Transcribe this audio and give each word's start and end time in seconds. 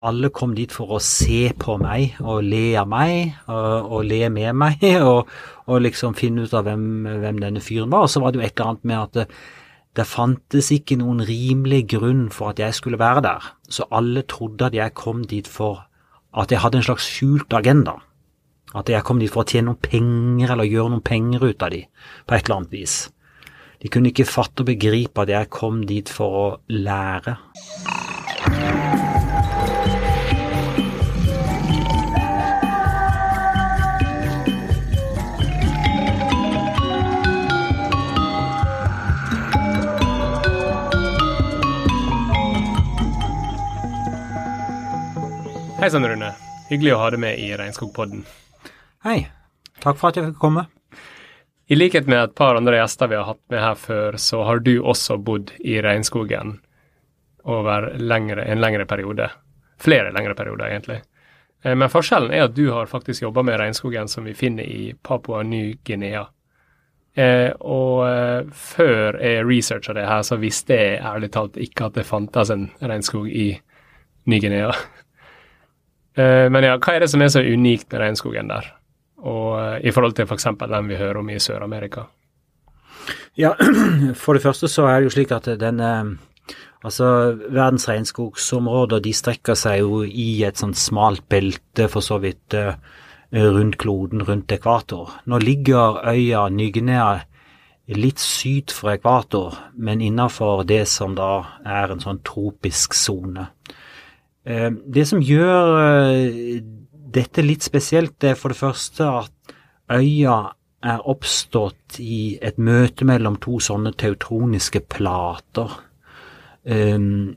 Alle 0.00 0.30
kom 0.32 0.54
dit 0.56 0.72
for 0.72 0.94
å 0.96 0.98
se 1.04 1.50
på 1.60 1.74
meg 1.76 2.14
og 2.24 2.38
le 2.40 2.72
av 2.80 2.86
meg 2.88 3.34
og, 3.52 3.90
og 3.98 4.06
le 4.08 4.30
med 4.32 4.56
meg 4.56 4.84
og, 5.10 5.28
og, 5.66 5.74
liksom 5.84 6.14
finne 6.16 6.46
ut 6.46 6.54
av 6.56 6.64
hvem, 6.64 6.86
hvem 7.20 7.40
denne 7.42 7.60
fyren 7.60 7.92
var. 7.92 8.06
Og 8.06 8.12
så 8.12 8.22
var 8.22 8.32
det 8.32 8.40
jo 8.40 8.46
et 8.46 8.54
eller 8.54 8.70
annet 8.70 8.88
med 8.88 8.96
at 9.02 9.34
det, 9.98 10.06
fantes 10.08 10.70
ikke 10.72 10.96
noen 11.02 11.20
rimelig 11.28 11.82
grunn 11.92 12.30
for 12.32 12.54
at 12.54 12.62
jeg 12.64 12.78
skulle 12.78 13.00
være 13.02 13.26
der. 13.28 13.50
Så 13.68 13.84
alle 13.92 14.24
trodde 14.24 14.70
at 14.70 14.78
jeg 14.78 14.96
kom 14.96 15.20
dit 15.28 15.50
for 15.50 15.84
at 16.32 16.48
jeg 16.48 16.64
hadde 16.64 16.80
en 16.80 16.88
slags 16.88 17.04
skjult 17.04 17.52
agenda. 17.60 17.98
At 18.72 18.88
jeg 18.88 19.04
kom 19.04 19.20
dit 19.20 19.28
for 19.28 19.44
å 19.44 19.50
tjene 19.52 19.68
noen 19.68 19.84
penger 19.84 20.54
eller 20.54 20.70
gjøre 20.70 20.94
noen 20.94 21.04
penger 21.04 21.44
ut 21.44 21.66
av 21.66 21.76
de, 21.76 21.84
på 22.24 22.38
et 22.38 22.46
eller 22.46 22.62
annet 22.62 22.72
vis. 22.78 23.00
De 23.84 23.92
kunne 23.92 24.14
ikke 24.14 24.28
fatte 24.28 24.64
og 24.64 24.72
begripe 24.72 25.26
at 25.26 25.36
jeg 25.36 25.52
kom 25.52 25.84
dit 25.84 26.08
for 26.08 26.40
å 26.40 26.50
lære. 26.72 27.36
Hei 45.80 45.90
sann, 45.90 46.04
Rune. 46.04 46.34
Hyggelig 46.68 46.90
å 46.92 46.96
ha 47.00 47.06
deg 47.08 47.20
med 47.22 47.38
i 47.40 47.46
Regnskogpodden. 47.56 48.26
Hei. 49.06 49.22
Takk 49.80 49.96
for 49.96 50.10
at 50.10 50.18
jeg 50.18 50.26
fikk 50.26 50.36
komme. 50.42 50.66
I 51.72 51.78
likhet 51.78 52.04
med 52.04 52.20
et 52.20 52.34
par 52.36 52.58
andre 52.58 52.82
gjester 52.82 53.08
vi 53.08 53.16
har 53.16 53.24
hatt 53.24 53.40
med 53.48 53.62
her 53.64 53.78
før, 53.80 54.18
så 54.20 54.42
har 54.44 54.60
du 54.60 54.74
også 54.76 55.16
bodd 55.24 55.54
i 55.64 55.78
regnskogen 55.80 56.58
over 57.48 57.88
lengre, 57.96 58.44
en 58.44 58.60
lengre 58.60 58.84
periode. 58.84 59.30
Flere 59.80 60.12
lengre 60.12 60.36
perioder, 60.36 60.66
egentlig. 60.68 60.98
Eh, 61.64 61.72
men 61.72 61.88
forskjellen 61.88 62.36
er 62.36 62.44
at 62.50 62.58
du 62.60 62.66
har 62.76 62.92
faktisk 62.92 63.24
jobba 63.24 63.48
med 63.48 63.56
regnskogen 63.64 64.12
som 64.12 64.28
vi 64.28 64.36
finner 64.36 64.68
i 64.68 64.92
Papua 64.92 65.40
Ny-Guinea. 65.48 66.26
Eh, 67.16 67.56
og 67.56 68.04
eh, 68.04 68.52
før 68.52 69.16
jeg 69.16 69.48
researcha 69.48 69.96
det 69.96 70.08
her, 70.12 70.28
så 70.28 70.42
visste 70.44 70.76
jeg 70.76 71.00
ærlig 71.00 71.32
talt 71.32 71.56
ikke 71.56 71.88
at 71.88 71.96
det 71.96 72.10
fantes 72.12 72.52
en 72.52 72.68
regnskog 72.84 73.32
i 73.32 73.54
Ny-Guinea. 74.28 74.74
Eh, 76.20 76.46
men 76.52 76.66
ja, 76.66 76.76
hva 76.76 76.96
er 76.96 77.04
det 77.04 77.10
som 77.12 77.22
er 77.24 77.32
så 77.32 77.42
unikt 77.44 77.90
med 77.92 78.02
regnskogen 78.04 78.50
der, 78.50 78.72
og 79.22 79.52
eh, 79.60 79.76
i 79.88 79.92
forhold 79.94 80.16
til 80.18 80.28
f.eks. 80.28 80.48
den 80.60 80.90
vi 80.90 80.98
hører 81.00 81.20
om 81.22 81.30
i 81.30 81.38
Sør-Amerika? 81.42 82.08
Ja, 83.38 83.54
for 84.22 84.36
det 84.36 84.44
første 84.44 84.68
så 84.68 84.88
er 84.90 85.00
det 85.00 85.10
jo 85.10 85.16
slik 85.18 85.36
at 85.36 85.54
den 85.60 86.18
Altså, 86.80 87.36
verdens 87.52 87.84
regnskogsområder 87.90 89.02
de 89.04 89.10
strekker 89.12 89.52
seg 89.52 89.82
jo 89.82 89.98
i 90.00 90.40
et 90.48 90.56
sånt 90.56 90.78
smalt 90.80 91.26
belte, 91.28 91.90
for 91.92 92.00
så 92.00 92.16
vidt, 92.22 92.56
rundt 93.36 93.76
kloden, 93.76 94.22
rundt 94.24 94.54
ekvator. 94.56 95.12
Nå 95.28 95.42
ligger 95.44 96.00
øya 96.08 96.46
Ny-Guinea 96.48 97.18
litt 97.98 98.22
syd 98.22 98.72
for 98.72 98.94
ekvator, 98.94 99.58
men 99.74 100.00
innafor 100.00 100.64
det 100.64 100.86
som 100.88 101.16
da 101.18 101.60
er 101.66 101.92
en 101.92 102.02
sånn 102.02 102.22
tropisk 102.26 102.94
sone. 102.96 103.50
Det 104.50 105.04
som 105.06 105.20
gjør 105.22 105.76
dette 107.14 107.44
litt 107.44 107.66
spesielt, 107.66 108.16
er 108.24 108.38
for 108.38 108.52
det 108.52 108.58
første 108.60 109.06
at 109.06 109.54
øya 109.92 110.38
er 110.80 111.06
oppstått 111.12 111.98
i 112.00 112.38
et 112.42 112.58
møte 112.58 113.04
mellom 113.04 113.36
to 113.42 113.58
sånne 113.62 113.92
teutroniske 114.00 114.80
plater, 114.90 115.74
um, 116.64 117.36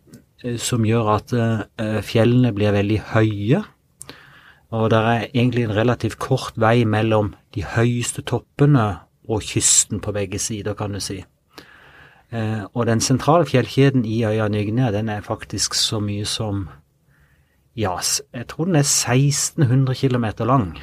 som 0.58 0.88
gjør 0.88 1.11
at 1.17 1.34
fjellene 2.08 2.53
blir 2.56 2.75
veldig 2.75 3.00
høye. 3.14 3.61
Og 4.73 4.89
det 4.89 5.00
er 5.00 5.28
egentlig 5.30 5.67
en 5.67 5.75
relativt 5.78 6.17
kort 6.19 6.58
vei 6.59 6.81
mellom 6.89 7.34
de 7.56 7.64
høyeste 7.75 8.23
toppene 8.25 8.88
og 9.30 9.45
kysten 9.45 10.02
på 10.03 10.11
begge 10.16 10.39
sider, 10.41 10.74
kan 10.75 10.95
du 10.95 11.00
si. 11.03 11.22
Og 12.34 12.88
den 12.90 13.03
sentrale 13.03 13.45
fjellkjeden 13.45 14.06
i 14.09 14.24
øya 14.25 14.47
Nygne, 14.50 14.91
den 14.91 15.09
er 15.13 15.22
faktisk 15.22 15.78
så 15.78 16.01
mye 16.01 16.25
som 16.25 16.66
ja, 17.75 17.97
jeg 18.34 18.47
tror 18.47 18.69
den 18.69 18.75
er 18.75 18.85
1600 18.85 19.95
km 19.95 20.25
lang, 20.45 20.78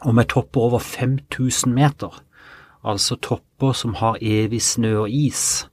og 0.00 0.14
med 0.14 0.24
topper 0.30 0.60
over 0.60 0.78
5000 0.78 1.74
meter. 1.74 2.22
Altså 2.84 3.16
topper 3.16 3.72
som 3.72 3.94
har 3.98 4.18
evig 4.22 4.62
snø 4.62 4.94
og 5.02 5.10
is. 5.10 5.68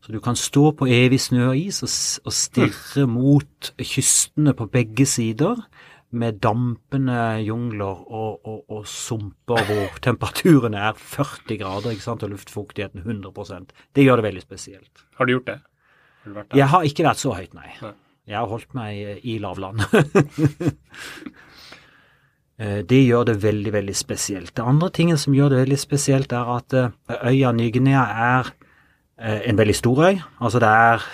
Så 0.00 0.12
du 0.12 0.20
kan 0.22 0.36
stå 0.38 0.70
på 0.78 0.86
evig 0.86 1.18
snø 1.20 1.48
og 1.48 1.58
is 1.58 1.82
og, 1.82 1.90
og 2.26 2.32
stirre 2.32 3.06
mot 3.10 3.72
kystene 3.82 4.54
på 4.54 4.68
begge 4.70 5.06
sider 5.06 5.66
med 6.10 6.38
dampende 6.42 7.42
jungler 7.42 8.04
og, 8.06 8.46
og, 8.46 8.70
og 8.70 8.86
sumper 8.86 9.62
hvor 9.66 9.98
temperaturen 10.06 10.74
er 10.78 10.94
40 10.94 11.58
grader 11.58 11.90
ikke 11.90 12.06
sant, 12.06 12.22
og 12.22 12.30
luftfuktigheten 12.30 13.02
100% 13.02 13.74
Det 13.94 14.06
gjør 14.06 14.22
det 14.22 14.28
veldig 14.30 14.42
spesielt. 14.42 15.06
Har 15.18 15.26
du 15.26 15.34
gjort 15.36 15.46
det? 15.46 15.60
Har 16.24 16.42
du 16.42 16.58
Jeg 16.58 16.68
har 16.68 16.82
ikke 16.82 17.04
vært 17.04 17.22
så 17.22 17.34
høyt, 17.34 17.54
nei. 17.54 17.74
nei. 17.82 17.94
Jeg 18.26 18.38
har 18.38 18.48
holdt 18.50 18.74
meg 18.74 19.20
i 19.22 19.36
lavland. 19.38 19.82
det 22.90 22.98
gjør 23.04 23.28
det 23.28 23.36
veldig, 23.42 23.72
veldig 23.72 23.96
spesielt. 23.96 24.54
Det 24.56 24.64
andre 24.66 24.90
tingen 24.90 25.18
som 25.20 25.34
gjør 25.36 25.52
det 25.52 25.60
veldig 25.64 25.78
spesielt, 25.78 26.32
er 26.32 26.50
at 26.56 26.74
øya 27.22 27.52
Ny-Guinea 27.54 28.02
er 28.26 28.50
en 29.46 29.58
veldig 29.58 29.76
stor 29.78 30.02
øy. 30.08 30.18
Altså 30.40 30.58
det 30.58 30.68
er 30.68 31.06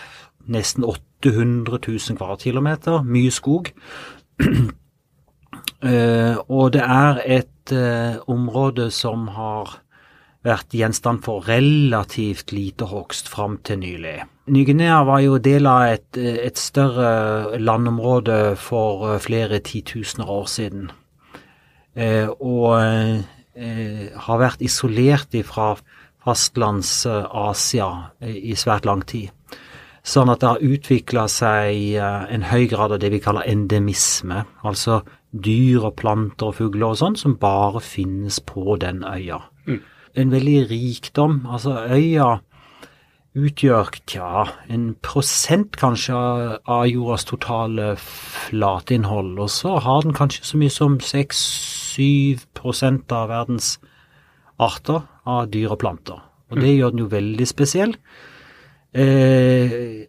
nesten 0.57 0.85
800 0.89 1.79
000 1.89 2.17
kvadratkilometer, 2.17 3.03
mye 3.05 3.31
skog. 3.31 3.69
Og 6.57 6.73
det 6.73 6.83
er 6.83 7.23
et 7.27 7.73
område 8.31 8.91
som 8.91 9.29
har 9.37 9.83
vært 10.47 10.75
gjenstand 10.75 11.23
for 11.27 11.45
relativt 11.47 12.53
lite 12.55 12.89
hogst 12.91 13.29
fram 13.31 13.59
til 13.67 13.83
nylig. 13.83 14.23
Ny-Guinea 14.47 15.05
var 15.07 15.21
jo 15.23 15.37
del 15.39 15.69
av 15.71 15.85
et, 15.93 16.19
et, 16.19 16.59
større 16.59 17.59
landområde 17.63 18.57
for 18.59 19.19
flere 19.23 19.61
titusener 19.63 20.31
år 20.31 20.49
siden. 20.51 20.89
Eh, 21.95 22.27
og 22.27 22.75
eh, 23.55 24.11
har 24.27 24.41
vært 24.43 24.65
isolert 24.65 25.37
fra 25.47 25.77
fastlands-Asia 26.27 27.89
i 28.27 28.57
svært 28.59 28.89
lang 28.89 29.07
tid. 29.07 29.31
Sånn 30.03 30.33
at 30.33 30.43
det 30.43 30.51
har 30.51 30.67
utvikla 30.67 31.29
seg 31.31 31.95
en 32.03 32.47
høy 32.51 32.67
grad 32.71 32.95
av 32.97 32.99
det 33.03 33.13
vi 33.13 33.21
kaller 33.23 33.47
endemisme. 33.47 34.43
Altså 34.67 35.05
dyr 35.31 35.87
og 35.87 35.95
planter 36.01 36.51
og 36.51 36.59
fugler 36.59 36.91
og 36.91 36.99
sånn 36.99 37.19
som 37.19 37.39
bare 37.39 37.83
finnes 37.85 38.41
på 38.43 38.75
den 38.83 39.05
øya. 39.07 39.39
Mm. 39.71 39.79
En 40.19 40.35
veldig 40.35 40.59
rikdom. 40.73 41.45
Altså 41.47 41.77
øya 41.87 42.41
utgjør 43.33 43.89
tja, 44.05 44.45
en 44.69 44.91
prosent 45.05 45.77
kanskje 45.81 46.17
av 46.17 46.85
jordas 46.91 47.25
totale 47.29 47.95
flateinnhold, 48.01 49.39
og 49.41 49.49
så 49.53 49.79
har 49.81 50.05
den 50.05 50.17
kanskje 50.17 50.45
så 50.45 50.61
mye 50.61 50.73
som 50.73 50.99
6-7 51.01 52.45
prosent 52.59 53.13
av 53.13 53.31
verdens 53.33 53.79
arter 54.61 55.01
av 55.25 55.49
dyr 55.53 55.73
og 55.73 55.81
planter. 55.81 56.21
Og 56.53 56.61
det 56.61 56.75
gjør 56.75 56.93
den 56.93 57.05
jo 57.07 57.09
veldig 57.09 57.49
spesiell. 57.49 57.97
Eh, 58.93 60.05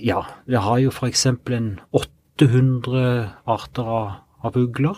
ja, 0.00 0.22
det 0.48 0.64
har 0.64 0.80
jo 0.80 0.94
eksempel 1.04 1.58
en 1.58 1.70
800 1.92 3.28
arter 3.44 3.92
av, 3.98 4.08
av 4.40 4.56
ugler. 4.56 4.96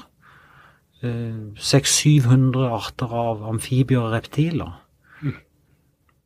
Eh, 1.02 1.50
600-700 1.58 2.70
arter 2.70 3.18
av 3.26 3.42
amfibier 3.50 4.06
og 4.06 4.14
reptiler 4.14 4.78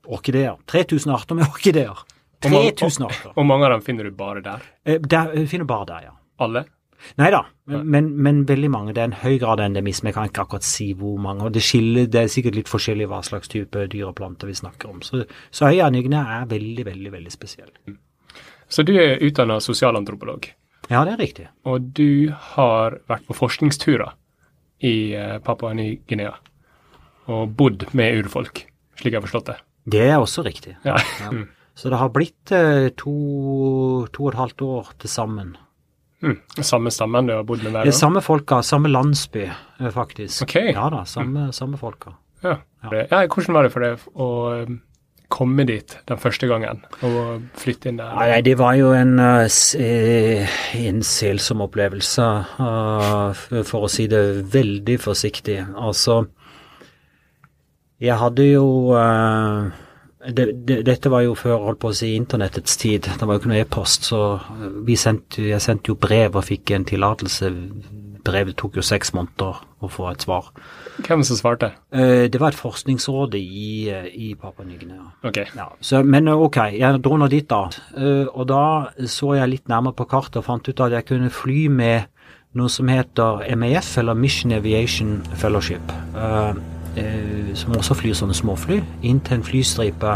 orkideer. 0.08 0.56
3000 0.66 1.14
arter 1.14 1.38
med 1.38 1.48
orkideer. 1.48 2.04
3000 2.44 3.06
arter. 3.06 3.32
Og 3.34 3.46
mange 3.46 3.66
av 3.66 3.76
dem 3.76 3.84
finner 3.86 4.08
du 4.08 4.14
bare 4.16 4.42
der? 4.44 4.66
Eh, 4.84 5.00
der 5.00 5.32
finner 5.46 5.66
du 5.66 5.72
bare 5.72 5.88
der, 5.92 6.10
ja. 6.10 6.18
Alle? 6.38 6.64
Nei 7.18 7.28
da, 7.30 7.44
men, 7.70 8.08
men, 8.22 8.40
veldig 8.46 8.70
mange. 8.74 8.92
Det 8.94 9.02
er 9.02 9.10
en 9.10 9.20
høy 9.20 9.38
grad 9.38 9.60
av 9.60 9.68
endemisme. 9.68 10.10
Jeg 10.10 10.16
kan 10.16 10.30
ikke 10.30 10.44
akkurat 10.46 10.66
si 10.66 10.88
hvor 10.98 11.18
mange. 11.22 11.46
og 11.46 11.54
Det 11.54 11.62
skiller, 11.62 12.08
det 12.10 12.24
er 12.24 12.32
sikkert 12.32 12.58
litt 12.58 12.70
forskjellig 12.70 13.06
hva 13.10 13.20
slags 13.26 13.50
type 13.52 13.84
dyr 13.92 14.08
og 14.10 14.16
planter 14.18 14.50
vi 14.50 14.56
snakker 14.58 14.90
om. 14.90 15.02
Så, 15.06 15.22
så 15.54 15.70
øya 15.70 15.90
Nygne 15.94 16.24
er 16.38 16.48
veldig, 16.50 16.86
veldig 16.90 17.12
veldig 17.14 17.34
spesiell. 17.34 17.70
Så 18.68 18.84
du 18.84 18.96
er 18.98 19.22
utdanna 19.24 19.60
sosialantropolog? 19.62 20.50
Ja, 20.88 21.04
det 21.04 21.14
er 21.14 21.22
riktig. 21.22 21.46
Og 21.68 21.92
du 21.94 22.34
har 22.54 22.98
vært 23.10 23.26
på 23.28 23.36
forskningsturer 23.36 24.16
i 24.84 24.96
Papua 25.44 25.72
Ny-Guinea 25.74 26.34
og 27.28 27.54
bodd 27.58 27.88
med 27.98 28.22
urfolk, 28.22 28.62
slik 28.98 29.12
jeg 29.12 29.20
har 29.20 29.26
forstått 29.26 29.50
det? 29.50 29.58
Det 29.88 30.04
er 30.08 30.18
også 30.18 30.44
riktig. 30.46 30.76
Ja. 30.84 30.98
ja. 31.22 31.32
Så 31.78 31.92
det 31.92 32.00
har 32.00 32.10
blitt 32.10 32.52
eh, 32.54 32.88
to, 32.98 33.14
to 34.10 34.26
og 34.26 34.32
et 34.32 34.38
halvt 34.40 34.64
år 34.66 34.92
til 34.98 35.12
sammen. 35.12 35.52
Mm. 36.24 36.34
Samme 36.66 36.90
stammen 36.90 37.28
du 37.28 37.36
har 37.36 37.44
bodd 37.46 37.62
med 37.62 37.76
der? 37.76 37.86
Det 37.86 37.92
er 37.92 38.00
samme 38.00 38.22
folka, 38.24 38.58
samme 38.66 38.90
landsby, 38.90 39.44
eh, 39.46 39.92
faktisk. 39.94 40.42
Okay. 40.48 40.72
Ja 40.74 40.88
da, 40.90 41.04
samme, 41.06 41.48
mm. 41.48 41.54
samme 41.54 41.78
folka. 41.78 42.16
Ja. 42.42 42.58
ja. 42.82 43.22
Hvordan 43.30 43.54
var 43.54 43.66
det 43.66 43.72
for 43.74 43.86
deg 43.86 44.08
å 44.18 44.28
komme 45.28 45.64
dit 45.68 45.94
den 46.08 46.18
første 46.18 46.48
gangen 46.48 46.80
og 47.04 47.46
flytte 47.60 47.90
inn 47.90 47.98
der? 48.00 48.14
Nei, 48.16 48.40
det 48.46 48.56
var 48.58 48.74
jo 48.78 48.90
en, 48.96 49.18
en 49.20 51.02
selsom 51.04 51.62
opplevelse, 51.66 52.28
for 52.58 53.86
å 53.86 53.90
si 53.92 54.08
det 54.10 54.22
veldig 54.54 54.98
forsiktig. 55.02 55.60
Altså, 55.76 56.24
jeg 58.00 58.18
hadde 58.20 58.46
jo 58.46 58.66
uh, 58.94 59.68
det, 60.26 60.66
det, 60.66 60.80
dette 60.86 61.10
var 61.10 61.22
jo 61.24 61.36
før 61.38 61.62
holdt 61.68 61.80
på 61.82 61.92
å 61.92 61.96
si 61.96 62.12
internettets 62.16 62.76
tid. 62.80 63.06
Det 63.06 63.26
var 63.26 63.36
jo 63.36 63.42
ikke 63.42 63.52
noe 63.52 63.62
e-post, 63.62 64.08
så 64.10 64.22
sendte, 64.98 65.46
jeg 65.52 65.62
sendte 65.62 65.92
jo 65.92 65.98
brev 66.00 66.36
og 66.36 66.46
fikk 66.48 66.74
en 66.74 66.86
tillatelse. 66.88 67.50
Brevet 68.28 68.58
tok 68.58 68.76
jo 68.76 68.84
seks 68.84 69.14
måneder 69.16 69.62
å 69.78 69.88
få 69.88 70.08
et 70.10 70.24
svar. 70.26 70.50
Hvem 71.06 71.22
som 71.24 71.38
svarte? 71.38 71.70
Uh, 71.94 72.26
det 72.26 72.40
var 72.42 72.52
et 72.52 72.60
forskningsråd 72.60 73.38
i, 73.38 73.88
i 74.10 74.32
Papua 74.34 74.66
Ny-Guinea. 74.66 75.12
Okay. 75.22 75.46
Ja, 75.56 75.70
så, 75.80 76.02
men 76.02 76.28
eh, 76.28 76.46
ok, 76.48 76.58
jeg 76.74 77.02
dro 77.04 77.18
nå 77.20 77.30
dit 77.30 77.46
da. 77.48 77.68
Uh, 77.94 78.26
og 78.34 78.48
da 78.50 78.62
så 79.06 79.36
jeg 79.38 79.54
litt 79.54 79.70
nærmere 79.70 79.96
på 79.96 80.08
kartet 80.10 80.42
og 80.42 80.48
fant 80.50 80.66
ut 80.66 80.86
at 80.88 80.98
jeg 80.98 81.08
kunne 81.12 81.30
fly 81.32 81.68
med 81.70 82.10
noe 82.58 82.72
som 82.72 82.90
heter 82.90 83.44
MAF, 83.60 83.92
eller 84.00 84.18
Mission 84.18 84.52
Aviation 84.56 85.20
Fellowship. 85.38 85.94
Uh, 86.16 86.58
som 87.58 87.76
også 87.76 87.96
flyr 87.98 88.16
sånne 88.18 88.36
småfly, 88.36 88.82
inn 89.06 89.20
til 89.24 89.38
en 89.38 89.46
flystripe 89.46 90.14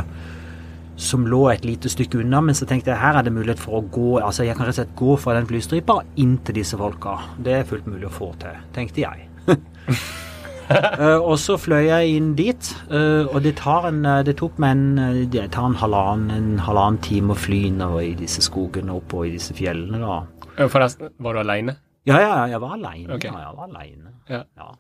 som 1.02 1.26
lå 1.26 1.43
et 1.50 1.64
lite 1.67 1.90
stykke 1.90 2.20
unna, 2.23 2.40
men 2.44 2.56
så 2.56 2.67
tenkte 2.69 2.93
jeg 2.93 3.00
her 3.00 3.19
er 3.19 3.26
det 3.26 3.34
mulighet 3.34 3.61
for 3.61 3.81
å 3.81 3.84
gå 3.93 4.19
altså 4.20 4.46
jeg 4.46 4.56
kan 4.58 4.69
rett 4.69 4.76
og 4.76 4.82
slett 4.82 4.99
gå 4.99 5.14
fra 5.20 5.37
den 5.38 5.49
flystripa 5.49 6.00
inn 6.23 6.37
til 6.46 6.61
disse 6.61 6.79
folka. 6.79 7.19
Det 7.43 7.56
er 7.58 7.69
fullt 7.69 7.88
mulig 7.90 8.08
å 8.08 8.12
få 8.12 8.32
til, 8.43 8.58
tenkte 8.76 9.05
jeg. 9.05 9.26
uh, 9.49 11.19
og 11.31 11.34
så 11.40 11.56
fløy 11.61 11.88
jeg 11.88 12.12
inn 12.19 12.32
dit, 12.38 12.73
uh, 12.93 13.25
og 13.32 13.40
det, 13.46 13.56
tar 13.62 13.88
en, 13.90 14.05
det 14.26 14.37
tok 14.40 14.61
meg 14.62 14.76
en, 14.76 15.25
det 15.32 15.49
tar 15.56 15.70
en 15.70 15.81
halvannen, 15.81 16.31
en 16.37 16.62
halvannen 16.69 17.00
time 17.05 17.34
å 17.34 17.40
fly 17.40 17.64
innover 17.73 18.05
i 18.06 18.14
disse 18.19 18.44
skogene 18.44 19.00
oppå 19.00 19.26
i 19.26 19.34
disse 19.34 19.56
fjellene. 19.58 20.02
da. 20.02 20.69
Forresten, 20.69 21.14
var 21.25 21.34
du 21.34 21.43
aleine? 21.43 21.79
Ja, 22.06 22.19
ja, 22.19 22.32
jeg 22.50 22.62
var 22.62 22.76
aleine. 22.76 23.14
Okay. 23.17 23.31
Ja, 23.31 23.46
jeg 23.46 23.58
var 23.58 23.69
alene. 23.70 24.17
Ja. 24.29 24.44
ja. 24.58 24.73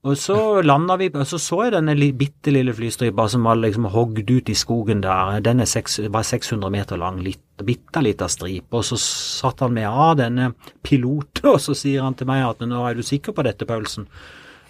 Og 0.00 0.16
så 0.16 0.62
landa 0.64 0.94
vi, 0.96 1.10
og 1.12 1.26
så 1.28 1.36
så 1.36 1.58
jeg 1.66 1.74
denne 1.74 1.92
bitte 2.16 2.52
lille 2.54 2.72
flystripa 2.72 3.26
som 3.28 3.44
var 3.44 3.58
liksom 3.60 3.90
hogd 3.92 4.30
ut 4.30 4.48
i 4.48 4.56
skogen 4.56 5.02
der. 5.04 5.42
Den 5.44 5.60
er 5.60 6.08
var 6.08 6.24
600 6.24 6.70
meter 6.72 6.96
lang, 6.96 7.18
litt, 7.20 7.42
bitte 7.60 8.00
lita 8.00 8.28
stripe. 8.28 8.72
Og 8.72 8.84
så 8.84 8.96
satt 8.96 9.60
han 9.60 9.76
med 9.76 9.88
av 9.88 10.16
denne 10.16 10.54
piloten, 10.82 11.50
og 11.52 11.60
så 11.60 11.76
sier 11.76 12.02
han 12.02 12.16
til 12.16 12.30
meg 12.32 12.46
at 12.46 12.64
nå 12.64 12.80
er 12.88 12.96
du 12.96 13.02
sikker 13.04 13.36
på 13.36 13.44
dette, 13.44 13.68
Paulsen? 13.68 14.08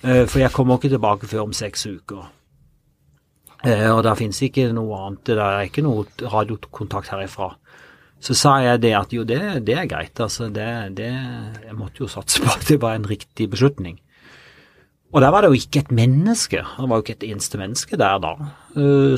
Uh, 0.03 0.27
for 0.27 0.41
jeg 0.41 0.51
kommer 0.51 0.81
ikke 0.81 0.97
tilbake 0.97 1.31
før 1.31 1.47
om 1.47 1.55
seks 1.55 1.87
uker. 1.87 2.27
Uh, 3.63 3.91
og 3.95 4.03
det 4.03 4.19
finnes 4.19 4.43
ikke 4.43 4.71
noe 4.75 4.99
annet, 4.99 5.25
det 5.31 5.39
er 5.39 5.63
ikke 5.69 5.87
noe 5.87 6.09
radiokontakt 6.27 7.15
herifra. 7.15 7.53
Så 8.21 8.35
sa 8.35 8.59
jeg 8.65 8.83
det 8.83 8.97
at 8.99 9.15
jo, 9.15 9.23
det, 9.25 9.41
det 9.65 9.79
er 9.79 9.89
greit, 9.89 10.19
altså. 10.21 10.51
Det, 10.53 10.67
det, 10.99 11.09
jeg 11.65 11.77
måtte 11.79 12.03
jo 12.03 12.11
satse 12.11 12.43
på 12.43 12.51
at 12.51 12.67
det 12.69 12.83
var 12.83 12.99
en 12.99 13.07
riktig 13.09 13.47
beslutning. 13.53 14.01
Og 15.11 15.19
der 15.25 15.33
var 15.35 15.43
det 15.43 15.49
jo 15.51 15.59
ikke 15.59 15.81
et 15.83 15.89
menneske, 15.91 16.61
det 16.63 16.89
var 16.89 17.01
jo 17.01 17.03
ikke 17.03 17.17
et 17.19 17.25
eneste 17.33 17.59
menneske 17.59 17.97
der 17.99 18.21
da. 18.23 18.31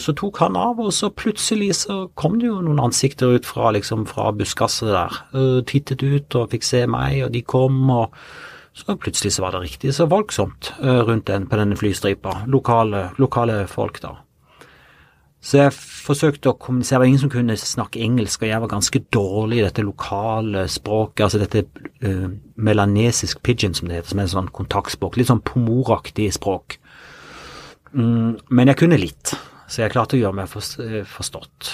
Så 0.01 0.15
tok 0.17 0.39
han 0.41 0.57
av, 0.57 0.81
og 0.81 0.89
så 0.97 1.11
plutselig 1.13 1.75
så 1.83 2.07
kom 2.17 2.39
det 2.41 2.49
jo 2.49 2.63
noen 2.65 2.81
ansikter 2.81 3.35
ut 3.37 3.45
fra, 3.45 3.75
liksom, 3.77 4.07
fra 4.09 4.31
buskaset 4.33 4.89
der. 4.89 5.19
Tittet 5.69 6.01
ut 6.01 6.39
og 6.41 6.49
fikk 6.55 6.65
se 6.65 6.87
meg, 6.89 7.19
og 7.27 7.35
de 7.37 7.45
kom, 7.45 7.77
og 7.93 8.17
så 8.73 8.97
plutselig 8.97 9.35
så 9.37 9.45
var 9.45 9.53
det 9.53 9.67
riktig 9.67 9.93
så 9.93 10.09
voldsomt 10.09 10.73
rundt 10.81 11.29
den 11.29 11.45
på 11.51 11.61
denne 11.61 11.77
flystripa. 11.77 12.39
Lokale, 12.49 13.11
lokale 13.21 13.67
folk 13.69 14.01
da. 14.01 14.17
Så 15.43 15.59
jeg 15.59 15.75
forsøkte 15.75 16.53
å 16.53 16.55
kommunisere, 16.55 17.01
det 17.01 17.03
var 17.03 17.09
ingen 17.11 17.23
som 17.25 17.31
kunne 17.33 17.57
snakke 17.59 18.03
engelsk, 18.05 18.45
og 18.45 18.51
jeg 18.53 18.63
var 18.63 18.71
ganske 18.71 19.01
dårlig 19.15 19.59
i 19.59 19.65
dette 19.65 19.83
lokale 19.83 20.69
språket, 20.71 21.25
altså 21.27 21.41
dette 21.43 21.65
uh, 22.07 22.29
melanesisk 22.63 23.43
pidgin, 23.43 23.75
som 23.75 23.91
det 23.91 23.99
heter, 23.99 24.13
som 24.13 24.23
er 24.23 24.29
en 24.29 24.35
sånn 24.37 24.53
kontaktspråk, 24.55 25.19
litt 25.19 25.33
sånn 25.33 25.43
pomoraktig 25.43 26.29
språk. 26.39 26.79
Mm, 27.91 28.39
men 28.55 28.71
jeg 28.71 28.81
kunne 28.85 29.01
litt, 29.03 29.35
så 29.67 29.83
jeg 29.83 29.95
klarte 29.97 30.15
å 30.15 30.23
gjøre 30.23 30.45
meg 30.45 30.53
forstått. 30.53 31.73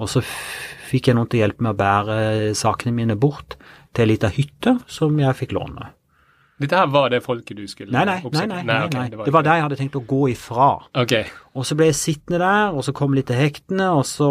Og 0.00 0.08
så 0.08 0.22
fikk 0.22 1.10
jeg 1.10 1.18
noen 1.18 1.28
til 1.30 1.40
å 1.40 1.44
hjelpe 1.44 1.66
meg 1.66 1.74
å 1.74 1.80
bære 1.82 2.20
sakene 2.58 2.94
mine 2.94 3.18
bort 3.18 3.58
til 3.90 4.06
ei 4.06 4.12
lita 4.14 4.30
hytte 4.30 4.78
som 4.86 5.18
jeg 5.18 5.38
fikk 5.42 5.58
låne. 5.58 5.90
Dette 6.60 6.76
her 6.76 6.90
var 6.92 7.08
det 7.08 7.22
folket 7.24 7.56
du 7.56 7.64
skulle 7.70 7.94
nei, 7.94 8.02
nei, 8.04 8.18
nei, 8.20 8.46
nei, 8.50 8.64
nei, 8.68 8.78
okay, 8.84 9.08
det, 9.08 9.16
var 9.16 9.28
det 9.28 9.32
var 9.32 9.44
der 9.46 9.56
jeg 9.56 9.64
hadde 9.64 9.78
tenkt 9.78 9.96
å 9.96 10.02
gå 10.04 10.18
ifra. 10.34 10.66
Okay. 11.02 11.30
Og 11.56 11.64
så 11.64 11.76
ble 11.78 11.88
jeg 11.88 11.96
sittende 11.96 12.40
der, 12.42 12.76
og 12.76 12.84
så 12.84 12.92
kom 12.96 13.16
litt 13.16 13.30
til 13.30 13.40
hektene, 13.40 13.86
og 13.96 14.04
så 14.08 14.28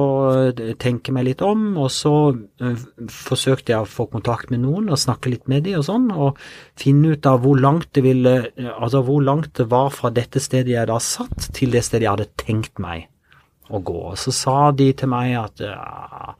tenke 0.81 1.15
meg 1.15 1.25
litt 1.25 1.41
om, 1.45 1.65
og 1.81 1.89
så 1.93 2.13
uh, 2.37 2.85
forsøkte 3.09 3.73
jeg 3.73 3.81
å 3.81 3.89
få 3.89 4.05
kontakt 4.13 4.53
med 4.53 4.61
noen 4.61 4.91
og 4.93 5.01
snakke 5.01 5.33
litt 5.33 5.49
med 5.49 5.65
dem 5.65 5.81
og 5.81 5.87
sånn, 5.89 6.07
og 6.13 6.37
finne 6.79 7.15
ut 7.17 7.29
av 7.29 7.41
hvor 7.43 7.57
langt 7.57 7.89
det 7.97 8.05
ville, 8.05 8.35
altså 8.75 9.01
hvor 9.09 9.25
langt 9.25 9.55
det 9.57 9.65
var 9.73 9.89
fra 9.95 10.13
dette 10.13 10.43
stedet 10.43 10.75
jeg 10.75 10.91
da 10.91 11.01
satt, 11.01 11.49
til 11.57 11.73
det 11.73 11.81
stedet 11.87 12.05
jeg 12.05 12.13
hadde 12.13 12.31
tenkt 12.45 12.77
meg 12.77 13.09
å 13.73 13.81
gå. 13.81 13.99
Og 14.13 14.17
så 14.21 14.33
sa 14.35 14.57
de 14.69 14.91
til 14.97 15.09
meg 15.11 15.33
at 15.41 15.65
ja, 15.65 16.33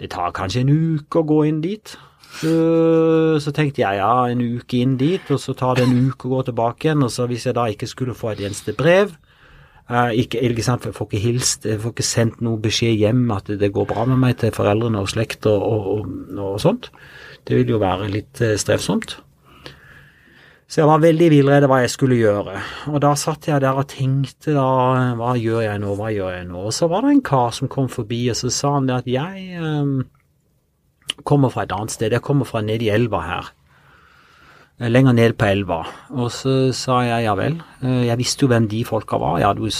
det 0.00 0.10
tar 0.14 0.34
kanskje 0.34 0.64
en 0.64 0.74
uke 0.74 1.20
å 1.20 1.28
gå 1.28 1.44
inn 1.50 1.62
dit. 1.64 1.96
Så 2.42 3.52
tenkte 3.54 3.84
jeg 3.84 4.00
ja, 4.00 4.14
en 4.30 4.42
uke 4.42 4.80
inn 4.82 4.96
dit, 5.00 5.22
og 5.30 5.38
så 5.40 5.54
tar 5.56 5.78
det 5.78 5.86
en 5.86 6.08
uke 6.10 6.28
å 6.28 6.36
gå 6.36 6.40
tilbake 6.48 6.88
igjen. 6.88 7.04
Og 7.06 7.12
så 7.14 7.28
hvis 7.30 7.46
jeg 7.48 7.56
da 7.56 7.68
ikke 7.70 7.88
skulle 7.90 8.16
få 8.18 8.32
et 8.32 8.42
eneste 8.44 8.74
brev 8.76 9.12
uh, 9.90 10.10
ikke, 10.12 10.40
ikke 10.40 10.64
sant, 10.66 10.86
Jeg 10.86 10.96
får 10.96 11.10
ikke 11.10 11.24
hilst, 11.24 11.68
jeg 11.68 11.80
får 11.82 11.94
ikke 11.94 12.08
sendt 12.08 12.40
noe 12.44 12.60
beskjed 12.60 12.96
hjem 13.00 13.28
at 13.34 13.52
det 13.60 13.72
går 13.74 13.90
bra 13.90 14.06
med 14.08 14.20
meg 14.22 14.38
til 14.40 14.54
foreldrene 14.54 15.02
og 15.02 15.12
slekt 15.12 15.46
og, 15.50 15.62
og, 15.62 16.08
og, 16.38 16.56
sånt. 16.62 16.90
Det 17.44 17.58
ville 17.58 17.76
jo 17.76 17.82
være 17.82 18.10
litt 18.12 18.42
uh, 18.42 18.56
strevsomt. 18.60 19.18
Så 20.64 20.80
jeg 20.80 20.88
var 20.88 21.02
veldig 21.04 21.26
villredd 21.30 21.66
hva 21.68 21.82
jeg 21.82 21.92
skulle 21.92 22.16
gjøre. 22.16 22.56
Og 22.90 22.96
da 23.04 23.12
satt 23.20 23.46
jeg 23.46 23.60
der 23.62 23.76
og 23.78 23.86
tenkte 23.92 24.56
da, 24.56 24.68
hva 25.20 25.34
gjør 25.38 25.60
jeg 25.66 25.82
nå, 25.82 25.92
hva 25.98 26.08
gjør 26.10 26.32
jeg 26.38 26.46
nå? 26.48 26.64
Og 26.70 26.74
så 26.74 26.88
var 26.90 27.04
det 27.04 27.12
en 27.12 27.22
kar 27.22 27.52
som 27.54 27.70
kom 27.70 27.90
forbi, 27.92 28.24
og 28.32 28.38
så 28.40 28.50
sa 28.50 28.72
han 28.78 28.88
det 28.88 28.96
at 29.04 29.10
jeg 29.12 29.60
kommer 31.22 31.52
fra 31.54 31.62
et 31.64 31.72
annet 31.72 31.94
sted. 31.94 32.12
Jeg 32.12 32.24
kommer 32.24 32.48
fra 32.48 32.62
nede 32.64 32.86
i 32.86 32.92
elva 32.92 33.20
her. 33.22 33.52
Lenger 34.90 35.14
ned 35.14 35.36
på 35.38 35.46
elva. 35.46 35.84
Og 36.10 36.32
så 36.34 36.72
sa 36.74 37.00
jeg 37.06 37.28
ja 37.28 37.34
vel. 37.38 37.60
Jeg 37.82 38.18
visste 38.18 38.42
jo 38.44 38.50
hvem 38.50 38.66
de 38.68 38.84
folka 38.84 39.20
var. 39.22 39.38
Jeg 39.38 39.46
hadde 39.52 39.62
jo 39.62 39.70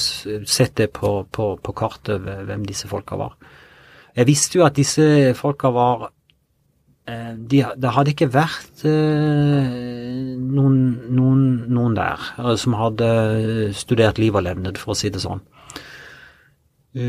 sett 0.47 0.77
det 0.79 0.93
på, 0.95 1.27
på, 1.33 1.57
på 1.59 1.73
kartet 1.75 2.23
hvem 2.23 2.67
disse 2.69 2.89
folka 2.91 3.19
var. 3.19 3.35
Jeg 4.15 4.29
visste 4.31 4.61
jo 4.61 4.67
at 4.67 4.77
disse 4.77 5.35
folka 5.35 5.73
var 5.75 6.13
de, 7.05 7.59
Det 7.77 7.91
hadde 7.93 8.15
ikke 8.15 8.31
vært 8.33 8.85
noen, 8.87 10.79
noen, 11.13 11.43
noen 11.69 11.97
der 11.99 12.23
som 12.57 12.79
hadde 12.79 13.75
studert 13.77 14.17
liv 14.23 14.33
og 14.33 14.47
levnet, 14.47 14.79
for 14.81 14.95
å 14.95 14.97
si 14.97 15.11
det 15.13 15.21
sånn. 15.21 15.43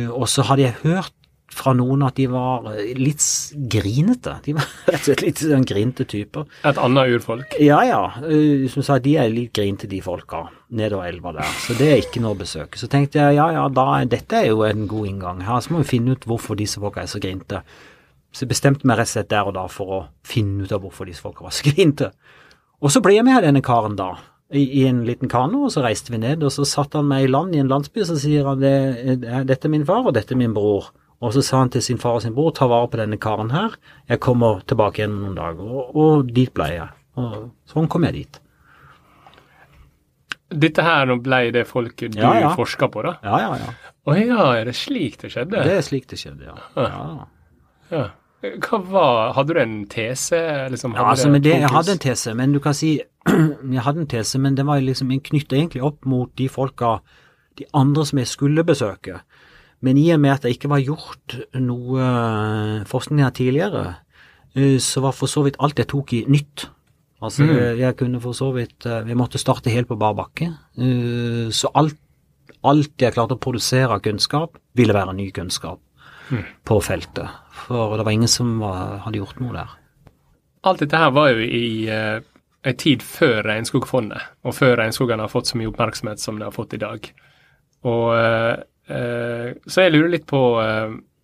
Og 0.10 0.26
så 0.28 0.44
hadde 0.50 0.66
jeg 0.66 0.82
hørt 0.82 1.16
fra 1.52 1.74
noen 1.78 2.04
at 2.08 2.18
de 2.18 2.26
var 2.32 2.66
litt 2.98 3.24
grinete. 3.72 4.38
De 4.46 4.56
var 4.58 4.68
rett 4.90 5.00
og 5.00 5.08
slett 5.08 5.24
litt 5.24 5.42
sånn 5.44 5.66
grinete 5.68 6.08
typer. 6.10 6.48
Et 6.68 6.80
annet 6.82 7.16
urfolk? 7.16 7.56
Ja, 7.62 7.80
ja. 7.86 8.02
Som 8.74 8.86
sa, 8.86 8.98
de 9.00 9.16
er 9.22 9.32
litt 9.32 9.54
grinete, 9.56 9.90
de 9.92 10.02
folka 10.04 10.46
nedover 10.76 11.08
elva 11.08 11.36
der. 11.38 11.58
Så 11.64 11.78
det 11.80 11.90
er 11.92 12.04
ikke 12.04 12.24
noe 12.24 12.36
å 12.36 12.40
besøke. 12.40 12.80
Så 12.82 12.90
tenkte 12.92 13.22
jeg 13.22 13.38
ja, 13.38 13.50
ja, 13.56 13.66
da, 13.72 13.88
dette 14.10 14.42
er 14.42 14.50
jo 14.52 14.66
en 14.68 14.88
god 14.92 15.12
inngang. 15.12 15.44
Her 15.46 15.62
så 15.64 15.76
må 15.76 15.84
vi 15.84 15.92
finne 15.96 16.16
ut 16.16 16.28
hvorfor 16.28 16.60
disse 16.60 16.82
folka 16.82 17.06
er 17.06 17.12
så 17.12 17.22
grinte. 17.24 17.62
Så 18.36 18.44
jeg 18.44 18.52
bestemte 18.52 18.88
meg 18.88 19.00
rett 19.00 19.08
og 19.08 19.16
slett 19.16 19.32
der 19.32 19.48
og 19.48 19.56
da 19.56 19.68
for 19.72 19.96
å 19.96 20.00
finne 20.28 20.66
ut 20.66 20.74
av 20.76 20.84
hvorfor 20.84 21.08
disse 21.08 21.24
folka 21.24 21.46
var 21.46 21.56
så 21.56 21.70
grinte. 21.70 22.12
Og 22.84 22.92
så 22.92 23.00
ble 23.04 23.16
jeg 23.16 23.28
med 23.28 23.46
denne 23.46 23.64
karen 23.66 23.96
da. 24.00 24.16
I, 24.56 24.62
i, 24.62 24.84
en 24.86 25.00
liten 25.08 25.30
kano, 25.32 25.64
og 25.66 25.72
så 25.74 25.82
reiste 25.82 26.14
vi 26.14 26.20
ned, 26.22 26.44
og 26.46 26.52
så 26.54 26.68
satte 26.70 27.00
han 27.00 27.08
meg 27.10 27.26
i 27.26 27.30
land 27.32 27.56
i 27.56 27.62
en 27.64 27.72
landsby, 27.72 28.04
og 28.04 28.12
så 28.12 28.18
sier 28.22 28.46
han 28.46 28.60
det, 28.62 28.76
dette 29.50 29.66
er 29.66 29.74
min 29.74 29.88
far, 29.88 30.06
og 30.06 30.14
dette 30.14 30.36
er 30.36 30.40
min 30.40 30.54
bror. 30.54 30.92
Og 31.26 31.34
så 31.34 31.42
sa 31.46 31.64
han 31.64 31.72
til 31.74 31.82
sin 31.82 31.98
far 32.02 32.20
og 32.20 32.24
sin 32.26 32.36
bror 32.36 32.52
ta 32.54 32.68
vare 32.70 32.90
på 32.92 33.00
denne 33.02 33.18
karen 33.22 33.50
her, 33.56 33.74
jeg 34.12 34.22
kommer 34.22 34.62
tilbake 34.70 35.02
igjen 35.02 35.16
noen 35.24 35.38
dager. 35.38 35.66
Og, 35.66 35.96
og 35.98 36.34
dit 36.36 36.52
ble 36.54 36.68
jeg. 36.76 36.90
Og 37.18 37.38
sånn 37.72 37.90
kom 37.90 38.06
jeg 38.06 38.20
dit. 38.20 38.42
Dette 40.56 40.84
her 40.86 41.10
ble 41.26 41.40
det 41.56 41.66
folket 41.68 42.14
du 42.14 42.20
Ja, 42.22 42.36
ja. 42.38 42.52
forska 42.56 42.90
på, 42.94 43.02
da? 43.08 43.16
Ja, 43.26 43.40
ja, 43.42 43.56
ja. 43.64 43.94
Å 44.06 44.18
ja, 44.20 44.44
er 44.60 44.70
det 44.70 44.76
slik 44.78 45.18
det 45.24 45.32
skjedde? 45.34 45.64
Det 45.66 45.80
er 45.80 45.82
slik 45.86 46.06
det 46.12 46.20
skjedde, 46.22 46.52
ja. 46.52 46.60
ja. 46.78 47.26
Ja. 47.90 48.06
Hva 48.62 48.78
var 48.86 49.34
Hadde 49.34 49.56
du 49.56 49.60
en 49.62 49.76
tese? 49.90 50.38
Liksom, 50.70 50.94
Ja, 50.94 51.08
altså, 51.10 51.32
det, 51.34 51.56
jeg 51.64 51.72
hadde 51.74 51.96
en 51.96 52.02
tese, 52.04 52.34
men 52.38 52.54
du 52.54 52.60
kan 52.62 52.78
si 52.78 53.00
Jeg 53.76 53.86
hadde 53.88 54.04
en 54.04 54.12
tese, 54.12 54.38
men 54.42 54.58
den 54.58 54.68
var 54.70 54.84
liksom 54.84 55.10
knytta 55.10 55.58
egentlig 55.58 55.82
opp 55.86 56.06
mot 56.06 56.30
de 56.38 56.48
folka, 56.52 57.00
de 57.58 57.66
andre 57.74 58.06
som 58.06 58.22
jeg 58.22 58.30
skulle 58.30 58.66
besøke. 58.68 59.22
Men 59.86 60.00
i 60.02 60.08
og 60.16 60.22
med 60.24 60.34
at 60.34 60.46
det 60.48 60.56
ikke 60.56 60.72
var 60.72 60.82
gjort 60.82 61.36
noe 61.62 62.02
eh, 62.02 62.86
forskning 62.90 63.22
her 63.22 63.34
tidligere, 63.38 63.84
eh, 64.58 64.78
så 64.82 65.04
var 65.06 65.14
for 65.14 65.30
så 65.30 65.44
vidt 65.46 65.60
alt 65.62 65.78
jeg 65.82 65.90
tok 65.92 66.14
i 66.18 66.24
nytt. 66.32 66.66
Altså, 67.22 67.46
Mm. 67.46 67.54
eh, 67.58 67.76
jeg 67.80 67.98
kunne 68.00 68.22
for 68.22 68.34
så 68.38 68.50
vidt 68.54 68.84
vi 68.86 69.14
Jeg 69.14 69.18
måtte 69.18 69.40
starte 69.42 69.70
helt 69.74 69.88
på 69.88 69.98
bar 69.98 70.14
bakke. 70.18 70.50
Så 71.54 71.70
alt, 71.76 71.96
alt 72.64 72.98
jeg 73.02 73.14
klarte 73.14 73.38
å 73.38 73.42
produsere 73.42 73.94
av 73.94 74.02
kunnskap, 74.02 74.58
ville 74.76 74.94
være 74.94 75.14
ny 75.16 75.30
kunnskap 75.32 75.80
på 76.66 76.82
feltet. 76.82 77.30
For 77.68 77.98
det 77.98 78.06
var 78.06 78.12
ingen 78.12 78.28
som 78.32 78.60
var, 78.60 78.98
hadde 79.06 79.22
gjort 79.22 79.40
noe 79.40 79.54
der. 79.54 79.70
Alt 80.66 80.80
dette 80.82 80.98
her 80.98 81.12
var 81.14 81.30
jo 81.30 81.44
i 81.46 81.88
uh, 81.90 82.20
en 82.66 82.76
tid 82.82 83.04
før 83.06 83.44
Regnskogfondet, 83.46 84.22
og 84.44 84.56
før 84.58 84.78
regnskogene 84.82 85.22
har 85.22 85.30
fått 85.30 85.46
så 85.52 85.60
mye 85.60 85.70
oppmerksomhet 85.70 86.20
som 86.20 86.40
de 86.40 86.48
har 86.48 86.52
fått 86.56 86.74
i 86.74 86.82
dag. 86.82 87.12
Og 87.86 88.08
uh, 88.18 88.56
Så 88.86 89.82
jeg 89.82 89.94
lurer 89.96 90.12
litt 90.14 90.28
på, 90.30 90.40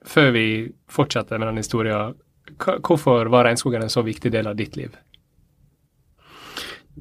før 0.10 0.30
vi 0.34 0.46
fortsetter 0.90 1.38
med 1.38 1.52
den 1.52 1.60
historien, 1.62 2.16
hvorfor 2.58 3.30
var 3.30 3.46
regnskogen 3.46 3.86
en 3.86 3.94
så 3.94 4.02
viktig 4.06 4.32
del 4.34 4.50
av 4.50 4.58
ditt 4.58 4.78
liv? 4.80 4.96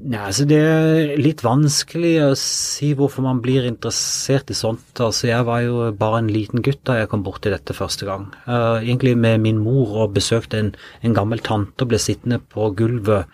Nei, 0.01 0.21
altså 0.23 0.45
Det 0.47 0.57
er 0.57 1.19
litt 1.19 1.43
vanskelig 1.43 2.13
å 2.23 2.29
si 2.39 2.93
hvorfor 2.97 3.25
man 3.25 3.41
blir 3.43 3.67
interessert 3.67 4.49
i 4.49 4.57
sånt. 4.57 4.95
Altså 4.97 5.27
Jeg 5.27 5.45
var 5.45 5.61
jo 5.65 5.89
bare 5.97 6.21
en 6.23 6.31
liten 6.31 6.63
gutt 6.65 6.81
da 6.87 7.01
jeg 7.01 7.11
kom 7.11 7.25
borti 7.25 7.51
dette 7.51 7.75
første 7.75 8.07
gang. 8.07 8.29
Uh, 8.47 8.79
egentlig 8.79 9.17
med 9.19 9.43
min 9.43 9.59
mor 9.61 9.91
og 10.05 10.15
besøkte 10.15 10.61
en, 10.61 10.71
en 11.03 11.17
gammel 11.17 11.43
tante 11.43 11.83
og 11.83 11.91
ble 11.91 11.99
sittende 12.01 12.39
på 12.39 12.71
gulvet 12.79 13.29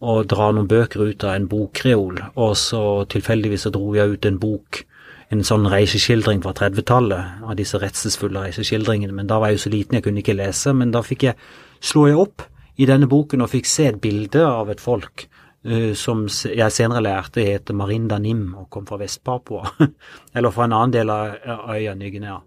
og 0.00 0.24
dra 0.32 0.48
noen 0.56 0.68
bøker 0.70 1.04
ut 1.12 1.26
av 1.28 1.36
en 1.36 1.50
bokkreol. 1.50 2.22
Og 2.40 2.56
så 2.58 2.82
tilfeldigvis 3.12 3.68
så 3.68 3.74
dro 3.74 3.92
jeg 3.94 4.16
ut 4.16 4.26
en 4.26 4.40
bok, 4.40 4.82
en 5.30 5.44
sånn 5.46 5.68
reiseskildring 5.70 6.42
fra 6.42 6.52
30-tallet, 6.58 7.42
av 7.46 7.58
disse 7.58 7.78
redselsfulle 7.78 8.46
reiseskildringene. 8.48 9.14
Men 9.14 9.28
da 9.30 9.38
var 9.38 9.52
jeg 9.52 9.60
jo 9.60 9.64
så 9.66 9.74
liten, 9.74 9.98
jeg 9.98 10.06
kunne 10.08 10.24
ikke 10.24 10.38
lese. 10.38 10.74
Men 10.74 10.94
da 10.94 11.04
fikk 11.06 11.28
jeg, 11.28 11.36
slo 11.78 12.06
jeg 12.08 12.18
opp 12.18 12.46
i 12.80 12.88
denne 12.88 13.06
boken 13.10 13.44
og 13.44 13.52
fikk 13.52 13.68
se 13.70 13.86
et 13.90 14.00
bilde 14.02 14.46
av 14.46 14.72
et 14.72 14.82
folk 14.82 15.28
Uh, 15.60 15.92
som 15.92 16.22
jeg 16.24 16.72
senere 16.72 17.02
lærte 17.04 17.42
heter 17.44 17.76
Marinda 17.76 18.16
Nim 18.16 18.54
og 18.56 18.70
kom 18.72 18.86
fra 18.88 18.96
Vest-Papua. 18.96 19.74
Eller 20.36 20.54
fra 20.54 20.64
en 20.64 20.72
annen 20.72 20.94
del 20.94 21.12
av 21.12 21.34
øya 21.74 21.92
Ny-Guinea. 22.00 22.38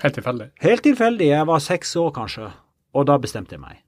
Helt 0.00 0.16
tilfeldig? 0.16 0.46
Helt 0.64 0.84
tilfeldig. 0.86 1.26
Jeg 1.28 1.48
var 1.50 1.60
seks 1.60 1.92
år, 2.00 2.14
kanskje. 2.16 2.48
Og 2.96 3.04
da 3.10 3.18
bestemte 3.20 3.58
jeg 3.58 3.60
meg. 3.60 3.82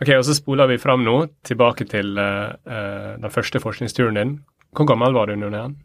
Ok, 0.00 0.14
og 0.16 0.24
Så 0.24 0.36
spoler 0.36 0.68
vi 0.68 0.80
fram 0.80 1.04
nå, 1.04 1.18
tilbake 1.44 1.84
til 1.92 2.16
uh, 2.16 2.56
uh, 2.64 3.12
den 3.20 3.32
første 3.32 3.60
forskningsturen 3.60 4.16
din. 4.16 4.34
Hvor 4.72 4.88
gammel 4.88 5.12
var 5.12 5.28
du 5.28 5.36
under 5.36 5.52
igjen? 5.52 5.76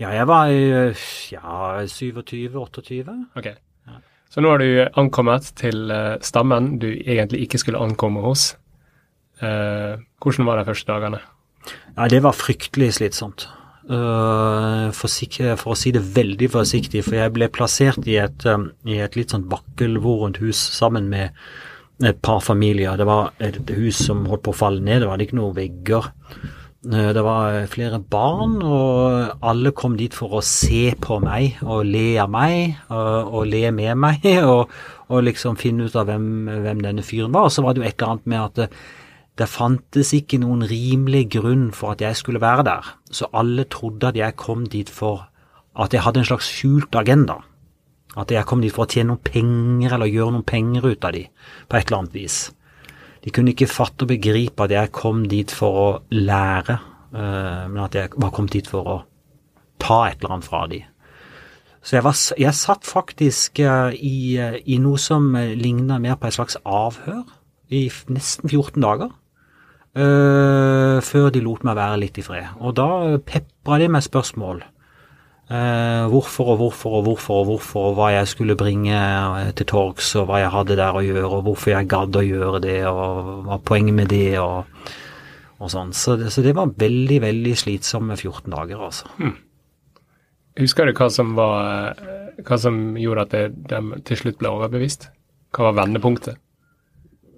Ja, 0.00 0.14
jeg 0.14 0.26
var 0.30 0.48
ja, 0.48 1.82
27-28. 1.86 3.18
Ok. 3.36 3.52
Ja. 3.52 4.00
Så 4.32 4.40
nå 4.40 4.54
har 4.54 4.62
du 4.62 4.88
ankommet 4.98 5.52
til 5.60 5.92
stammen 6.24 6.78
du 6.82 6.88
egentlig 6.90 7.44
ikke 7.44 7.60
skulle 7.60 7.82
ankomme 7.82 8.24
hos. 8.24 8.52
Eh, 9.42 9.98
hvordan 10.22 10.46
var 10.46 10.60
de 10.60 10.64
første 10.64 10.92
dagene? 10.92 11.20
Ja, 11.96 12.08
Det 12.08 12.22
var 12.22 12.32
fryktelig 12.32 12.94
slitsomt. 12.94 13.48
Uh, 13.82 14.92
for, 14.94 15.10
for, 15.58 15.72
å 15.74 15.76
si 15.76 15.90
det 15.90 16.04
veldig 16.14 16.48
forsiktig, 16.54 17.02
for 17.02 17.18
jeg 17.18 17.32
ble 17.34 17.48
plassert 17.50 18.06
i 18.06 18.14
et, 18.22 18.44
um, 18.46 18.68
i 18.86 19.00
et 19.02 19.16
litt 19.18 19.34
sånn 19.34 19.48
vakkelvorent 19.50 20.38
hus 20.38 20.60
sammen 20.76 21.08
med 21.10 21.34
et 22.06 22.20
par 22.22 22.38
familier. 22.40 22.94
Det 22.96 23.08
var 23.08 23.32
et 23.42 23.58
hus 23.74 23.98
som 24.06 24.22
holdt 24.30 24.44
på 24.46 24.54
å 24.54 24.60
falle 24.60 24.84
ned, 24.86 25.02
det 25.02 25.10
var 25.10 25.22
ikke 25.22 25.38
noen 25.40 25.56
vegger. 25.58 26.08
Uh, 26.82 27.12
det 27.14 27.22
var 27.22 27.60
flere 27.70 28.00
barn, 28.00 28.56
og 28.62 29.36
alle 29.46 29.70
kom 29.70 29.94
dit 29.98 30.14
for 30.14 30.38
å 30.38 30.42
se 30.42 30.90
på 30.98 31.20
meg 31.22 31.60
og 31.62 31.84
le 31.86 32.16
av 32.18 32.32
meg 32.32 32.80
og, 32.88 33.36
og 33.38 33.46
le 33.46 33.68
med 33.70 34.00
meg 34.02 34.26
og, 34.52 34.72
og, 35.06 35.20
liksom 35.22 35.60
finne 35.60 35.86
ut 35.86 35.94
av 35.94 36.10
hvem, 36.10 36.26
hvem 36.64 36.82
denne 36.82 37.04
fyren 37.06 37.30
var. 37.34 37.46
Og 37.46 37.54
så 37.54 37.62
var 37.62 37.76
det 37.76 37.84
jo 37.84 37.86
et 37.86 37.94
eller 37.94 38.16
annet 38.16 38.32
med 38.34 38.42
at 38.42 38.74
det 39.38 39.48
fantes 39.48 40.10
ikke 40.16 40.42
noen 40.42 40.66
rimelig 40.68 41.28
grunn 41.38 41.70
for 41.72 41.94
at 41.94 42.02
jeg 42.04 42.18
skulle 42.18 42.42
være 42.42 42.66
der, 42.68 42.90
så 43.14 43.30
alle 43.32 43.64
trodde 43.70 44.10
at 44.10 44.18
jeg 44.18 44.36
kom 44.36 44.66
dit 44.68 44.90
for 44.92 45.28
at 45.78 45.94
jeg 45.94 46.04
hadde 46.04 46.20
en 46.20 46.28
slags 46.28 46.50
skjult 46.52 46.98
agenda. 46.98 47.38
At 48.18 48.30
jeg 48.34 48.44
kom 48.44 48.60
dit 48.60 48.74
for 48.74 48.84
å 48.84 48.90
tjene 48.92 49.14
noen 49.14 49.24
penger 49.24 49.94
eller 49.94 50.10
gjøre 50.10 50.34
noen 50.34 50.44
penger 50.44 50.90
ut 50.90 51.06
av 51.08 51.14
de, 51.16 51.24
på 51.68 51.78
et 51.78 51.86
eller 51.86 52.02
annet 52.02 52.18
vis. 52.18 52.42
De 53.22 53.30
kunne 53.30 53.52
ikke 53.54 53.70
fatte 53.70 54.06
og 54.06 54.10
begripe 54.10 54.64
at 54.64 54.74
jeg 54.74 54.92
kom 54.94 55.26
dit 55.30 55.50
for 55.54 55.78
å 55.78 55.88
lære, 56.10 56.78
eh, 57.14 57.66
men 57.68 57.84
at 57.84 57.94
jeg 57.94 58.14
var 58.16 58.32
kommet 58.34 58.56
dit 58.56 58.68
for 58.68 58.88
å 58.88 58.96
ta 59.82 60.06
et 60.08 60.18
eller 60.18 60.36
annet 60.36 60.48
fra 60.48 60.64
dem. 60.70 60.88
Så 61.82 61.96
jeg, 61.96 62.04
var, 62.06 62.18
jeg 62.38 62.54
satt 62.54 62.86
faktisk 62.86 63.62
eh, 63.62 63.94
i, 63.94 64.16
eh, 64.38 64.58
i 64.66 64.78
noe 64.82 64.98
som 65.02 65.32
ligna 65.34 65.98
mer 66.02 66.18
på 66.18 66.30
et 66.30 66.38
slags 66.38 66.58
avhør 66.62 67.24
i 67.72 67.88
nesten 68.10 68.50
14 68.50 68.82
dager. 68.82 69.18
Uh, 69.92 71.04
før 71.04 71.26
de 71.28 71.42
lot 71.44 71.66
meg 71.68 71.76
være 71.76 71.98
litt 72.00 72.16
i 72.16 72.22
fred. 72.24 72.54
Og 72.64 72.72
da 72.78 73.18
pepra 73.28 73.76
de 73.76 73.90
med 73.92 74.00
spørsmål. 74.00 74.62
Uh, 75.52 76.08
hvorfor 76.08 76.54
og 76.54 76.56
hvorfor 76.62 76.94
og 76.96 77.02
hvorfor 77.02 77.40
og 77.42 77.48
hvorfor, 77.50 77.86
og 77.90 77.96
hva 77.98 78.06
jeg 78.14 78.28
skulle 78.30 78.54
bringe 78.56 78.96
eh, 78.96 79.50
til 79.58 79.66
torgs, 79.68 80.14
og 80.16 80.30
hva 80.30 80.38
jeg 80.40 80.52
hadde 80.54 80.78
der 80.78 80.96
å 80.96 81.02
gjøre, 81.04 81.28
og 81.28 81.42
hvorfor 81.44 81.74
jeg 81.74 81.90
gadd 81.92 82.16
å 82.16 82.22
gjøre 82.24 82.60
det, 82.64 82.78
og 82.88 83.42
hva 83.44 83.58
poenget 83.60 83.98
med 83.98 84.08
det, 84.08 84.38
og, 84.40 84.70
og 85.58 85.72
sånn. 85.74 85.92
Så 85.92 86.16
så 86.32 86.44
det, 86.46 86.54
var 86.56 86.72
veldig, 86.80 87.18
veldig 87.26 87.52
slitsomme 87.58 88.16
14 88.16 88.48
dager, 88.54 88.86
altså. 88.86 89.12
Hmm. 89.18 89.36
Husker 90.62 90.88
du 90.88 90.94
hva 90.96 91.10
som, 91.12 91.34
var, 91.36 92.00
hva 92.48 92.60
som 92.64 92.80
gjorde 93.00 93.26
at 93.28 93.60
de 93.68 94.00
til 94.08 94.22
slutt 94.22 94.40
ble 94.40 94.54
overbevist? 94.56 95.10
Hva 95.52 95.68
var 95.68 95.82
vendepunktet? 95.82 96.40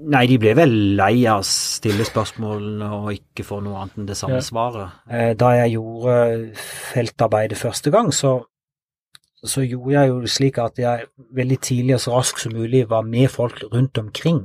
Nei, 0.05 0.25
de 0.29 0.37
ble 0.41 0.53
vel 0.57 0.75
lei 0.99 1.25
av 1.31 1.43
å 1.43 1.47
stille 1.49 2.05
spørsmålene 2.07 2.89
og 2.99 3.13
ikke 3.15 3.47
få 3.47 3.61
noe 3.65 3.83
annet 3.83 4.01
enn 4.01 4.09
det 4.09 4.17
samme 4.19 4.41
ja. 4.41 4.45
svaret. 4.45 4.99
Eh, 5.09 5.31
da 5.39 5.53
jeg 5.61 5.77
gjorde 5.77 6.17
feltarbeidet 6.61 7.61
første 7.61 7.93
gang, 7.95 8.11
så, 8.13 8.35
så, 9.41 9.63
gjorde 9.65 9.95
jeg 9.95 10.11
jo 10.11 10.35
slik 10.37 10.61
at 10.63 10.83
jeg 10.83 11.09
veldig 11.39 11.59
tidlig 11.63 11.97
og 11.97 12.05
så 12.05 12.19
raskt 12.19 12.45
som 12.45 12.57
mulig 12.57 12.85
var 12.91 13.07
med 13.09 13.33
folk 13.33 13.65
rundt 13.73 14.03
omkring. 14.03 14.45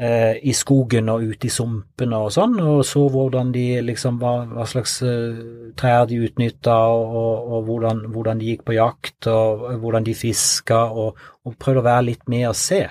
Eh, 0.00 0.38
I 0.48 0.52
skogen 0.56 1.10
og 1.12 1.24
ute 1.28 1.48
i 1.48 1.52
sumpene 1.52 2.20
og 2.24 2.30
sånn, 2.32 2.56
og 2.60 2.84
så 2.88 3.06
hvordan 3.12 3.52
de 3.52 3.66
liksom 3.84 4.20
var, 4.20 4.46
hva 4.48 4.64
slags 4.68 4.94
uh, 5.04 5.42
trær 5.76 6.06
de 6.08 6.22
utnytta, 6.24 6.76
og, 6.88 7.18
og, 7.20 7.50
og 7.52 7.66
hvordan, 7.68 8.06
hvordan, 8.08 8.40
de 8.40 8.48
gikk 8.48 8.64
på 8.68 8.78
jakt, 8.78 9.28
og 9.28 9.66
hvordan 9.82 10.08
de 10.08 10.16
fiska, 10.16 10.86
og, 10.88 11.20
og 11.44 11.58
prøvde 11.60 11.84
å 11.84 11.90
være 11.90 12.08
litt 12.08 12.32
med 12.32 12.48
og 12.48 12.56
se. 12.56 12.86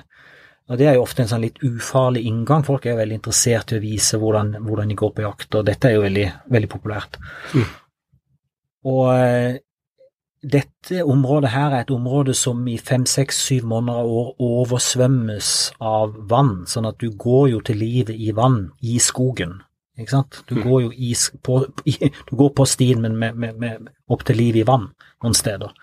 Og 0.70 0.78
Det 0.78 0.86
er 0.86 0.98
jo 1.00 1.02
ofte 1.02 1.24
en 1.24 1.30
sånn 1.32 1.42
litt 1.42 1.64
ufarlig 1.66 2.28
inngang. 2.30 2.62
Folk 2.66 2.86
er 2.86 2.94
jo 2.94 3.00
veldig 3.00 3.18
interessert 3.18 3.72
i 3.74 3.80
å 3.80 3.82
vise 3.82 4.20
hvordan, 4.22 4.52
hvordan 4.62 4.92
de 4.92 4.98
går 5.00 5.16
på 5.16 5.24
jakt, 5.26 5.56
og 5.58 5.66
dette 5.66 5.90
er 5.90 5.96
jo 5.96 6.04
veldig, 6.04 6.28
veldig 6.54 6.70
populært. 6.70 7.18
Mm. 7.58 7.64
Og 8.90 9.08
eh, 9.16 9.56
dette 10.40 11.02
området 11.04 11.52
her 11.52 11.74
er 11.74 11.82
et 11.84 11.92
område 11.92 12.36
som 12.38 12.62
i 12.70 12.78
fem, 12.78 13.08
seks, 13.10 13.42
syv 13.50 13.66
måneder 13.72 14.04
av 14.04 14.12
år 14.20 14.30
oversvømmes 14.46 15.50
av 15.82 16.14
vann, 16.30 16.54
sånn 16.70 16.88
at 16.88 17.02
du 17.02 17.10
går 17.18 17.50
jo 17.56 17.64
til 17.66 17.82
livet 17.82 18.16
i 18.16 18.30
vann 18.38 18.70
i 18.86 19.00
skogen. 19.04 19.58
Ikke 20.00 20.16
sant? 20.16 20.44
Du 20.48 20.56
mm. 20.56 20.62
går 20.64 20.86
jo 20.86 20.94
i, 20.96 21.12
på, 21.44 21.58
i, 21.90 21.98
du 22.30 22.38
går 22.40 22.54
på 22.56 22.68
stien, 22.70 23.02
men 23.04 23.18
med, 23.20 23.36
med, 23.36 23.58
med, 23.60 23.90
opp 24.08 24.24
til 24.28 24.40
livet 24.40 24.62
i 24.62 24.70
vann 24.70 24.88
noen 25.20 25.36
steder. 25.36 25.74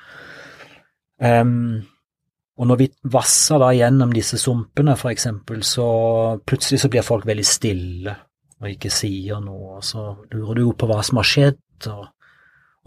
Um, 1.20 1.84
og 2.56 2.68
når 2.70 2.78
vi 2.80 2.86
vasser 3.12 3.60
da 3.60 3.68
gjennom 3.76 4.12
disse 4.16 4.38
sumpene, 4.40 4.96
for 4.96 5.12
eksempel, 5.12 5.60
så 5.66 5.86
plutselig 6.48 6.80
så 6.80 6.90
blir 6.92 7.04
folk 7.04 7.26
veldig 7.28 7.44
stille 7.44 8.16
og 8.56 8.68
ikke 8.70 8.88
sier 8.92 9.40
noe, 9.44 9.76
og 9.78 9.84
så 9.84 10.14
lurer 10.32 10.62
du 10.62 10.70
på 10.72 10.88
hva 10.88 11.02
som 11.04 11.20
har 11.20 11.28
skjedd, 11.28 11.88
og, 11.92 12.06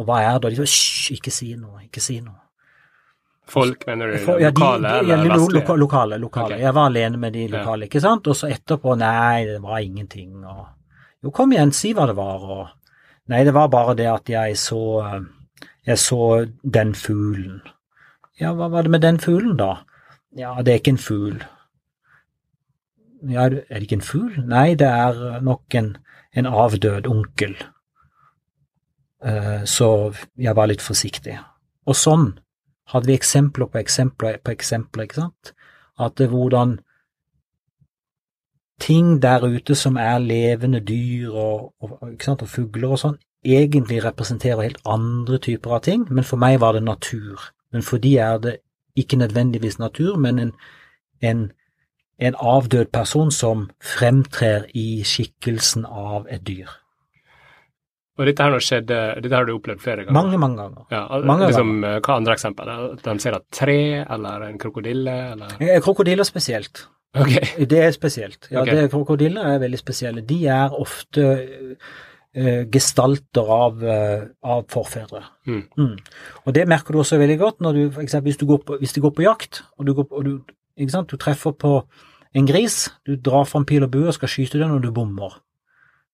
og 0.01 0.07
hva 0.07 0.21
er 0.25 0.39
det, 0.41 0.49
og 0.49 0.55
de 0.57 0.65
sier 0.65 1.19
ikke 1.19 1.33
si 1.33 1.51
noe, 1.53 1.83
ikke 1.85 2.01
si 2.01 2.17
noe. 2.23 2.39
Folk, 3.49 3.85
mener 3.89 4.13
du? 4.13 4.17
For, 4.21 4.41
ja, 4.41 4.49
lokale 4.53 4.89
de, 4.89 5.05
de, 5.05 5.13
eller 5.13 5.31
vestlige? 5.33 5.59
Loka, 5.59 5.75
lokale. 5.83 6.19
lokale. 6.21 6.55
Okay. 6.55 6.65
Jeg 6.65 6.75
var 6.77 6.89
alene 6.89 7.21
med 7.21 7.37
de 7.37 7.45
lokale, 7.53 7.89
ikke 7.89 8.01
sant, 8.01 8.29
og 8.29 8.37
så 8.37 8.49
etterpå 8.49 8.97
nei, 8.97 9.45
det 9.49 9.61
var 9.61 9.85
ingenting, 9.85 10.33
og 10.41 10.65
jo, 11.21 11.33
kom 11.35 11.53
igjen, 11.53 11.73
si 11.75 11.93
hva 11.93 12.09
det 12.09 12.17
var, 12.17 12.45
og 12.57 12.65
nei, 13.29 13.43
det 13.45 13.53
var 13.53 13.69
bare 13.73 13.97
det 13.97 14.09
at 14.09 14.33
jeg 14.33 14.57
så, 14.57 14.81
jeg 15.85 16.01
så 16.01 16.23
den 16.63 16.97
fuglen. 16.97 17.61
Ja, 18.39 18.53
hva 18.55 18.69
var 18.71 18.87
det 18.87 18.91
med 18.91 19.03
den 19.03 19.19
fuglen, 19.19 19.57
da? 19.59 19.81
Ja, 20.37 20.53
det 20.63 20.73
er 20.73 20.81
ikke 20.81 20.95
en 20.95 21.01
fugl. 21.01 21.39
Ja, 23.27 23.49
er 23.49 23.65
det 23.67 23.87
ikke 23.87 23.99
en 23.99 24.05
fugl? 24.05 24.37
Nei, 24.47 24.75
det 24.79 24.87
er 24.87 25.41
nok 25.43 25.75
en, 25.75 25.97
en 26.31 26.47
avdød 26.47 27.07
onkel. 27.09 27.57
Uh, 29.19 29.65
så 29.67 30.13
jeg 30.39 30.55
var 30.55 30.69
litt 30.71 30.83
forsiktig. 30.83 31.35
Og 31.83 31.97
sånn 31.99 32.29
hadde 32.93 33.09
vi 33.09 33.17
eksempler 33.17 33.67
på 33.67 33.81
eksempler 33.81 34.39
på 34.43 34.53
eksempler, 34.53 35.09
ikke 35.09 35.19
sant? 35.19 35.51
At 35.99 36.15
det, 36.17 36.29
hvordan 36.31 36.77
ting 38.79 39.17
der 39.21 39.43
ute 39.43 39.75
som 39.75 39.97
er 39.99 40.21
levende 40.23 40.79
dyr 40.79 41.33
og, 41.35 41.73
og, 41.83 41.99
og 42.01 42.47
fugler 42.47 42.95
og 42.95 43.01
sånn, 43.01 43.19
egentlig 43.43 43.99
representerer 44.03 44.63
helt 44.63 44.81
andre 44.87 45.39
typer 45.43 45.75
av 45.75 45.83
ting, 45.83 46.07
men 46.09 46.23
for 46.23 46.39
meg 46.39 46.59
var 46.63 46.77
det 46.77 46.85
natur. 46.87 47.51
Men 47.73 47.85
for 47.85 48.01
de 48.01 48.17
er 48.17 48.37
det 48.43 48.57
ikke 48.99 49.19
nødvendigvis 49.19 49.79
natur, 49.79 50.17
men 50.17 50.39
en, 50.39 50.51
en, 51.21 51.47
en 52.19 52.35
avdød 52.39 52.91
person 52.93 53.31
som 53.31 53.69
fremtrer 53.83 54.65
i 54.73 55.03
skikkelsen 55.05 55.85
av 55.85 56.27
et 56.29 56.45
dyr. 56.47 56.69
Og 58.19 58.27
dette 58.27 58.43
her 58.43 58.59
skjedde, 58.59 58.95
dette 59.23 59.35
har 59.35 59.47
du 59.47 59.53
opplevd 59.53 59.79
flere 59.79 60.03
ganger? 60.03 60.15
Mange, 60.17 60.39
mange 60.41 60.59
ganger. 60.59 60.87
Ja, 60.91 61.03
mange 61.23 61.47
liksom, 61.47 61.69
ganger. 61.79 62.01
Hva 62.03 62.17
andre 62.19 62.35
eksempel? 62.35 62.71
At 62.75 63.05
de 63.05 63.23
ser 63.23 63.37
et 63.37 63.45
tre, 63.55 63.79
eller 64.03 64.43
en 64.49 64.59
krokodille, 64.59 65.15
eller 65.35 65.55
Eh, 65.63 65.79
Krokodiller 65.83 66.27
spesielt. 66.27 66.83
Okay. 67.15 67.65
Det 67.65 67.79
er 67.79 67.91
spesielt. 67.95 68.49
Ja, 68.51 68.61
okay. 68.61 68.75
det, 68.75 68.91
Krokodiller 68.91 69.53
er 69.53 69.63
veldig 69.63 69.79
spesielle. 69.79 70.21
De 70.21 70.41
er 70.51 70.75
ofte 70.75 71.23
eh, 72.35 72.65
gestalter 72.71 73.49
av, 73.51 73.83
eh, 73.83 74.27
av 74.43 74.65
forfedre. 74.69 75.23
Mm. 75.47 75.97
Og 76.45 76.53
det 76.53 76.67
merker 76.69 76.93
du 76.93 77.01
også 77.01 77.19
veldig 77.21 77.39
godt 77.39 77.61
når 77.65 77.73
du, 77.73 77.81
for 77.91 78.05
eksempel, 78.05 78.29
hvis 78.29 78.41
du 78.41 78.45
går 78.49 78.63
på, 78.65 78.77
hvis 78.79 78.93
du 78.93 79.01
går 79.01 79.15
på 79.15 79.25
jakt, 79.25 79.63
og 79.77 79.85
du, 79.85 79.93
går 79.97 80.07
og 80.11 80.25
du, 80.25 80.33
sant? 80.89 81.09
du 81.09 81.17
treffer 81.17 81.51
på 81.51 81.83
en 82.35 82.45
gris, 82.45 82.89
du 83.05 83.15
drar 83.15 83.47
fram 83.49 83.65
pil 83.65 83.83
og 83.83 83.91
bue 83.91 84.07
og 84.07 84.17
skal 84.17 84.29
skyte 84.29 84.61
den, 84.61 84.75
og 84.75 84.83
du 84.83 84.91
bommer. 84.93 85.39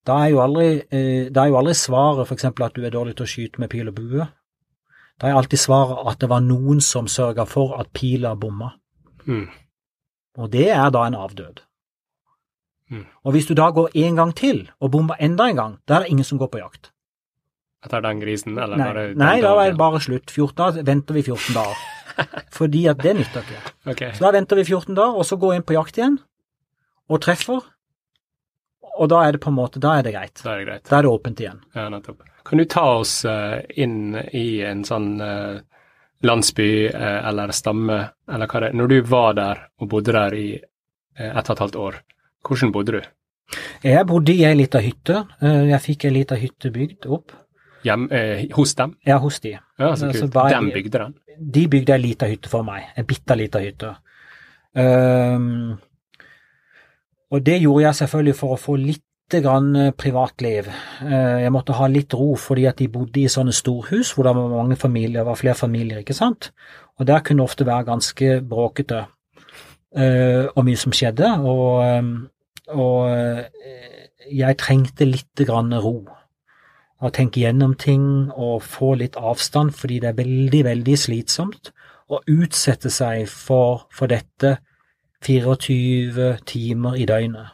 Da 0.06 0.22
er 0.24 0.36
jo 0.36 0.42
aldri, 0.44 0.70
eh, 0.94 1.28
er 1.28 1.50
jo 1.50 1.60
aldri 1.60 1.74
svaret 1.74 2.30
f.eks. 2.30 2.46
at 2.46 2.76
du 2.76 2.84
er 2.86 2.94
dårlig 2.94 3.16
til 3.18 3.26
å 3.26 3.30
skyte 3.30 3.62
med 3.62 3.72
pil 3.74 3.90
og 3.90 3.98
bue. 3.98 4.28
Da 5.20 5.30
er 5.30 5.38
alltid 5.40 5.60
svaret 5.60 6.08
at 6.12 6.20
det 6.22 6.30
var 6.30 6.44
noen 6.44 6.82
som 6.84 7.08
sørga 7.08 7.48
for 7.48 7.78
at 7.80 7.92
pila 7.96 8.36
bomma. 8.36 8.74
Mm. 9.26 9.48
Og 10.38 10.52
det 10.52 10.70
er 10.70 10.92
da 10.92 11.06
en 11.08 11.18
avdød. 11.18 11.65
Mm. 12.92 13.06
Og 13.26 13.34
hvis 13.34 13.48
du 13.50 13.56
da 13.58 13.72
går 13.74 13.96
en 13.98 14.20
gang 14.20 14.34
til 14.38 14.66
og 14.80 14.92
bomber 14.94 15.18
enda 15.20 15.50
en 15.50 15.62
gang, 15.62 15.78
da 15.88 15.98
er 15.98 16.06
det 16.06 16.14
ingen 16.14 16.28
som 16.28 16.42
går 16.42 16.52
på 16.54 16.62
jakt. 16.62 16.92
Etter 17.86 18.02
den 18.02 18.22
grisen, 18.22 18.58
eller 18.58 18.80
Nei, 18.80 18.88
bare 18.88 19.06
nei 19.18 19.36
da 19.44 19.54
er 19.62 19.74
det 19.74 19.80
bare 19.80 20.02
slutt. 20.02 20.32
14 20.34 20.58
dager 20.58 20.86
venter 20.88 21.18
vi 21.18 21.24
14 21.26 21.54
dager. 21.58 21.84
Fordi 22.58 22.86
at 22.90 23.02
det 23.04 23.14
nytter 23.20 23.46
ikke. 23.46 23.74
Okay. 23.94 24.14
Så 24.16 24.26
da 24.26 24.32
venter 24.34 24.62
vi 24.62 24.66
14 24.66 24.96
dager, 24.96 25.18
og 25.20 25.28
så 25.28 25.38
går 25.38 25.54
vi 25.54 25.60
inn 25.60 25.68
på 25.68 25.78
jakt 25.78 26.00
igjen, 26.00 26.18
og 27.10 27.22
treffer. 27.26 27.62
Og 28.96 29.10
da 29.12 29.26
er 29.26 29.36
det 29.36 29.44
på 29.44 29.52
en 29.52 29.58
måte, 29.58 29.82
da 29.84 29.98
er 30.00 30.08
det 30.08 30.16
greit. 30.16 30.40
Da 30.42 30.54
er 30.54 30.62
det 30.62 30.68
greit. 30.70 30.88
Da 30.90 30.98
er 30.98 31.06
det 31.06 31.12
åpent 31.12 31.42
igjen. 31.44 31.62
Ja, 31.76 31.90
nettopp. 31.92 32.24
Kan 32.46 32.62
du 32.62 32.66
ta 32.70 32.86
oss 33.00 33.24
eh, 33.26 33.60
inn 33.82 34.16
i 34.38 34.62
en 34.64 34.84
sånn 34.88 35.16
eh, 35.22 35.58
landsby 36.26 36.70
eh, 36.88 37.20
eller 37.28 37.54
stamme, 37.56 38.00
eller 38.32 38.50
hva 38.50 38.62
det 38.62 38.70
er, 38.70 38.78
når 38.80 38.92
du 38.92 38.98
var 39.10 39.38
der 39.38 39.64
og 39.82 39.90
bodde 39.92 40.16
der 40.16 40.38
i 40.38 40.50
ett 41.16 41.48
og 41.48 41.54
et 41.56 41.64
halvt 41.64 41.78
år, 41.80 41.98
hvordan 42.48 42.72
bodde 42.72 42.92
du? 42.92 43.02
Jeg 43.84 44.06
bodde 44.08 44.34
i 44.34 44.44
ei 44.44 44.56
lita 44.58 44.80
hytte. 44.82 45.26
Eh, 45.42 45.68
Jeg 45.70 45.82
fikk 45.82 46.06
ei 46.06 46.12
lita 46.12 46.36
hytte 46.36 46.72
bygd 46.74 47.06
opp. 47.08 47.32
Hjem, 47.86 48.08
eh, 48.12 48.48
hos 48.56 48.74
dem? 48.76 48.96
Ja, 49.06 49.18
hos 49.22 49.40
de. 49.40 49.58
Ja, 49.80 49.96
så 49.96 50.12
Så 50.14 50.28
kult. 50.28 50.52
Dem 50.52 50.72
bygde 50.74 51.00
den? 51.00 51.16
De 51.54 51.68
bygde 51.68 51.94
ei 51.94 52.02
lita 52.02 52.26
hytte 52.26 52.50
for 52.50 52.64
meg. 52.64 52.84
Ei 52.98 53.04
bitte 53.04 53.36
lita 53.38 53.60
hytte. 53.60 53.96
Um, 54.76 55.78
og 57.32 57.46
det 57.46 57.62
gjorde 57.62 57.84
jeg 57.86 57.96
selvfølgelig 57.96 58.36
for 58.36 58.56
å 58.56 58.60
få 58.60 58.76
litt 58.80 59.02
grann 59.42 59.76
eh, 59.76 59.92
privatliv. 59.98 60.68
Eh, 61.02 61.42
jeg 61.46 61.52
måtte 61.54 61.74
ha 61.74 61.88
litt 61.90 62.14
ro 62.14 62.36
fordi 62.40 62.68
at 62.70 62.78
de 62.78 62.88
bodde 62.94 63.24
i 63.24 63.32
sånne 63.32 63.54
storhus 63.56 64.12
hvor 64.14 64.28
det 64.28 64.36
var 64.38 64.52
mange 64.54 64.76
familier, 64.78 65.22
det 65.24 65.26
var 65.26 65.40
flere 65.40 65.56
familier, 65.58 66.04
ikke 66.04 66.14
sant. 66.18 66.52
Og 67.00 67.08
der 67.08 67.24
kunne 67.26 67.42
det 67.42 67.50
ofte 67.50 67.66
være 67.66 67.88
ganske 67.90 68.30
bråkete 68.46 69.06
eh, 69.98 70.46
og 70.54 70.66
mye 70.68 70.78
som 70.78 70.94
skjedde. 70.96 71.32
Og, 71.42 71.82
ehm, 71.86 72.14
og 72.74 73.10
eh, 73.12 74.10
jeg 74.32 74.58
trengte 74.62 75.06
litt 75.08 75.46
grann 75.46 75.74
ro. 75.82 76.00
Å 77.04 77.12
tenke 77.14 77.42
gjennom 77.44 77.76
ting 77.78 78.32
og 78.32 78.64
få 78.64 78.94
litt 79.02 79.18
avstand, 79.20 79.76
fordi 79.76 80.00
det 80.02 80.14
er 80.14 80.22
veldig, 80.22 80.62
veldig 80.70 80.96
slitsomt 80.98 81.74
å 82.10 82.22
utsette 82.30 82.90
seg 82.94 83.26
for, 83.30 83.86
for 83.94 84.10
dette 84.10 84.58
24 85.26 86.38
timer 86.46 86.98
i 87.02 87.06
døgnet. 87.10 87.54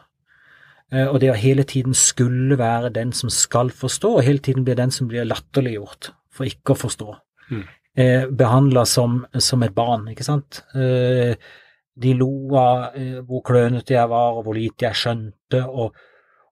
Eh, 0.92 1.08
Og 1.08 1.20
det 1.20 1.32
å 1.32 1.38
hele 1.38 1.64
tiden 1.64 1.94
skulle 1.96 2.58
være 2.60 2.92
den 2.92 3.12
som 3.16 3.30
skal 3.32 3.70
forstå, 3.70 4.16
og 4.16 4.26
hele 4.26 4.38
tiden 4.38 4.64
bli 4.64 4.76
den 4.78 4.90
som 4.90 5.08
blir 5.08 5.28
latterliggjort 5.28 6.12
for 6.32 6.48
ikke 6.48 6.74
å 6.74 6.82
forstå. 6.84 7.14
Mm. 7.50 7.64
Eh, 7.96 8.26
Behandla 8.28 8.84
som, 8.88 9.24
som 9.38 9.62
et 9.62 9.74
barn, 9.74 10.06
ikke 10.12 10.24
sant. 10.24 10.62
Eh, 10.74 11.34
De 11.94 12.14
lo 12.16 12.56
av 12.56 12.96
eh, 12.96 13.20
hvor 13.26 13.42
klønete 13.44 13.96
jeg 13.96 14.08
var, 14.08 14.38
og 14.38 14.46
hvor 14.46 14.56
lite 14.56 14.88
jeg 14.88 15.00
skjønte. 15.02 15.66
og 15.66 15.94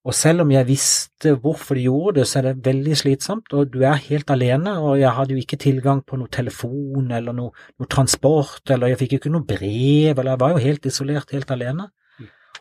og 0.01 0.15
selv 0.17 0.47
om 0.47 0.53
jeg 0.53 0.65
visste 0.65 1.35
hvorfor 1.37 1.77
de 1.77 1.83
gjorde 1.85 2.15
det, 2.21 2.27
så 2.29 2.39
er 2.39 2.47
det 2.47 2.65
veldig 2.65 2.95
slitsomt, 2.97 3.53
og 3.53 3.69
du 3.69 3.83
er 3.85 4.01
helt 4.01 4.31
alene, 4.33 4.79
og 4.81 4.95
jeg 4.97 5.13
hadde 5.13 5.35
jo 5.37 5.43
ikke 5.43 5.59
tilgang 5.61 6.01
på 6.09 6.17
noe 6.17 6.33
telefon 6.33 7.11
eller 7.13 7.37
noe, 7.37 7.53
noe 7.77 7.91
transport, 7.93 8.63
eller 8.73 8.95
jeg 8.95 9.01
fikk 9.03 9.13
jo 9.13 9.21
ikke 9.21 9.33
noe 9.35 9.45
brev, 9.45 10.15
eller 10.15 10.31
jeg 10.33 10.41
var 10.41 10.55
jo 10.55 10.63
helt 10.65 10.89
isolert, 10.89 11.35
helt 11.37 11.53
alene. 11.53 11.91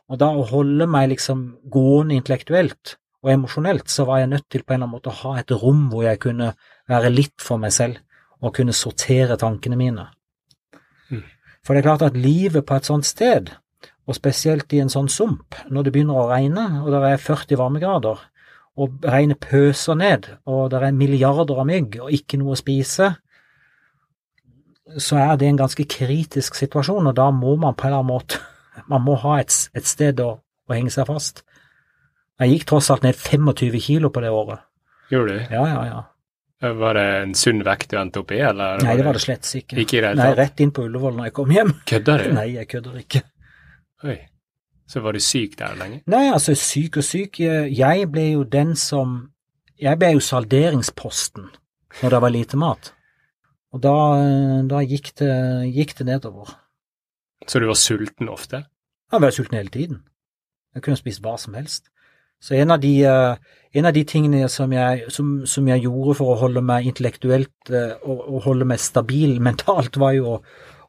Og 0.09 0.19
da 0.19 0.33
å 0.35 0.43
holde 0.51 0.89
meg 0.89 1.13
liksom 1.13 1.45
gående 1.71 2.17
intellektuelt 2.19 2.97
og 3.23 3.31
emosjonelt, 3.31 3.87
så 3.87 4.03
var 4.09 4.19
jeg 4.19 4.33
nødt 4.33 4.49
til 4.51 4.65
på 4.65 4.75
en 4.75 4.81
eller 4.81 4.89
annen 4.89 4.97
måte 4.97 5.13
å 5.13 5.19
ha 5.21 5.39
et 5.39 5.55
rom 5.63 5.87
hvor 5.93 6.03
jeg 6.09 6.19
kunne 6.25 6.53
være 6.91 7.13
litt 7.13 7.39
for 7.45 7.61
meg 7.61 7.71
selv, 7.71 8.03
og 8.43 8.55
kunne 8.55 8.75
sortere 8.75 9.39
tankene 9.39 9.79
mine. 9.79 10.09
For 11.69 11.77
det 11.77 11.83
er 11.83 11.85
klart 11.85 12.01
at 12.01 12.15
livet 12.17 12.65
på 12.65 12.79
et 12.79 12.87
sånt 12.89 13.05
sted, 13.05 13.51
og 14.09 14.15
spesielt 14.17 14.73
i 14.73 14.79
en 14.81 14.89
sånn 14.89 15.05
sump, 15.05 15.53
når 15.69 15.83
det 15.85 15.91
begynner 15.93 16.17
å 16.17 16.23
regne, 16.31 16.63
og 16.81 16.87
det 16.89 17.01
er 17.05 17.21
40 17.21 17.59
varmegrader, 17.59 18.23
og 18.81 19.05
regnet 19.05 19.37
pøser 19.43 19.99
ned, 19.99 20.31
og 20.49 20.71
det 20.73 20.79
er 20.81 20.97
milliarder 20.97 21.61
av 21.61 21.67
mygg 21.69 21.99
og 22.01 22.09
ikke 22.17 22.39
noe 22.41 22.55
å 22.55 22.57
spise, 22.57 23.11
så 24.97 25.19
er 25.21 25.37
det 25.37 25.45
en 25.45 25.61
ganske 25.61 25.85
kritisk 25.93 26.57
situasjon, 26.57 27.11
og 27.11 27.13
da 27.21 27.29
må 27.29 27.53
man 27.53 27.77
på 27.77 27.85
en 27.85 27.91
eller 27.91 28.01
annen 28.01 28.15
måte 28.15 28.41
man 28.89 29.05
må 29.05 29.19
ha 29.21 29.37
et, 29.43 29.53
et 29.77 29.85
sted 29.85 30.25
å, 30.25 30.31
å 30.41 30.73
henge 30.73 30.95
seg 30.95 31.05
fast. 31.05 31.43
Jeg 32.41 32.55
gikk 32.55 32.69
tross 32.73 32.89
alt 32.89 33.05
ned 33.05 33.13
25 33.13 33.77
kilo 33.77 34.09
på 34.09 34.25
det 34.25 34.33
året. 34.33 34.65
Gjorde 35.13 35.37
du? 35.37 35.53
Ja, 35.53 35.67
ja, 35.69 35.85
ja. 35.85 36.01
Var 36.59 36.97
det 36.97 37.05
en 37.21 37.33
sunn 37.39 37.61
vekt 37.63 37.93
du 37.93 37.95
endte 37.99 38.19
opp 38.19 38.33
i, 38.35 38.39
eller? 38.43 38.81
Nei, 38.83 38.97
det 38.99 39.05
var 39.07 39.15
det 39.15 39.21
slett 39.23 39.47
ikke. 39.55 39.77
Ikke 39.79 40.01
det 40.03 40.11
Nei, 40.19 40.33
rett 40.35 40.59
inn 40.59 40.73
på 40.75 40.83
Ullevål 40.89 41.15
når 41.15 41.29
jeg 41.29 41.35
kom 41.37 41.53
hjem. 41.55 41.71
Kødder 41.87 42.23
du? 42.25 42.33
Nei, 42.39 42.47
jeg 42.57 42.67
kødder 42.73 42.97
ikke. 42.99 43.21
Oi. 44.03 44.17
Så 44.89 45.03
var 45.05 45.15
du 45.15 45.21
syk 45.23 45.55
der 45.59 45.77
lenge? 45.79 46.01
Nei, 46.09 46.25
altså, 46.33 46.55
syk 46.57 46.97
og 46.99 47.05
syk. 47.05 47.39
Jeg 47.39 47.69
jeg 47.77 48.09
ble 48.11 48.25
jo 48.33 48.43
den 48.43 48.75
som 48.75 49.29
Jeg 49.79 49.95
ble 50.01 50.09
jo 50.17 50.19
salderingsposten 50.19 51.45
når 52.01 52.11
det 52.11 52.21
var 52.21 52.33
lite 52.33 52.57
mat. 52.59 52.91
Og 53.71 53.79
da, 53.83 53.93
da 54.67 54.81
gikk, 54.83 55.13
det, 55.21 55.31
gikk 55.71 55.93
det 55.99 56.07
nedover. 56.09 56.51
Så 57.47 57.61
du 57.61 57.69
var 57.69 57.77
sulten 57.79 58.27
ofte? 58.29 58.65
Jeg 59.13 59.21
var 59.23 59.31
sulten 59.31 59.57
hele 59.57 59.71
tiden. 59.71 60.01
Jeg 60.75 60.83
kunne 60.83 60.99
spist 60.99 61.23
hva 61.23 61.37
som 61.39 61.55
helst. 61.55 61.87
Så 62.39 62.55
en 62.55 62.71
av 62.71 62.79
de, 62.79 62.93
eh, 63.03 63.35
en 63.71 63.85
av 63.85 63.93
de 63.93 64.03
tingene 64.07 64.47
som 64.49 64.71
jeg, 64.71 65.11
som, 65.11 65.45
som 65.45 65.67
jeg 65.67 65.83
gjorde 65.83 66.15
for 66.19 66.33
å 66.33 66.39
holde 66.39 66.63
meg 66.63 66.87
intellektuelt 66.87 67.71
eh, 67.71 67.95
og, 68.03 68.21
og 68.25 68.43
holde 68.47 68.67
meg 68.69 68.79
stabil 68.83 69.39
mentalt, 69.49 69.99
var 69.99 70.15
jo 70.15 70.35
å, 70.35 70.37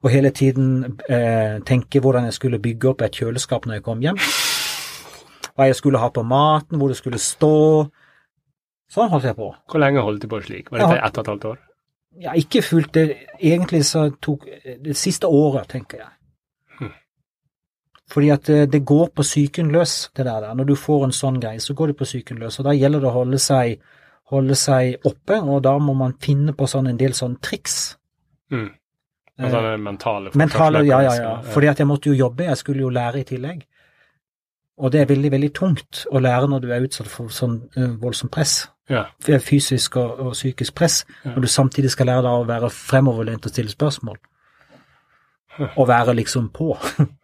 å 0.00 0.12
hele 0.12 0.30
tiden 0.30 0.98
eh, 1.08 1.58
tenke 1.66 2.02
hvordan 2.02 2.28
jeg 2.28 2.38
skulle 2.38 2.62
bygge 2.62 2.92
opp 2.92 3.02
et 3.06 3.18
kjøleskap 3.18 3.66
når 3.66 3.80
jeg 3.80 3.86
kom 3.88 4.04
hjem. 4.04 4.20
Hva 5.50 5.66
jeg 5.68 5.80
skulle 5.80 6.00
ha 6.00 6.12
på 6.14 6.22
maten, 6.24 6.78
hvor 6.78 6.92
det 6.92 7.00
skulle 7.00 7.18
stå. 7.20 7.56
Sånn 8.90 9.10
holdt 9.10 9.26
jeg 9.28 9.36
på. 9.36 9.50
Hvor 9.70 9.82
lenge 9.82 10.06
holdt 10.06 10.22
du 10.22 10.30
på 10.30 10.40
slik? 10.46 10.70
Var 10.70 10.84
dette 10.84 11.02
ett 11.02 11.18
og 11.18 11.26
et 11.26 11.34
halvt 11.34 11.50
år? 11.50 11.58
Ja, 12.20 12.32
ikke 12.38 12.62
fullt 12.64 12.94
det. 12.96 13.04
Egentlig 13.38 13.82
så 13.86 14.08
tok 14.22 14.46
det 14.82 14.96
siste 14.98 15.28
året, 15.30 15.68
tenker 15.70 16.00
jeg. 16.00 16.10
Fordi 18.10 18.30
at 18.34 18.46
det, 18.46 18.72
det 18.72 18.82
går 18.86 19.12
på 19.14 19.22
psyken 19.22 19.70
løs, 19.70 20.10
det 20.16 20.26
der. 20.26 20.48
Når 20.54 20.64
du 20.64 20.74
får 20.74 21.04
en 21.06 21.14
sånn 21.14 21.38
greie, 21.42 21.60
så 21.62 21.74
går 21.78 21.92
det 21.92 21.96
på 22.00 22.08
psyken 22.08 22.40
løs. 22.42 22.58
Og 22.58 22.66
da 22.66 22.74
gjelder 22.74 23.04
det 23.04 23.10
å 23.10 23.14
holde 23.14 23.38
seg, 23.38 23.78
holde 24.32 24.56
seg 24.58 25.06
oppe, 25.06 25.38
og 25.38 25.62
da 25.62 25.76
må 25.78 25.94
man 25.94 26.16
finne 26.22 26.54
på 26.56 26.66
sånn 26.70 26.90
en 26.90 26.98
del 26.98 27.14
sånne 27.14 27.38
triks. 27.42 27.76
Mm. 28.50 28.66
Eh, 28.66 29.44
Altså 29.44 29.60
det 29.62 29.76
mentale 29.80 30.30
Mentale, 30.34 30.82
ja, 30.84 31.00
ja, 31.06 31.12
ja. 31.14 31.34
Fordi 31.54 31.70
at 31.70 31.78
jeg 31.78 31.86
måtte 31.86 32.10
jo 32.10 32.18
jobbe, 32.18 32.44
jeg 32.44 32.56
skulle 32.56 32.82
jo 32.82 32.90
lære 32.90 33.20
i 33.20 33.28
tillegg. 33.28 33.62
Og 34.80 34.92
det 34.92 35.00
er 35.00 35.06
veldig, 35.06 35.30
veldig 35.30 35.52
tungt 35.54 36.02
å 36.10 36.20
lære 36.20 36.48
når 36.48 36.60
du 36.64 36.68
er 36.72 36.84
utsatt 36.84 37.08
for 37.08 37.30
sånn 37.32 37.58
uh, 37.76 37.94
voldsomt 38.00 38.32
press. 38.32 38.64
Ja. 38.90 39.04
Fysisk 39.22 39.96
og, 40.00 40.18
og 40.18 40.32
psykisk 40.32 40.74
press. 40.74 41.04
Ja. 41.22 41.36
Når 41.36 41.46
du 41.46 41.50
samtidig 41.52 41.92
skal 41.94 42.10
lære 42.10 42.24
deg 42.26 42.42
å 42.42 42.48
være 42.48 42.70
fremoverlent 42.74 43.46
og 43.46 43.52
stille 43.52 43.70
spørsmål. 43.70 44.18
Og 45.76 45.88
være 45.88 46.16
liksom 46.16 46.48
på. 46.56 46.74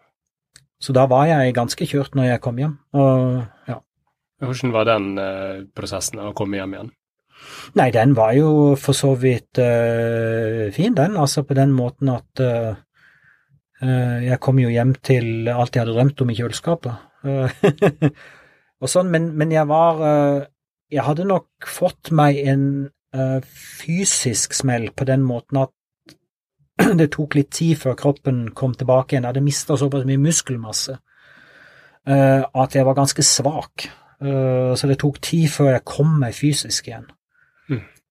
Så 0.87 0.95
da 0.95 1.09
var 1.11 1.27
jeg 1.27 1.55
ganske 1.57 1.87
kjørt 1.89 2.15
når 2.15 2.29
jeg 2.29 2.43
kom 2.45 2.61
hjem. 2.63 2.77
Og 2.95 3.41
ja. 3.67 3.81
Hvordan 4.45 4.73
var 4.75 4.87
den 4.87 5.17
eh, 5.19 5.65
prosessen 5.75 6.21
å 6.23 6.31
komme 6.37 6.61
hjem 6.61 6.77
igjen? 6.77 6.93
Nei, 7.77 7.89
den 7.91 8.15
var 8.17 8.37
jo 8.37 8.51
for 8.79 8.95
så 8.97 9.15
vidt 9.19 9.59
eh, 9.59 10.69
fin, 10.77 10.95
den. 10.95 11.17
Altså 11.19 11.43
på 11.49 11.57
den 11.59 11.73
måten 11.75 12.13
at 12.13 12.43
eh, 12.45 12.77
eh, 13.83 14.19
jeg 14.29 14.41
kom 14.45 14.61
jo 14.63 14.71
hjem 14.71 14.95
til 15.03 15.51
alt 15.51 15.75
jeg 15.75 15.83
hadde 15.83 15.97
drømt 15.97 16.23
om 16.23 16.31
i 16.31 16.37
kjøleskapet. 16.39 17.03
Eh, 17.27 18.11
og 18.83 18.93
sånn, 18.93 19.11
men, 19.11 19.33
men 19.35 19.55
jeg 19.57 19.67
var 19.67 20.05
eh, 20.07 20.45
Jeg 20.95 21.03
hadde 21.03 21.27
nok 21.27 21.67
fått 21.67 22.13
meg 22.15 22.37
en 22.47 22.69
fysisk 23.43 24.53
smell 24.55 24.91
på 24.95 25.07
den 25.09 25.23
måten 25.25 25.57
at 25.59 25.73
det 27.01 27.11
tok 27.15 27.37
litt 27.39 27.53
tid 27.57 27.79
før 27.81 27.97
kroppen 27.99 28.51
kom 28.57 28.75
tilbake 28.77 29.15
igjen. 29.15 29.25
Jeg 29.25 29.33
hadde 29.33 29.45
mista 29.45 29.77
såpass 29.79 30.07
mye 30.09 30.21
muskelmasse 30.21 30.97
eh, 30.97 32.43
at 32.45 32.77
jeg 32.77 32.87
var 32.87 32.99
ganske 32.99 33.25
svak. 33.25 33.89
Eh, 34.21 34.73
så 34.77 34.91
det 34.91 34.99
tok 35.03 35.21
tid 35.25 35.49
før 35.53 35.73
jeg 35.75 35.87
kom 35.89 36.19
meg 36.23 36.37
fysisk 36.37 36.91
igjen. 36.91 37.11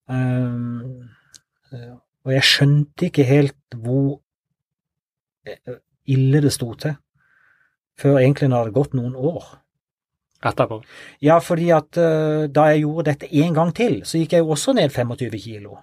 Mm. 0.05 1.07
og 2.27 2.31
jeg 2.33 2.45
skjønte 2.45 3.07
ikke 3.07 3.23
helt 3.25 3.77
hvor 3.81 4.19
eh, 5.47 5.77
ille 6.11 6.41
det 6.43 6.51
sto 6.53 6.67
til, 6.77 6.97
før 7.97 8.19
egentlig 8.19 8.49
når 8.51 8.57
det 8.57 8.65
hadde 8.65 8.75
gått 8.75 8.97
noen 8.99 9.15
år. 9.15 9.47
Etterpå? 10.45 10.81
Ja, 11.25 11.39
fordi 11.41 11.71
at 11.73 11.97
da 11.97 12.67
jeg 12.69 12.83
gjorde 12.83 13.07
dette 13.07 13.31
en 13.41 13.55
gang 13.55 13.71
til, 13.73 14.01
så 14.05 14.19
gikk 14.19 14.35
jeg 14.35 14.43
jo 14.43 14.51
også 14.53 14.75
ned 14.77 14.93
25 14.93 15.39
kilo. 15.41 15.79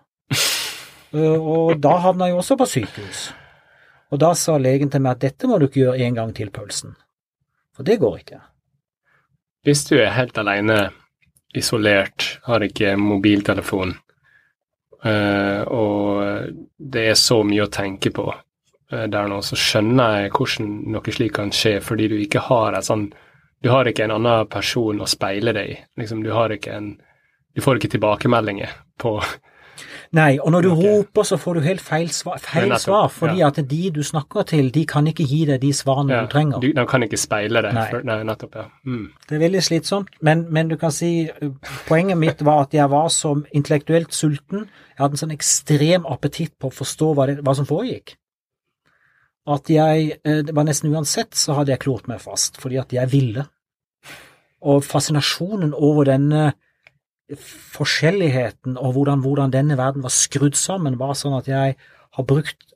Uh, 1.15 1.39
og 1.39 1.79
da 1.83 1.97
havna 2.07 2.31
jeg 2.31 2.39
også 2.41 2.57
på 2.61 2.69
sykehus. 2.69 3.27
Og 4.13 4.21
da 4.21 4.33
sa 4.37 4.59
legen 4.61 4.91
til 4.93 5.03
meg 5.05 5.17
at 5.17 5.25
dette 5.25 5.49
må 5.49 5.59
du 5.59 5.69
ikke 5.69 5.85
gjøre 5.87 6.07
en 6.07 6.19
gang 6.19 6.33
til, 6.37 6.51
pølsen. 6.53 6.97
For 7.77 7.87
det 7.89 7.99
går 8.03 8.19
ikke. 8.21 8.41
Hvis 9.65 9.87
du 9.89 9.97
er 9.97 10.13
helt 10.13 10.39
alene, 10.39 10.91
isolert, 11.57 12.39
har 12.45 12.65
ikke 12.65 12.97
mobiltelefon, 13.01 13.95
uh, 15.05 15.61
og 15.69 16.49
det 16.77 17.07
er 17.13 17.21
så 17.21 17.43
mye 17.47 17.67
å 17.67 17.73
tenke 17.73 18.13
på 18.15 18.31
der 18.93 19.25
nå, 19.25 19.39
så 19.41 19.57
skjønner 19.57 20.19
jeg 20.21 20.33
hvordan 20.37 20.73
noe 20.93 21.13
slikt 21.17 21.39
kan 21.39 21.53
skje, 21.57 21.79
fordi 21.81 22.11
du 22.13 22.19
ikke 22.21 22.43
har 22.51 22.77
en 22.77 22.85
sånn 22.85 23.07
Du 23.63 23.71
har 23.71 23.89
ikke 23.89 24.05
en 24.05 24.13
annen 24.19 24.49
person 24.51 25.01
å 25.01 25.07
speile 25.09 25.55
deg 25.57 25.71
i. 25.71 25.77
Liksom, 25.97 26.21
du 26.21 26.33
har 26.35 26.53
ikke 26.53 26.75
en 26.77 26.91
Du 27.57 27.63
får 27.65 27.79
ikke 27.79 27.95
tilbakemeldinger 27.95 28.75
på 29.01 29.15
Nei, 30.13 30.37
og 30.45 30.51
når 30.53 30.67
du 30.67 30.69
okay. 30.75 30.89
roper, 30.91 31.25
så 31.25 31.37
får 31.41 31.57
du 31.57 31.65
helt 31.65 31.81
feil 31.81 32.11
svar, 32.13 32.37
feil 32.45 32.75
svar 32.81 33.07
fordi 33.09 33.39
ja. 33.41 33.49
at 33.49 33.63
de 33.71 33.81
du 33.95 34.03
snakker 34.05 34.45
til, 34.51 34.67
de 34.75 34.83
kan 34.89 35.07
ikke 35.09 35.25
gi 35.25 35.39
deg 35.49 35.63
de 35.63 35.71
svarene 35.73 36.13
ja, 36.13 36.25
du 36.27 36.33
trenger. 36.35 36.61
Du, 36.61 36.67
de 36.77 36.85
kan 36.89 37.07
ikke 37.07 37.21
speile 37.21 37.63
det. 37.65 37.71
Nei. 37.73 37.87
For, 37.89 38.05
nei, 38.05 38.19
nettopp, 38.29 38.59
ja. 38.61 38.67
Mm. 38.85 39.07
Det 39.25 39.39
er 39.39 39.41
veldig 39.47 39.63
slitsomt, 39.65 40.11
men, 40.21 40.45
men, 40.53 40.69
du 40.69 40.77
kan 40.81 40.93
si 40.93 41.13
Poenget 41.89 42.21
mitt 42.21 42.43
var 42.45 42.67
at 42.67 42.77
jeg 42.77 42.93
var 42.93 43.09
som 43.13 43.47
intellektuelt 43.57 44.13
sulten. 44.13 44.67
Jeg 44.93 45.01
hadde 45.01 45.17
en 45.17 45.23
sånn 45.23 45.33
ekstrem 45.35 46.05
appetitt 46.11 46.53
på 46.61 46.69
å 46.69 46.75
forstå 46.77 47.09
hva, 47.17 47.27
det, 47.31 47.39
hva 47.47 47.55
som 47.57 47.69
foregikk. 47.69 48.19
At 49.49 49.71
jeg 49.73 50.19
eh, 50.21 50.43
Det 50.45 50.55
var 50.55 50.69
nesten 50.69 50.93
uansett 50.93 51.33
så 51.39 51.57
hadde 51.57 51.73
jeg 51.73 51.83
klort 51.87 52.11
meg 52.11 52.21
fast, 52.21 52.61
fordi 52.61 52.77
at 52.83 52.93
jeg 52.93 53.09
ville. 53.15 53.47
Og 54.61 54.85
fascinasjonen 54.85 55.73
over 55.73 56.13
denne 56.13 56.51
forskjelligheten 57.39 58.77
og 58.77 58.97
hvordan, 58.97 59.23
hvordan, 59.25 59.55
denne 59.55 59.79
verden 59.79 60.05
var 60.05 60.15
skrudd 60.15 60.57
sammen, 60.59 60.99
var 61.01 61.15
sånn 61.19 61.39
at 61.39 61.49
jeg 61.51 61.77
har 62.13 62.29
brukt 62.29 62.69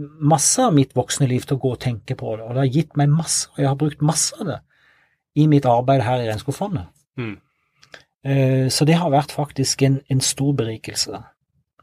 masse 0.00 0.62
av 0.62 0.72
mitt 0.74 0.94
voksne 0.96 1.28
liv 1.28 1.44
til 1.44 1.58
å 1.58 1.62
gå 1.62 1.74
og 1.74 1.82
tenke 1.82 2.16
på 2.16 2.36
det, 2.36 2.46
og 2.46 2.56
det 2.56 2.62
har 2.64 2.74
gitt 2.78 2.96
meg 2.96 3.12
masse, 3.12 3.50
og 3.52 3.60
jeg 3.60 3.68
har 3.68 3.78
brukt 3.80 4.04
masse 4.04 4.36
av 4.40 4.48
det 4.48 4.58
i 5.38 5.46
mitt 5.50 5.68
arbeid 5.68 6.02
her 6.02 6.22
i 6.22 6.28
Regnskogfondet. 6.30 6.88
Mm. 7.20 7.36
Eh, 8.24 8.66
så 8.68 8.84
det 8.84 8.98
har 9.00 9.12
vært 9.12 9.32
faktisk 9.32 9.82
en, 9.86 10.00
en, 10.10 10.20
stor 10.20 10.52
berikelse. 10.56 11.22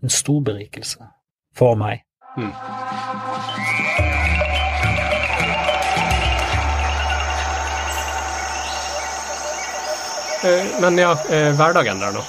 En 0.03 0.13
stor 0.13 0.41
berikelse 0.45 1.07
for 1.57 1.77
meg. 1.79 2.03
Mm. 2.37 2.51
Men 10.81 10.97
ja, 10.99 11.13
eh, 11.29 11.53
hverdagen 11.57 12.01
der 12.01 12.15
nå. 12.15 12.23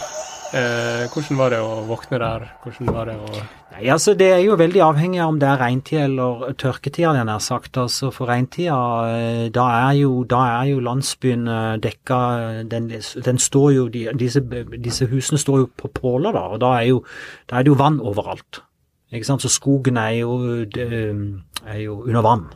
Eh, 0.56 1.04
hvordan 1.12 1.36
var 1.36 1.52
det 1.52 1.58
å 1.60 1.72
våkne 1.88 2.18
der? 2.22 2.44
Hvordan 2.64 2.92
var 2.94 3.10
det 3.10 3.16
å 3.20 3.32
Nei, 3.68 3.82
altså 3.92 4.14
Det 4.16 4.30
er 4.32 4.38
jo 4.40 4.56
veldig 4.56 4.80
avhengig 4.80 5.20
av 5.20 5.34
om 5.34 5.38
det 5.38 5.46
er 5.46 5.60
regntid 5.60 5.98
eller 6.00 6.54
tørketid, 6.58 7.04
jeg 7.04 7.26
nær 7.28 7.42
sagt. 7.44 7.76
Altså 7.78 8.08
For 8.10 8.26
regntida, 8.26 8.78
da 9.54 9.66
er 9.76 9.98
jo, 10.00 10.24
da 10.26 10.40
er 10.56 10.70
jo 10.72 10.80
landsbyen 10.82 11.44
dekka 11.84 12.20
den, 12.72 12.88
den, 12.90 13.38
står 13.38 13.68
jo, 13.76 13.84
disse, 13.92 14.42
disse, 14.82 15.06
husene 15.12 15.38
står 15.38 15.60
jo 15.62 15.68
på 15.78 15.92
påler, 15.94 16.32
da, 16.34 16.46
og 16.56 16.62
da 16.64 16.72
er, 16.80 16.88
jo, 16.94 17.04
da 17.46 17.60
er 17.60 17.68
det 17.68 17.74
jo 17.74 17.78
vann 17.78 18.00
overalt. 18.00 18.64
Ikke 19.12 19.30
sant? 19.30 19.44
Så 19.44 19.52
skogen 19.52 20.00
er 20.00 20.16
jo, 20.24 20.40
er 20.64 21.78
jo 21.84 22.00
under 22.02 22.24
vann, 22.24 22.48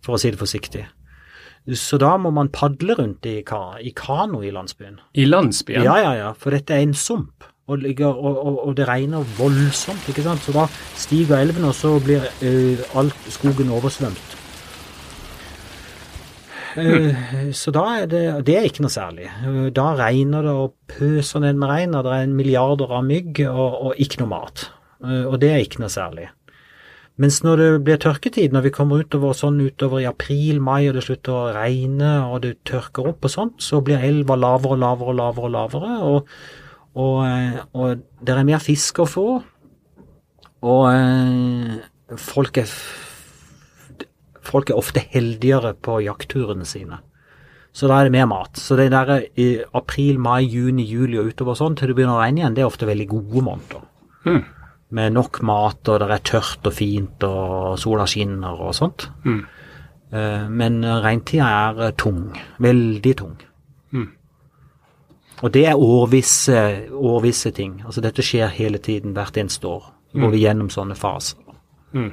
for 0.00 0.16
å 0.16 0.22
si 0.22 0.32
det 0.32 0.40
forsiktig. 0.40 0.86
Så 1.76 1.98
da 2.00 2.14
må 2.16 2.30
man 2.32 2.48
padle 2.48 2.96
rundt 2.96 3.26
i, 3.28 3.40
i 3.42 3.92
kano 3.96 4.40
i 4.40 4.52
landsbyen. 4.54 5.00
I 5.14 5.26
landsbyen? 5.28 5.84
Ja, 5.84 5.98
ja, 6.00 6.12
ja, 6.16 6.32
for 6.32 6.54
dette 6.56 6.76
er 6.76 6.86
en 6.86 6.94
sump. 6.96 7.44
Og, 7.68 7.82
og, 7.84 8.24
og, 8.24 8.54
og 8.68 8.76
det 8.78 8.86
regner 8.88 9.26
voldsomt, 9.36 10.06
ikke 10.08 10.24
sant. 10.24 10.40
Så 10.40 10.54
da 10.56 10.64
stiger 10.96 11.36
elven, 11.36 11.66
og 11.68 11.74
så 11.76 11.98
blir 12.00 12.24
uh, 12.24 12.84
alt 12.96 13.28
skogen 13.34 13.68
oversvømt. 13.76 14.36
Uh, 16.78 17.12
så 17.56 17.72
da 17.74 17.84
er 17.98 18.06
det 18.06 18.22
Det 18.46 18.54
er 18.56 18.68
ikke 18.68 18.86
noe 18.86 18.94
særlig. 18.94 19.28
Uh, 19.44 19.68
da 19.74 19.90
regner 19.98 20.48
det 20.48 20.56
og 20.56 20.74
pøser 20.88 21.44
ned 21.44 21.60
med 21.60 21.68
regn, 21.68 21.98
og 21.98 22.08
det 22.08 22.16
er 22.16 22.24
en 22.24 22.36
milliarder 22.40 22.96
av 22.96 23.04
mygg 23.04 23.44
og, 23.50 23.78
og 23.90 24.00
ikke 24.00 24.22
noe 24.22 24.32
mat. 24.32 24.70
og 25.04 25.36
det 25.40 25.52
er 25.52 25.60
ikke 25.62 25.84
noe 25.84 25.92
særlig. 25.92 26.30
Mens 27.18 27.40
når 27.42 27.58
det 27.58 27.68
blir 27.86 27.98
tørketid, 27.98 28.52
når 28.54 28.68
vi 28.68 28.70
kommer 28.74 29.02
utover 29.02 29.34
sånn 29.34 29.58
utover 29.58 30.04
i 30.04 30.06
april-mai 30.06 30.86
og 30.86 30.94
det 30.94 31.02
slutter 31.08 31.34
å 31.34 31.54
regne 31.56 32.12
og 32.28 32.44
det 32.44 32.52
tørker 32.68 33.08
opp 33.10 33.26
og 33.26 33.32
sånt, 33.32 33.56
så 33.58 33.80
blir 33.82 34.04
elva 34.06 34.36
lavere 34.38 34.76
og 34.76 34.82
lavere 34.84 35.10
og 35.10 35.18
lavere 35.18 35.48
og 35.48 35.54
lavere, 35.56 35.96
og, 36.06 36.28
og, 36.94 37.16
eh, 37.26 37.56
og 37.74 38.04
det 38.22 38.36
er 38.36 38.46
mer 38.46 38.62
fisk 38.62 39.02
å 39.02 39.08
få. 39.10 39.26
Og 40.68 40.84
eh, 40.92 41.80
folk 42.22 42.60
er, 42.62 42.74
folk 44.52 44.70
er 44.70 44.78
ofte 44.78 45.02
heldigere 45.10 45.74
på 45.74 45.98
jaktturene 46.06 46.66
sine. 46.70 47.00
Så 47.74 47.90
da 47.90 47.98
er 47.98 48.06
det 48.06 48.14
mer 48.14 48.30
mat. 48.30 48.62
Så 48.62 48.78
det 48.78 48.92
der 48.94 49.26
i 49.38 49.48
april, 49.76 50.22
mai, 50.22 50.44
juni, 50.46 50.86
juli 50.86 51.18
og 51.18 51.34
utover 51.34 51.58
sånn 51.58 51.74
til 51.78 51.90
det 51.90 51.98
begynner 51.98 52.14
å 52.14 52.22
regne 52.22 52.44
igjen, 52.44 52.54
det 52.54 52.62
er 52.62 52.70
ofte 52.70 52.86
veldig 52.86 53.08
gode 53.10 53.44
måneder. 53.50 53.82
Mm 54.28 54.40
med 54.90 55.12
nok 55.12 55.42
mat, 55.44 55.88
og 55.88 56.00
det 56.00 56.08
er 56.14 56.24
tørt 56.24 56.68
og 56.68 56.74
fint, 56.74 57.24
og 57.26 57.78
sola 57.80 58.06
skinner 58.08 58.60
og 58.68 58.76
sånt. 58.76 59.08
Mm. 59.24 59.42
Eh, 60.12 60.46
men 60.48 60.80
regntida 61.04 61.48
er 61.68 61.82
eh, 61.88 61.96
tung. 62.00 62.30
Veldig 62.64 63.12
tung. 63.18 63.34
Mm. 63.92 64.08
Og 65.42 65.52
det 65.54 65.66
er 65.68 65.82
årvisse, 65.82 66.62
årvisse, 66.92 67.52
ting. 67.54 67.82
Altså 67.84 68.02
dette 68.04 68.24
skjer 68.24 68.48
hele 68.54 68.80
tiden, 68.82 69.12
hvert 69.16 69.36
eneste 69.36 69.68
år. 69.68 69.92
Så 70.08 70.18
går 70.18 70.30
mm. 70.30 70.34
vi 70.34 70.42
gjennom 70.46 70.72
sånne 70.72 70.96
faser. 70.98 71.44
Mm. 71.92 72.10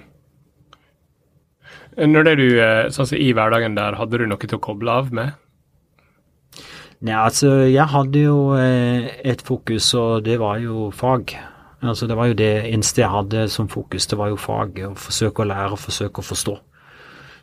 Når 2.12 2.28
det 2.28 2.36
du, 2.42 2.48
eh, 2.60 2.84
sånn 2.92 3.08
som 3.08 3.18
I 3.18 3.32
hverdagen 3.32 3.80
der, 3.80 3.96
hadde 3.96 4.20
du 4.20 4.28
noe 4.28 4.44
til 4.44 4.60
å 4.60 4.64
koble 4.64 4.92
av 4.92 5.16
med? 5.16 5.40
Nei, 7.06 7.16
altså 7.16 7.68
jeg 7.70 7.88
hadde 7.92 8.22
jo 8.24 8.56
et 8.56 9.42
fokus, 9.46 9.94
og 10.00 10.24
det 10.26 10.40
var 10.42 10.60
jo 10.64 10.90
fag. 10.96 11.36
Altså, 11.82 12.08
det 12.08 12.18
var 12.18 12.30
jo 12.32 12.38
det 12.38 12.52
eneste 12.72 13.02
jeg 13.02 13.12
hadde 13.12 13.48
som 13.52 13.68
fokus, 13.70 14.08
det 14.08 14.18
var 14.18 14.32
jo 14.32 14.40
faget. 14.40 14.88
Å 14.88 14.96
forsøke 15.00 15.44
å 15.44 15.50
lære, 15.50 15.74
og 15.76 15.82
forsøke 15.82 16.24
å 16.24 16.30
forstå. 16.30 16.56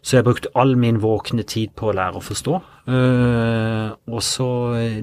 Så 0.03 0.17
jeg 0.17 0.27
brukte 0.27 0.51
all 0.59 0.75
min 0.79 0.99
våkne 1.03 1.45
tid 1.47 1.77
på 1.79 1.91
å 1.91 1.95
lære 1.95 2.19
å 2.19 2.25
forstå. 2.27 2.57
Uh, 2.91 3.93
og 4.11 4.23
så 4.27 4.49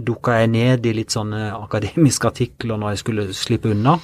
dukka 0.03 0.41
jeg 0.41 0.51
ned 0.51 0.89
i 0.89 0.95
litt 0.97 1.15
sånne 1.15 1.53
akademiske 1.55 2.27
artikler 2.27 2.79
når 2.79 2.97
jeg 2.97 3.03
skulle 3.05 3.27
slippe 3.37 3.71
unna. 3.71 3.95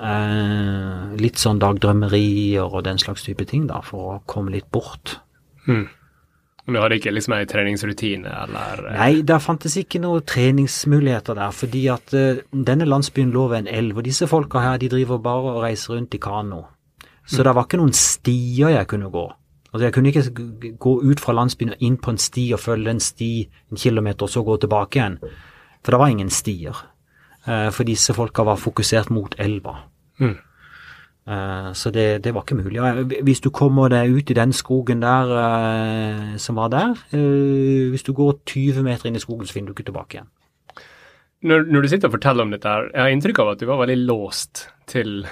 Uh, 0.00 1.10
litt 1.18 1.42
sånn 1.42 1.58
dagdrømmerier 1.60 2.62
og 2.62 2.84
den 2.86 3.02
slags 3.02 3.26
type 3.26 3.44
ting, 3.50 3.66
da, 3.68 3.82
for 3.84 4.14
å 4.14 4.20
komme 4.30 4.54
litt 4.54 4.70
bort. 4.70 5.18
Mm. 5.66 5.88
Men 6.66 6.76
du 6.76 6.80
hadde 6.82 6.98
ikke 7.00 7.12
liksom 7.14 7.34
ei 7.34 7.46
treningsrutine, 7.48 8.32
eller? 8.44 8.82
Eh? 8.90 8.98
Nei, 8.98 9.22
der 9.26 9.40
fantes 9.42 9.76
ikke 9.80 10.00
noen 10.02 10.26
treningsmuligheter 10.28 11.38
der, 11.38 11.54
fordi 11.56 11.86
at 11.92 12.14
uh, 12.14 12.42
denne 12.52 12.88
landsbyen 12.88 13.32
lå 13.34 13.46
ved 13.50 13.64
en 13.64 13.70
elv, 13.80 14.00
og 14.00 14.06
disse 14.06 14.28
folka 14.30 14.62
her, 14.64 14.80
de 14.80 14.90
driver 14.92 15.22
bare 15.24 15.54
og 15.54 15.62
reiser 15.64 15.96
rundt 15.96 16.14
i 16.14 16.20
kano. 16.22 16.64
Så 17.24 17.40
mm. 17.40 17.44
det 17.46 17.54
var 17.56 17.68
ikke 17.68 17.80
noen 17.80 17.96
stier 17.96 18.74
jeg 18.76 18.90
kunne 18.90 19.10
gå. 19.12 19.26
Altså 19.70 19.84
Jeg 19.84 19.94
kunne 19.94 20.10
ikke 20.10 20.76
gå 20.82 20.92
ut 21.06 21.20
fra 21.22 21.32
landsbyen 21.32 21.76
og 21.76 21.82
inn 21.86 21.96
på 22.02 22.10
en 22.10 22.18
sti 22.18 22.48
og 22.56 22.60
følge 22.60 22.90
en 22.90 23.00
sti 23.00 23.32
en 23.70 23.78
kilometer, 23.78 24.26
og 24.26 24.30
så 24.30 24.42
gå 24.42 24.56
tilbake 24.60 24.98
igjen. 24.98 25.18
For 25.84 25.94
det 25.94 26.00
var 26.02 26.12
ingen 26.12 26.30
stier. 26.30 26.76
Uh, 27.46 27.70
for 27.72 27.88
disse 27.88 28.14
folka 28.14 28.44
var 28.44 28.60
fokusert 28.60 29.10
mot 29.14 29.34
elva. 29.38 29.78
Mm. 30.18 30.36
Eh, 31.30 31.70
så 31.78 31.92
det, 31.94 32.24
det, 32.24 32.32
var 32.34 32.42
ikke 32.42 32.58
mulig. 32.58 32.80
Hvis 33.26 33.42
du 33.44 33.50
kommer 33.54 33.90
deg 33.92 34.10
ut 34.10 34.30
i 34.32 34.36
den 34.38 34.54
skogen 34.56 35.04
der 35.04 35.30
uh, 35.30 36.36
som 36.42 36.58
var 36.58 36.72
der 36.72 36.96
Hvis 37.12 38.02
du 38.06 38.12
går 38.16 38.40
20 38.50 38.82
meter 38.86 39.08
inn 39.08 39.18
i 39.18 39.22
skogen, 39.22 39.46
så 39.46 39.54
finner 39.54 39.70
du 39.70 39.78
ikke 39.78 39.90
tilbake 39.92 40.18
igjen. 40.18 40.30
Når, 41.40 41.68
når, 41.70 41.82
du 41.82 41.88
sitter 41.88 42.10
og 42.10 42.16
forteller 42.18 42.44
om 42.44 42.50
dette, 42.52 42.68
her, 42.68 42.90
jeg 42.92 43.00
har 43.00 43.14
inntrykk 43.14 43.38
av 43.40 43.52
at 43.54 43.62
du 43.62 43.68
var 43.70 43.80
veldig 43.80 44.00
låst 44.04 44.66
til 44.90 45.22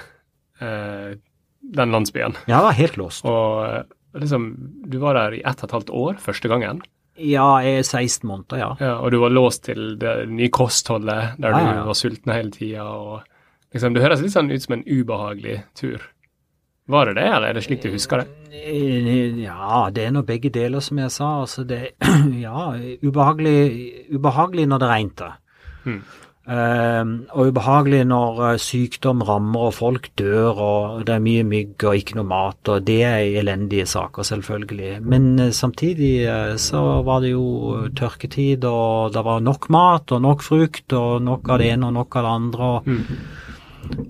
den 0.59 1.93
landsbyen. 1.93 2.33
Ja, 2.47 2.57
jeg 2.57 2.65
var 2.65 2.77
helt 2.79 2.97
låst. 2.97 3.27
Og 3.29 4.17
liksom, 4.17 4.47
du 4.89 4.97
var 5.03 5.19
der 5.19 5.37
i 5.37 5.43
ett 5.45 5.61
og 5.61 5.69
et 5.69 5.75
halvt 5.77 5.93
år 5.93 6.17
første 6.23 6.49
gangen? 6.51 6.81
Ja, 7.19 7.59
jeg 7.61 7.83
er 7.83 7.85
16 7.85 8.25
måneder, 8.27 8.57
ja. 8.57 8.69
ja 8.81 8.95
og 9.03 9.13
du 9.13 9.19
var 9.21 9.35
låst 9.35 9.67
til 9.67 9.99
det 10.01 10.15
nye 10.31 10.49
kostholdet, 10.55 11.35
der 11.37 11.53
ja, 11.53 11.61
ja, 11.61 11.77
du 11.77 11.91
var 11.91 11.99
sulten 11.99 12.33
hele 12.33 12.51
tida. 12.55 12.87
og 12.87 13.28
Liksom, 13.73 13.93
det 13.93 14.01
høres 14.01 14.23
litt 14.23 14.33
sånn 14.33 14.49
ut 14.49 14.63
som 14.63 14.79
en 14.79 14.85
ubehagelig 14.87 15.59
tur. 15.77 16.01
Var 16.89 17.05
det 17.05 17.19
det, 17.19 17.25
eller 17.29 17.51
er 17.51 17.57
det 17.57 17.61
slik 17.67 17.83
du 17.83 17.91
husker 17.93 18.23
det? 18.23 18.31
Eh, 18.49 19.43
ja, 19.43 19.89
det 19.93 20.07
er 20.07 20.15
nå 20.15 20.23
begge 20.25 20.49
deler, 20.49 20.81
som 20.81 20.97
jeg 20.97 21.13
sa. 21.13 21.27
Altså 21.43 21.65
det, 21.69 21.91
ja, 22.47 22.71
ubehagelig, 23.05 23.59
ubehagelig 24.09 24.65
når 24.71 24.81
det 24.81 24.89
regner. 24.89 25.37
Hmm. 25.83 26.01
Um, 26.49 27.11
og 27.37 27.51
ubehagelig 27.51 27.99
når 28.09 28.39
uh, 28.41 28.55
sykdom 28.57 29.19
rammer 29.21 29.67
og 29.67 29.75
folk 29.77 30.07
dør 30.17 30.57
og 30.65 31.03
det 31.05 31.13
er 31.13 31.21
mye 31.21 31.43
mygg 31.45 31.83
og 31.85 31.99
ikke 31.99 32.15
noe 32.17 32.25
mat, 32.25 32.71
og 32.73 32.87
det 32.87 33.03
er 33.05 33.37
elendige 33.37 33.85
saker, 33.91 34.25
selvfølgelig. 34.25 34.95
Men 35.05 35.27
uh, 35.37 35.51
samtidig 35.53 36.25
så 36.57 36.81
var 37.05 37.21
det 37.21 37.35
jo 37.35 37.85
tørketid, 37.93 38.65
og 38.65 39.13
det 39.13 39.23
var 39.29 39.45
nok 39.45 39.69
mat 39.69 40.15
og 40.15 40.25
nok 40.25 40.41
frukt 40.47 40.97
og 40.97 41.21
nok 41.27 41.53
av 41.53 41.61
det 41.61 41.69
ene 41.75 41.91
og 41.91 41.95
nok 41.99 42.17
av 42.17 42.25
det 42.25 42.33
andre. 42.39 42.71
og 42.73 42.89
mm. 42.89 43.21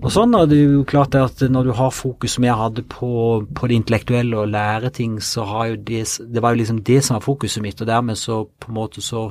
Og 0.00 0.08
sånn 0.12 0.34
er 0.36 0.48
det 0.50 0.58
jo 0.58 0.82
klart 0.88 1.14
at 1.16 1.40
Når 1.40 1.68
du 1.68 1.72
har 1.78 1.92
fokus 1.94 2.34
som 2.36 2.44
jeg 2.44 2.58
hadde 2.58 2.82
på, 2.90 3.10
på 3.54 3.68
det 3.70 3.78
intellektuelle 3.78 4.42
og 4.42 4.50
lære 4.52 4.90
ting, 4.96 5.18
så 5.22 5.44
har 5.48 5.70
jo 5.70 5.76
det 5.76 6.02
Det 6.20 6.42
var 6.42 6.54
jo 6.54 6.60
liksom 6.62 6.82
det 6.84 7.00
som 7.04 7.16
var 7.16 7.24
fokuset 7.24 7.62
mitt, 7.64 7.80
og 7.80 7.88
dermed 7.88 8.18
så 8.18 8.42
på 8.60 8.70
en 8.70 8.76
måte 8.76 9.04
så, 9.04 9.30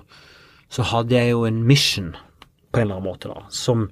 så 0.70 0.86
hadde 0.94 1.16
jeg 1.16 1.34
jo 1.34 1.46
en 1.46 1.62
mission 1.68 2.16
på 2.72 2.80
en 2.80 2.86
eller 2.86 3.00
annen 3.00 3.10
måte, 3.10 3.30
da, 3.30 3.48
som, 3.50 3.88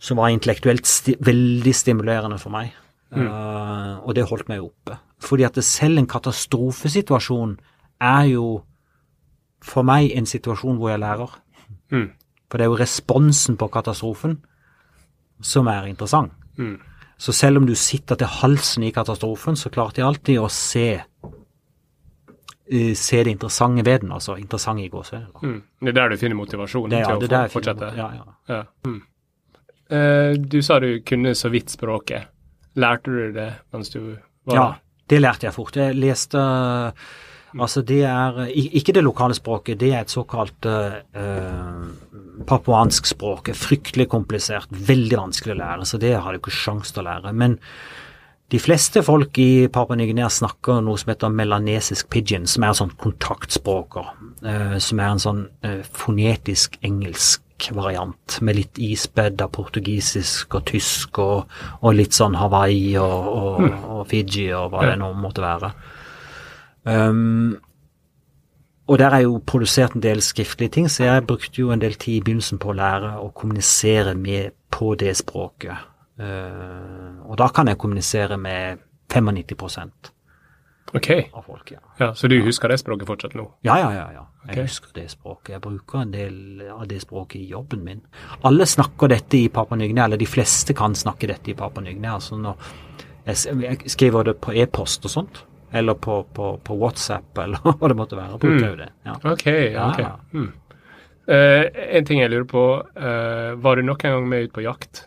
som 0.00 0.16
var 0.16 0.32
intellektuelt 0.32 0.86
sti, 0.88 1.18
veldig 1.20 1.74
stimulerende 1.76 2.38
for 2.40 2.54
meg. 2.54 2.70
Mm. 3.12 3.26
Uh, 3.26 3.98
og 4.00 4.14
det 4.16 4.24
holdt 4.30 4.48
meg 4.48 4.64
oppe. 4.64 4.96
Fordi 5.20 5.44
at 5.44 5.58
selv 5.64 6.00
en 6.00 6.08
katastrofesituasjon 6.08 7.58
er 8.00 8.30
jo 8.30 8.46
for 9.60 9.84
meg 9.84 10.08
en 10.16 10.28
situasjon 10.28 10.80
hvor 10.80 10.94
jeg 10.94 11.02
lærer. 11.04 11.36
Mm. 11.92 12.08
For 12.48 12.56
det 12.56 12.64
er 12.64 12.72
jo 12.72 12.80
responsen 12.80 13.60
på 13.60 13.68
katastrofen 13.76 14.38
som 15.40 15.68
er 15.70 15.86
interessant. 15.90 16.32
Mm. 16.58 16.78
Så 17.18 17.32
selv 17.34 17.58
om 17.58 17.66
du 17.66 17.74
sitter 17.74 18.18
til 18.18 18.30
halsen 18.30 18.84
i 18.86 18.92
katastrofen, 18.94 19.56
så 19.58 19.70
klarte 19.74 20.00
jeg 20.00 20.06
alltid 20.06 20.38
å 20.38 20.48
se 20.52 20.86
uh, 21.02 22.94
se 22.94 23.22
det 23.24 23.30
interessante 23.34 23.84
ved 23.86 24.04
den, 24.04 24.12
altså 24.14 24.36
interessant 24.38 24.80
i 24.80 24.88
gåsehudet. 24.92 25.42
Mm. 25.42 25.62
Det 25.82 25.92
er 25.92 25.98
der 25.98 26.14
du 26.14 26.16
finner 26.20 26.38
motivasjonen 26.38 26.94
det, 26.94 27.02
ja, 27.02 27.16
til 27.18 27.38
å 27.40 27.44
fortsette? 27.52 27.92
Ja, 27.98 28.08
ja. 28.18 28.24
ja. 28.54 28.64
Mm. 28.86 29.00
Uh, 29.88 30.32
du 30.38 30.60
sa 30.62 30.78
du 30.84 30.90
kunne 31.06 31.34
så 31.38 31.50
vidt 31.50 31.72
språket. 31.74 32.28
Lærte 32.78 33.10
du 33.10 33.32
det 33.34 33.50
mens 33.74 33.90
du 33.90 34.00
var 34.02 34.52
der? 34.52 34.58
Ja, 34.60 34.68
det 35.10 35.22
lærte 35.24 35.48
jeg 35.48 35.56
fort. 35.56 35.76
Jeg 35.80 35.96
leste 35.98 36.38
Altså 37.56 37.80
det 37.86 38.02
er 38.04 38.42
Ikke 38.52 38.92
det 38.92 39.04
lokale 39.04 39.36
språket, 39.36 39.78
det 39.80 39.92
er 39.94 40.02
et 40.02 40.12
såkalt 40.12 40.66
eh, 40.68 40.98
papuansk 42.48 43.08
språk. 43.08 43.52
Fryktelig 43.56 44.08
komplisert, 44.12 44.68
veldig 44.70 45.22
vanskelig 45.22 45.56
å 45.56 45.62
lære, 45.62 45.88
så 45.88 46.00
det 46.02 46.16
har 46.18 46.32
du 46.32 46.42
ikke 46.42 46.54
sjans 46.54 46.92
til 46.92 47.04
å 47.04 47.08
lære. 47.08 47.32
Men 47.32 47.56
de 48.48 48.60
fleste 48.60 49.02
folk 49.04 49.36
i 49.42 49.68
Papua 49.68 49.96
Ny-Guinea 49.98 50.30
snakker 50.32 50.80
noe 50.84 50.96
som 51.00 51.10
heter 51.12 51.32
melanesisk 51.32 52.08
pidgin, 52.12 52.46
som 52.48 52.64
er 52.64 52.78
sånn 52.78 52.94
kontaktspråk, 53.00 53.98
eh, 54.40 54.78
som 54.80 55.02
er 55.02 55.10
en 55.10 55.20
sånn 55.20 55.42
eh, 55.68 55.82
fonetisk 55.84 56.78
engelsk 56.80 57.68
variant, 57.74 58.38
med 58.40 58.56
litt 58.56 58.80
isbedd 58.80 59.42
av 59.44 59.50
portugisisk 59.52 60.56
og 60.56 60.64
tysk 60.70 61.20
og, 61.20 61.52
og 61.82 61.96
litt 61.98 62.16
sånn 62.16 62.38
Hawaii 62.38 62.94
og, 63.02 63.28
og, 63.34 63.60
mm. 63.66 63.78
og 63.96 64.02
Fiji 64.08 64.48
og 64.56 64.72
hva 64.72 64.86
det 64.86 64.98
nå 65.02 65.10
måtte 65.18 65.44
være. 65.44 65.72
Um, 66.88 67.58
og 68.88 68.98
der 68.98 69.12
er 69.12 69.18
jo 69.26 69.42
produsert 69.46 69.92
en 69.92 70.02
del 70.02 70.22
skriftlige 70.24 70.72
ting, 70.78 70.90
så 70.90 71.04
jeg 71.04 71.26
brukte 71.26 71.60
jo 71.60 71.72
en 71.72 71.80
del 71.80 71.94
tid 71.94 72.14
i 72.14 72.24
begynnelsen 72.24 72.60
på 72.62 72.72
å 72.72 72.76
lære 72.78 73.10
å 73.20 73.28
kommunisere 73.36 74.14
med 74.16 74.56
på 74.72 74.94
det 74.96 75.12
språket. 75.18 75.76
Uh, 76.18 77.28
og 77.28 77.36
da 77.38 77.50
kan 77.54 77.68
jeg 77.68 77.78
kommunisere 77.78 78.38
med 78.40 78.80
95 79.12 79.92
okay. 80.94 81.28
av 81.32 81.42
folk. 81.42 81.70
Ja. 81.70 81.78
ja. 81.98 82.14
Så 82.14 82.28
du 82.32 82.38
husker 82.44 82.72
det 82.72 82.80
språket 82.80 83.08
fortsatt 83.08 83.36
nå? 83.36 83.44
Ja, 83.66 83.76
ja, 83.78 83.92
ja. 83.92 84.06
ja. 84.16 84.24
Jeg 84.48 84.54
okay. 84.54 84.64
husker 84.70 84.94
det 84.96 85.10
språket. 85.12 85.52
Jeg 85.52 85.60
bruker 85.60 86.00
en 86.00 86.12
del 86.12 86.62
av 86.72 86.86
det 86.88 87.02
språket 87.04 87.42
i 87.42 87.50
jobben 87.52 87.84
min. 87.84 88.00
Alle 88.48 88.66
snakker 88.66 89.12
dette 89.12 89.36
i 89.36 89.50
Papua 89.52 89.76
Ny-Guinea, 89.76 90.06
eller 90.08 90.20
de 90.20 90.28
fleste 90.28 90.72
kan 90.76 90.96
snakke 90.96 91.28
dette 91.28 91.52
i 91.52 91.56
Papua 91.58 91.84
Ny-Guinea. 91.84 92.16
Altså 92.16 92.40
når 92.40 92.56
jeg 93.28 93.92
skriver 93.92 94.30
det 94.30 94.38
på 94.40 94.56
e-post 94.56 95.04
og 95.04 95.12
sånt 95.12 95.42
eller 95.72 95.94
på, 95.94 96.22
på, 96.34 96.56
på, 96.64 96.76
WhatsApp, 96.76 97.38
eller 97.38 97.58
hva 97.78 97.90
det 97.90 97.98
måtte 97.98 98.18
være. 98.18 98.38
Mm. 98.42 98.78
det. 98.78 98.88
Ja. 99.04 99.16
Ok. 99.22 99.46
ok. 99.90 100.00
Ja. 100.02 100.14
Mm. 100.32 100.50
Uh, 101.28 101.64
en 101.92 102.06
ting 102.08 102.22
jeg 102.22 102.32
lurer 102.32 102.48
på, 102.48 102.64
uh, 102.96 103.52
var 103.60 103.76
du 103.76 103.84
nok 103.84 104.04
en 104.04 104.16
gang 104.16 104.28
med 104.30 104.48
ut 104.48 104.54
på 104.56 104.64
jakt? 104.64 105.04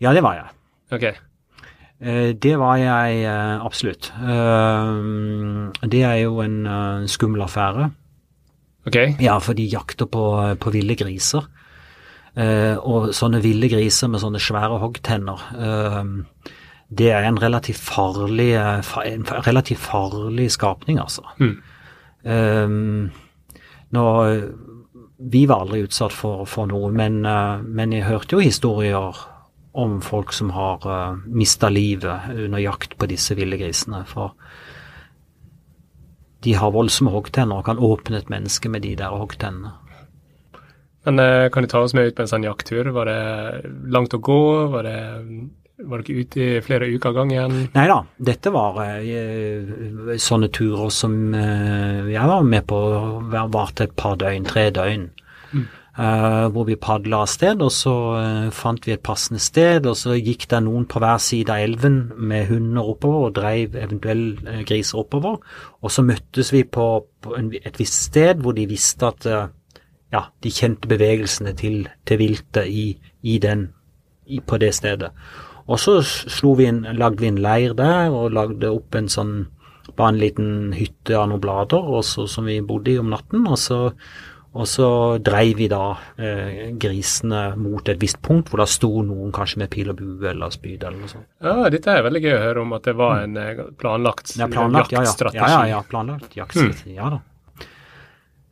Ja, 0.00 0.14
det 0.16 0.22
var 0.24 0.38
jeg. 0.38 0.54
Ok. 0.96 1.06
Uh, 2.00 2.30
det 2.32 2.54
var 2.56 2.78
jeg 2.80 3.26
absolutt. 3.60 4.12
det 5.92 6.02
er 6.02 6.16
jo 6.22 6.40
en 6.40 7.08
skummel 7.10 7.44
affære. 7.44 7.90
Ok. 8.88 8.96
Ja, 9.20 9.36
for 9.44 9.58
de 9.58 9.66
jakter 9.68 10.08
på, 10.08 10.24
på 10.56 10.70
ville 10.72 10.96
griser. 10.96 11.44
og 12.38 13.10
sånne 13.12 13.40
ville 13.42 13.68
griser 13.68 14.08
med 14.08 14.22
sånne 14.22 14.40
svære 14.40 14.78
hoggtenner. 14.80 15.42
Uh, 15.58 16.54
det 16.88 17.10
er 17.12 17.26
en 17.28 17.40
relativt 17.40 17.80
farlig, 17.84 18.54
eh, 18.56 18.92
en 19.12 19.24
relativt 19.46 19.80
farlig 19.80 20.50
skapning, 20.52 20.98
altså. 20.98 21.22
Mm. 21.38 21.56
Um, 22.28 23.10
nå, 23.90 24.04
vi 25.18 25.46
var 25.46 25.64
aldri 25.64 25.82
utsatt 25.84 26.14
for, 26.14 26.46
for 26.48 26.68
noe, 26.70 26.90
men, 26.94 27.20
uh, 27.26 27.60
men, 27.62 27.92
jeg 27.92 28.08
hørte 28.08 28.36
jo 28.36 28.44
historier 28.44 29.20
om 29.78 29.98
folk 30.02 30.32
som 30.32 30.50
har 30.56 30.86
uh, 30.88 31.18
mista 31.26 31.68
livet 31.68 32.32
under 32.34 32.62
jakt 32.62 32.96
på 32.98 33.08
disse 33.10 33.36
ville 33.38 33.58
grisene. 33.60 34.04
For 34.08 34.32
de 36.46 36.54
har 36.56 36.72
voldsomme 36.74 37.12
hoggtenner 37.12 37.60
og 37.60 37.68
kan 37.68 37.82
åpne 37.82 38.22
et 38.22 38.32
menneske 38.32 38.70
med 38.72 38.86
de 38.86 38.94
der 38.98 39.14
hoggtennene. 39.14 39.74
Men 41.06 41.20
uh, 41.20 41.48
kan 41.52 41.64
du 41.64 41.70
ta 41.70 41.84
oss 41.84 41.94
med 41.94 42.08
ut 42.08 42.16
på 42.16 42.24
en 42.24 42.32
sånn 42.32 42.48
jakttur? 42.48 42.90
Var 42.96 43.12
det 43.12 43.20
langt 43.92 44.16
å 44.16 44.22
gå? 44.24 44.42
Var 44.72 44.88
det 44.88 44.98
var 45.86 46.02
dere 46.02 46.24
ute 46.24 46.42
i 46.42 46.60
flere 46.64 46.88
uker 46.90 47.12
av 47.12 47.16
gangen? 47.20 47.56
Nei 47.74 47.86
da, 47.90 48.00
dette 48.30 48.50
var 48.54 48.78
uh, 48.82 50.14
sånne 50.18 50.50
turer 50.54 50.90
som 50.94 51.16
uh, 51.34 52.08
jeg 52.10 52.30
var 52.30 52.46
med 52.46 52.66
på 52.68 52.78
varte 53.30 53.86
et 53.86 53.94
par 53.98 54.18
døgn, 54.18 54.48
tre 54.48 54.68
døgn. 54.74 55.08
Mm. 55.52 55.66
Uh, 55.98 56.46
hvor 56.54 56.68
vi 56.68 56.76
padla 56.78 57.24
av 57.24 57.30
sted, 57.30 57.62
og 57.62 57.72
så 57.74 57.92
fant 58.54 58.84
vi 58.86 58.94
et 58.94 59.02
passende 59.02 59.42
sted, 59.42 59.86
og 59.86 59.96
så 59.98 60.14
gikk 60.14 60.46
det 60.52 60.62
noen 60.66 60.86
på 60.90 61.02
hver 61.02 61.18
side 61.22 61.50
av 61.50 61.62
elven 61.66 62.00
med 62.14 62.50
hunder 62.52 62.92
oppover 62.94 63.30
og 63.30 63.38
dreiv 63.38 63.74
eventuelle 63.78 64.62
griser 64.68 65.02
oppover. 65.02 65.40
Og 65.82 65.94
så 65.94 66.06
møttes 66.06 66.52
vi 66.54 66.62
på, 66.62 66.88
på 67.22 67.34
en, 67.38 67.50
et 67.58 67.82
visst 67.82 68.12
sted 68.12 68.44
hvor 68.44 68.54
de 68.54 68.68
visste 68.70 69.10
at 69.10 69.26
ja, 70.14 70.22
de 70.42 70.54
kjente 70.54 70.88
bevegelsene 70.90 71.52
til, 71.58 71.82
til 72.06 72.22
viltet 72.22 72.70
i, 72.70 72.92
i 73.22 73.42
den, 73.42 73.68
i, 74.26 74.38
på 74.38 74.58
det 74.62 74.70
stedet. 74.78 75.10
Og 75.68 75.80
så 75.80 75.98
slo 76.04 76.54
vi 76.56 76.68
inn, 76.70 76.82
lagde 76.96 77.20
vi 77.20 77.28
en 77.28 77.42
leir 77.44 77.76
der, 77.76 78.08
og 78.08 78.32
lagde 78.32 78.72
opp 78.72 78.96
en 78.96 79.10
sånn 79.12 79.36
bare 79.96 80.14
en 80.14 80.20
liten 80.20 80.72
hytte 80.76 81.16
av 81.18 81.28
noen 81.30 81.42
blader 81.42 81.92
også, 82.00 82.26
som 82.30 82.48
vi 82.48 82.58
bodde 82.64 82.92
i 82.92 82.98
om 83.00 83.08
natten. 83.12 83.46
Og 83.48 83.58
så, 83.60 83.78
og 84.54 84.68
så 84.68 84.88
dreiv 85.24 85.58
vi 85.60 85.68
da 85.72 85.82
eh, 86.16 86.68
grisene 86.80 87.42
mot 87.60 87.88
et 87.88 88.00
visst 88.00 88.20
punkt, 88.24 88.50
hvor 88.50 88.62
da 88.62 88.68
sto 88.70 88.90
noen 89.06 89.32
kanskje 89.34 89.64
med 89.64 89.72
pil 89.74 89.92
og 89.92 90.00
bue 90.00 90.28
eller 90.30 90.52
spyd 90.54 90.84
eller 90.84 91.00
noe 91.00 91.12
sånt. 91.12 91.28
Ja, 91.44 91.70
dette 91.72 91.94
er 91.94 92.06
veldig 92.06 92.22
gøy 92.24 92.34
å 92.36 92.44
høre 92.44 92.66
om 92.66 92.76
at 92.78 92.86
det 92.88 92.94
var 93.00 93.24
en 93.24 93.40
eh, 93.40 93.64
planlagt, 93.80 94.36
ja, 94.38 94.50
planlagt 94.52 94.94
jaktstrategi. 94.94 95.42
Ja, 95.42 95.64
ja, 95.64 95.78
ja, 95.78 95.82
planlagt 95.88 96.38
jaktstrategi. 96.38 96.94
Mm. 96.94 97.00
Ja 97.00 97.10
da. 97.16 97.24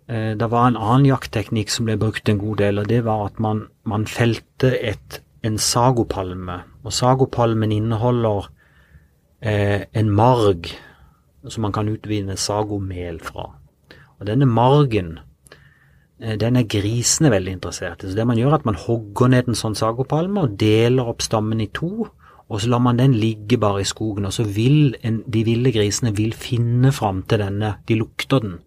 Eh, 0.07 0.33
det 0.39 0.51
var 0.53 0.69
en 0.71 0.81
annen 0.81 1.09
jaktteknikk 1.09 1.73
som 1.73 1.89
ble 1.89 1.99
brukt 2.01 2.29
en 2.31 2.43
god 2.43 2.61
del, 2.63 2.83
og 2.83 2.91
det 2.91 3.05
var 3.07 3.29
at 3.31 3.41
man, 3.43 3.67
man 3.89 4.07
felte 4.11 4.73
et 4.79 5.21
en 5.47 5.59
sagopalme, 5.63 6.61
og 6.85 6.95
sagopalmen 6.95 7.73
inneholder 7.73 8.51
eh, 9.43 9.87
en 9.95 10.11
marg 10.11 10.71
som 11.47 11.63
man 11.67 11.75
kan 11.75 11.89
utvinne 11.89 12.37
sagomel 12.41 13.21
fra. 13.23 13.53
Og 14.19 14.27
denne 14.27 14.49
margen 14.49 15.19
eh, 16.21 16.35
den 16.41 16.59
er 16.59 16.69
grisene 16.69 17.31
veldig 17.31 17.57
interessert 17.59 18.03
i. 18.03 18.11
Så 18.11 18.19
det 18.19 18.27
man 18.27 18.39
gjør, 18.41 18.55
er 18.55 18.61
at 18.61 18.69
man 18.69 18.81
hogger 18.81 19.31
ned 19.33 19.51
en 19.51 19.59
sånn 19.59 19.79
sagopalme 19.79 20.47
og 20.47 20.59
deler 20.61 21.07
opp 21.07 21.25
stammen 21.25 21.63
i 21.63 21.71
to, 21.71 22.09
og 22.47 22.63
så 22.63 22.71
lar 22.71 22.83
man 22.83 22.99
den 22.99 23.17
ligge 23.19 23.59
bare 23.59 23.83
i 23.83 23.89
skogen. 23.89 24.27
Og 24.29 24.35
så 24.35 24.47
vil 24.47 24.95
en, 25.07 25.23
de 25.27 25.43
ville 25.47 25.73
grisene 25.75 26.15
vil 26.15 26.35
finne 26.35 26.93
fram 26.95 27.25
til 27.27 27.43
denne, 27.43 27.77
de 27.89 27.99
lukter 27.99 28.43
den. 28.43 28.61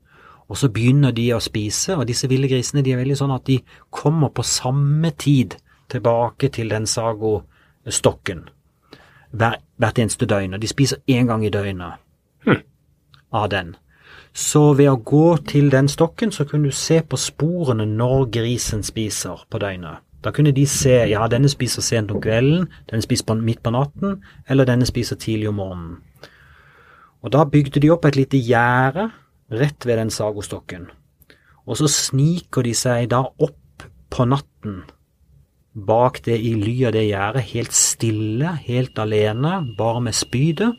Og 0.50 0.58
så 0.58 0.72
begynner 0.74 1.13
de 1.15 1.30
å 1.36 1.39
spise, 1.44 1.96
og 1.96 2.08
disse 2.10 2.28
ville 2.28 2.50
grisene 2.50 2.84
de 2.84 2.96
er 2.96 3.00
veldig 3.04 3.18
sånn 3.20 3.36
at 3.36 3.46
de 3.48 3.60
kommer 3.94 4.34
på 4.34 4.44
samme 4.48 5.12
tid 5.22 5.56
tilbake 5.89 6.49
til 6.54 6.69
den 6.69 6.88
sagostokken 6.88 8.47
hver, 9.32 9.60
hvert 9.78 9.99
eneste 9.99 10.25
døgn. 10.25 10.54
Og 10.54 10.62
de 10.62 10.67
spiser 10.67 10.97
én 11.12 11.28
gang 11.28 11.45
i 11.45 11.49
døgnet 11.49 12.02
hm. 12.45 12.62
av 13.32 13.49
den. 13.49 13.75
Så 14.34 14.73
ved 14.78 14.89
å 14.91 14.99
gå 15.02 15.38
til 15.49 15.71
den 15.71 15.89
stokken, 15.89 16.32
så 16.32 16.45
kunne 16.45 16.69
du 16.69 16.75
se 16.75 17.02
på 17.02 17.17
sporene 17.17 17.86
når 17.86 18.30
grisen 18.34 18.84
spiser 18.86 19.45
på 19.49 19.62
døgnet. 19.62 20.06
Da 20.23 20.34
kunne 20.36 20.52
de 20.52 20.65
se 20.67 20.97
ja, 21.08 21.23
denne 21.32 21.49
spiser 21.49 21.82
sent 21.82 22.12
om 22.12 22.19
kvelden, 22.21 22.67
denne 22.89 23.06
spiser 23.06 23.25
på, 23.25 23.38
midt 23.39 23.63
på 23.63 23.71
natten, 23.71 24.19
eller 24.49 24.67
denne 24.67 24.88
spiser 24.88 25.15
tidlig 25.15 25.49
om 25.49 25.60
morgenen. 25.62 25.97
Og 27.23 27.32
da 27.32 27.45
bygde 27.47 27.80
de 27.80 27.91
opp 27.91 28.06
et 28.08 28.19
lite 28.19 28.39
gjerde 28.39 29.10
rett 29.52 29.86
ved 29.86 29.97
den 29.97 30.12
sagostokken. 30.12 30.89
Og 31.65 31.80
så 31.80 31.88
sniker 31.91 32.63
de 32.63 32.73
seg 32.75 33.10
da 33.12 33.23
opp 33.28 33.88
på 34.12 34.25
natten 34.28 34.84
bak 35.86 36.22
det 36.26 36.38
i 36.39 36.54
ly 36.58 36.76
av 36.89 36.96
det 36.96 37.06
gjerdet, 37.08 37.50
helt 37.54 37.76
stille, 37.76 38.54
helt 38.65 39.00
alene, 39.02 39.60
bare 39.78 40.04
med 40.08 40.18
spydet. 40.18 40.76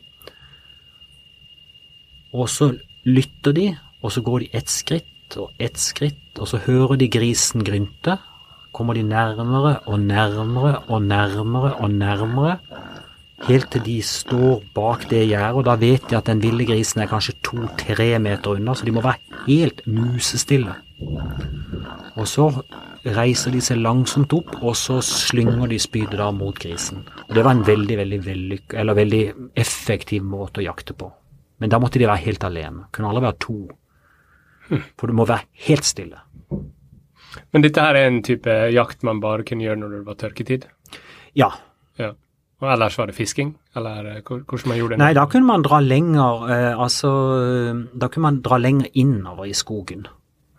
Og 2.31 2.47
så 2.49 2.71
lytter 3.07 3.55
de, 3.57 3.67
og 4.01 4.13
så 4.13 4.23
går 4.25 4.45
de 4.45 4.51
ett 4.57 4.71
skritt 4.71 5.37
og 5.39 5.55
ett 5.59 5.79
skritt, 5.79 6.39
og 6.39 6.47
så 6.47 6.61
hører 6.65 6.99
de 6.99 7.09
grisen 7.11 7.63
grynte. 7.67 8.17
Kommer 8.71 8.95
de 8.95 9.03
nærmere 9.03 9.79
og 9.85 9.99
nærmere 9.99 10.83
og 10.87 11.03
nærmere 11.03 11.73
og 11.83 11.91
nærmere, 11.91 12.57
helt 13.47 13.71
til 13.73 13.83
de 13.85 13.97
står 14.05 14.61
bak 14.75 15.07
det 15.09 15.25
gjerdet, 15.27 15.57
og 15.57 15.65
da 15.67 15.75
vet 15.81 16.07
de 16.09 16.17
at 16.19 16.29
den 16.29 16.41
ville 16.43 16.65
grisen 16.67 17.01
er 17.01 17.09
kanskje 17.11 17.39
to-tre 17.43 18.13
meter 18.21 18.55
unna, 18.55 18.75
så 18.75 18.87
de 18.87 18.95
må 18.95 19.03
være 19.03 19.43
helt 19.47 19.81
musestille. 19.87 20.75
Og 22.19 22.27
så 22.27 22.49
reiser 23.15 23.53
de 23.55 23.61
seg 23.63 23.79
langsomt 23.81 24.33
opp, 24.35 24.51
og 24.61 24.75
så 24.77 24.99
slynger 25.05 25.69
de 25.71 25.79
spydet 25.81 26.19
da 26.19 26.29
mot 26.35 26.57
grisen. 26.59 27.05
Og 27.29 27.35
Det 27.35 27.43
var 27.45 27.55
en 27.55 27.65
veldig, 27.65 27.97
veldig, 27.97 28.19
veldig, 28.25 28.59
eller 28.83 28.97
veldig 28.97 29.23
effektiv 29.55 30.23
måte 30.27 30.61
å 30.61 30.67
jakte 30.67 30.93
på. 30.93 31.11
Men 31.61 31.69
da 31.69 31.79
måtte 31.79 31.99
de 32.01 32.09
være 32.09 32.25
helt 32.25 32.43
alene. 32.43 32.87
Kunne 32.91 33.11
aldri 33.11 33.25
være 33.27 33.41
to. 33.45 33.59
For 34.97 35.07
du 35.07 35.13
må 35.17 35.27
være 35.29 35.47
helt 35.67 35.87
stille. 35.87 36.21
Men 37.51 37.63
dette 37.63 37.83
her 37.83 37.95
er 37.95 38.09
en 38.09 38.21
type 38.25 38.53
jakt 38.73 39.05
man 39.07 39.21
bare 39.23 39.45
kunne 39.47 39.65
gjøre 39.65 39.79
når 39.79 39.93
det 39.93 40.01
var 40.07 40.17
tørketid? 40.19 40.65
Ja. 41.37 41.51
ja. 41.99 42.11
Og 42.61 42.71
ellers 42.73 42.97
var 42.99 43.09
det 43.09 43.15
fisking? 43.17 43.53
Eller 43.77 44.09
eh, 44.17 44.23
hvordan 44.25 44.69
man 44.69 44.79
gjorde 44.79 44.95
det? 44.95 45.01
Nei, 45.03 45.13
da 45.17 45.25
kunne 45.31 45.47
man 45.47 45.63
dra 45.65 45.79
lenger 45.81 46.49
eh, 46.51 46.73
Altså, 46.75 47.11
da 47.93 48.09
kunne 48.11 48.27
man 48.27 48.41
dra 48.45 48.59
lenger 48.61 48.91
innover 48.93 49.47
i 49.49 49.55
skogen. 49.57 50.07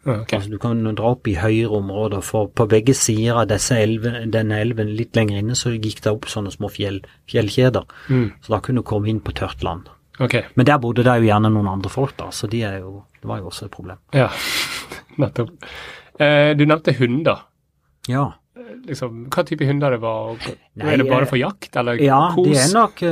Okay. 0.02 0.38
Altså, 0.38 0.50
du 0.50 0.58
kan 0.58 0.82
dra 0.98 1.12
opp 1.14 1.28
i 1.30 1.36
høyere 1.38 1.78
områder, 1.78 2.22
for 2.26 2.50
på 2.50 2.66
begge 2.70 2.94
sider 2.98 3.38
av 3.44 3.52
elven, 3.52 4.32
denne 4.34 4.58
elven 4.58 4.90
litt 4.98 5.14
lenger 5.16 5.38
inne 5.38 5.54
så 5.58 5.70
gikk 5.76 6.02
det 6.02 6.10
opp 6.10 6.26
sånne 6.30 6.50
små 6.54 6.70
fjell, 6.72 7.00
fjellkjeder. 7.30 7.86
Mm. 8.10 8.26
Så 8.42 8.54
da 8.54 8.60
kunne 8.64 8.82
du 8.82 8.88
komme 8.88 9.12
inn 9.12 9.22
på 9.22 9.34
tørt 9.38 9.62
land. 9.62 9.90
Okay. 10.18 10.42
Men 10.58 10.66
der 10.68 10.82
bodde 10.82 11.06
det 11.06 11.14
jo 11.22 11.30
gjerne 11.30 11.50
noen 11.54 11.70
andre 11.70 11.90
folk, 11.92 12.16
da, 12.18 12.28
så 12.34 12.50
de 12.50 12.64
jo, 12.66 12.98
det 13.20 13.30
var 13.30 13.40
jo 13.40 13.50
også 13.52 13.68
et 13.68 13.74
problem. 13.74 14.02
Ja, 14.16 14.28
nettopp. 15.22 15.54
Eh, 16.18 16.52
du 16.58 16.66
nevnte 16.66 16.94
hunder. 16.98 17.46
Ja. 18.10 18.26
Liksom, 18.82 19.28
hva 19.32 19.44
type 19.46 19.66
hunder 19.68 19.94
det 19.94 20.00
var? 20.02 20.34
Nei, 20.42 20.90
er 20.92 21.00
det 21.00 21.06
bare 21.06 21.30
for 21.30 21.38
jakt, 21.38 21.70
eller 21.78 22.02
ja, 22.02 22.24
kos? 22.34 22.50
det 22.50 22.58
er 22.58 22.74
nok 22.74 23.02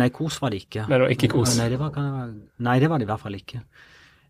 nei, 0.00 0.08
kos 0.14 0.40
var 0.40 0.54
det 0.54 0.64
ikke. 0.64 0.88
Nei, 0.88 0.96
det 0.96 1.04
var 1.04 1.14
ikke 1.14 1.30
kos. 1.36 1.54
Nei, 1.60 1.68
det 1.74 1.80
var, 1.80 2.00
nei, 2.64 2.78
det 2.80 2.90
var 2.90 3.00
det 3.00 3.06
i 3.06 3.10
hvert 3.12 3.22
fall 3.26 3.36
ikke. 3.36 3.60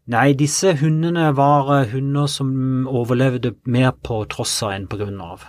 Nei, 0.08 0.32
disse 0.32 0.72
hundene 0.80 1.28
var 1.36 1.68
uh, 1.68 1.90
hunder 1.92 2.28
som 2.32 2.50
overlevde 2.88 3.52
mer 3.68 3.92
på 3.92 4.22
tross 4.32 4.54
av 4.64 4.72
enn 4.72 4.86
på 4.88 4.96
grunn 5.02 5.18
av. 5.20 5.44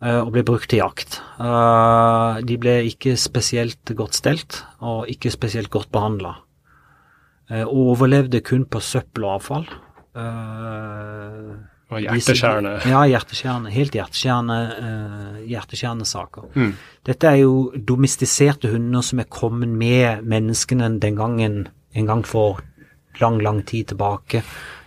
Uh, 0.00 0.22
og 0.22 0.30
ble 0.32 0.44
brukt 0.48 0.70
til 0.72 0.80
jakt. 0.80 1.18
Uh, 1.36 2.40
de 2.48 2.56
ble 2.60 2.78
ikke 2.88 3.18
spesielt 3.20 3.92
godt 3.98 4.16
stelt, 4.16 4.62
og 4.80 5.10
ikke 5.12 5.32
spesielt 5.34 5.68
godt 5.72 5.92
behandla. 5.92 6.38
og 7.50 7.78
overlevde 7.92 8.40
kun 8.46 8.64
på 8.64 8.78
søppel 8.80 9.24
og 9.24 9.32
avfall. 9.34 9.64
og 11.90 11.98
hjerteskjærende. 11.98 12.76
Ja, 12.86 13.00
hjerteskjærende. 13.10 13.70
Helt 13.74 13.92
hjerteskjærende, 13.92 14.58
hjerteskjærende 15.50 16.06
saker. 16.06 16.46
Mm. 16.54 16.72
Dette 17.06 17.26
er 17.26 17.40
jo 17.42 17.72
domestiserte 17.74 18.70
hunder 18.70 19.02
som 19.02 19.18
er 19.18 19.26
kommet 19.28 19.68
med 19.68 20.22
menneskene 20.22 21.00
den 21.02 21.18
gangen 21.18 21.66
en 21.94 22.06
gang 22.06 22.22
for 22.26 22.62
lang, 23.20 23.40
lang 23.42 23.62
tid 23.66 23.90
tilbake, 23.92 24.42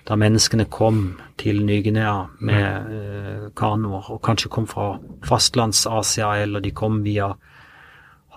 da 0.07 0.17
menneskene 0.19 0.65
kom 0.71 1.19
til 1.39 1.63
Ny-Guinea 1.65 2.27
med 2.43 2.93
eh, 2.97 3.49
kanoer, 3.55 4.09
og 4.11 4.21
kanskje 4.23 4.51
kom 4.51 4.67
fra 4.67 4.97
fastlands-Asia, 5.27 6.35
eller 6.43 6.63
de 6.63 6.71
kom 6.75 7.03
via 7.05 7.33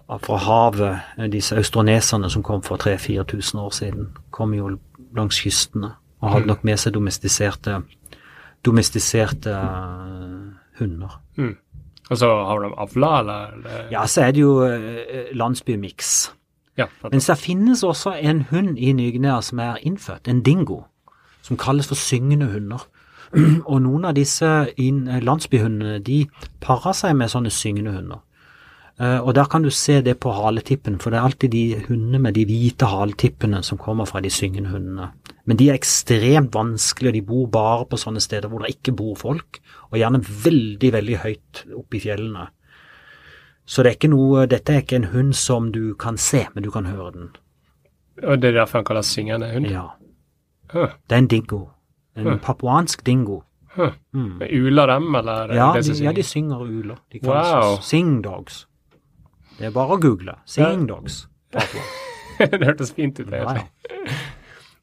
fra 0.07 0.37
havet, 0.39 1.31
disse 1.33 1.57
austroneserne 1.59 2.31
som 2.31 2.45
kom 2.47 2.63
for 2.63 2.79
3000-4000 2.79 3.59
år 3.59 3.71
siden, 3.75 4.11
kom 4.31 4.55
jo 4.55 4.77
langs 5.17 5.41
kystene 5.43 5.97
og 6.21 6.33
hadde 6.33 6.51
nok 6.51 6.65
med 6.65 6.81
seg 6.81 6.95
domestiserte, 6.95 7.81
domestiserte 8.65 9.53
uh, 9.53 10.55
hunder. 10.81 11.19
Mm. 11.37 11.57
Og 12.07 12.19
så 12.21 12.31
har 12.49 12.63
de 12.63 12.71
avla, 12.87 13.13
eller? 13.21 13.91
Ja, 13.91 14.07
så 14.07 14.29
er 14.29 14.35
det 14.35 14.43
jo 14.45 14.61
uh, 14.63 15.33
landsbymiks. 15.37 16.15
Ja, 16.77 16.87
Men 17.11 17.21
så 17.25 17.35
finnes 17.35 17.83
også 17.85 18.13
en 18.21 18.43
hund 18.51 18.77
i 18.79 18.93
Ny-Guinea 18.93 19.41
som 19.43 19.59
er 19.65 19.81
innfødt, 19.83 20.29
en 20.29 20.43
dingo, 20.43 20.83
som 21.43 21.57
kalles 21.57 21.89
for 21.89 21.97
syngende 21.97 22.51
hunder. 22.53 22.85
Og 23.71 23.81
noen 23.83 24.05
av 24.05 24.15
disse 24.15 24.47
landsbyhundene 24.77 25.99
de 26.05 26.27
parer 26.63 26.95
seg 26.95 27.17
med 27.17 27.33
sånne 27.33 27.51
syngende 27.51 27.97
hunder. 27.97 28.23
Og 28.97 29.35
der 29.37 29.45
kan 29.45 29.61
du 29.61 29.69
se 29.71 29.99
det 30.01 30.15
på 30.25 30.33
haletippen, 30.33 30.95
for 31.01 31.13
det 31.13 31.19
er 31.19 31.27
alltid 31.29 31.53
de 31.53 31.65
hundene 31.85 32.21
med 32.23 32.33
de 32.39 32.47
hvite 32.49 32.89
haletippene 32.89 33.61
som 33.67 33.77
kommer 33.77 34.09
fra 34.09 34.23
de 34.25 34.31
syngende 34.33 34.71
hundene. 34.73 35.11
Men 35.45 35.59
de 35.61 35.69
er 35.69 35.77
ekstremt 35.77 36.55
vanskelige, 36.57 37.11
og 37.11 37.19
de 37.19 37.27
bor 37.29 37.51
bare 37.53 37.85
på 37.91 37.99
sånne 38.01 38.23
steder 38.25 38.49
hvor 38.49 38.65
det 38.65 38.73
ikke 38.73 38.97
bor 38.97 39.19
folk, 39.21 39.61
og 39.91 39.99
gjerne 40.01 40.23
veldig, 40.25 40.93
veldig 40.97 41.19
høyt 41.27 41.63
oppe 41.77 41.99
i 41.99 42.03
fjellene. 42.07 42.47
Så 43.67 43.83
det 43.83 43.91
er 43.91 43.97
ikke 43.99 44.11
noe, 44.13 44.47
dette 44.47 44.73
er 44.73 44.83
ikke 44.85 44.97
en 45.01 45.09
hund 45.11 45.33
som 45.35 45.73
du 45.75 45.95
kan 45.99 46.17
se, 46.17 46.45
men 46.55 46.63
du 46.63 46.71
kan 46.71 46.87
høre 46.87 47.11
den. 47.13 47.31
Og 48.23 48.39
det 48.41 48.53
er 48.53 48.61
derfor 48.61 48.79
han 48.79 48.85
kalles 48.87 49.07
syngende 49.11 49.49
hund? 49.53 49.67
Ja. 49.71 49.89
Huh. 50.73 50.93
Det 51.09 51.17
er 51.17 51.19
en 51.25 51.27
dingo. 51.29 51.65
En 52.17 52.27
Huh. 52.31 52.39
papuansk 52.41 53.03
dingo. 53.07 53.43
Huh. 53.77 53.93
Mm. 54.15 54.41
Uler 54.41 54.87
dem, 54.87 55.15
eller? 55.15 55.53
Ja, 55.55 55.73
det 55.75 55.83
de, 55.83 55.85
som 55.85 55.93
ja, 55.93 55.99
synger? 55.99 56.13
de 56.13 56.23
synger 56.23 56.61
uler. 56.63 56.97
De 57.13 57.19
kalles 57.19 57.53
Wow. 57.53 57.63
for 57.77 57.83
sing 57.83 58.23
dogs. 58.25 58.67
Det 59.59 59.67
er 59.67 59.71
bare 59.71 59.97
å 59.97 60.01
google. 60.01 60.35
Sing 60.47 60.87
dogs. 60.89 61.27
Det 62.39 62.65
hørtes 62.65 62.93
fint 62.93 63.19
ut, 63.21 63.31
Ja, 63.33 63.37
egentlig. 63.37 63.67
ja. 63.91 64.17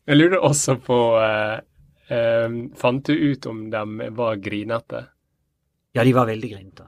Jeg 0.07 0.17
lurer 0.17 0.39
også 0.43 0.75
på 0.83 0.95
uh, 1.21 1.59
eh, 2.09 2.55
Fant 2.75 3.05
du 3.05 3.13
ut 3.13 3.45
om 3.45 3.69
de 3.71 4.09
var 4.17 4.35
grinete? 4.41 5.05
Ja, 5.93 6.03
de 6.03 6.13
var 6.15 6.25
veldig 6.29 6.49
grinte. 6.53 6.87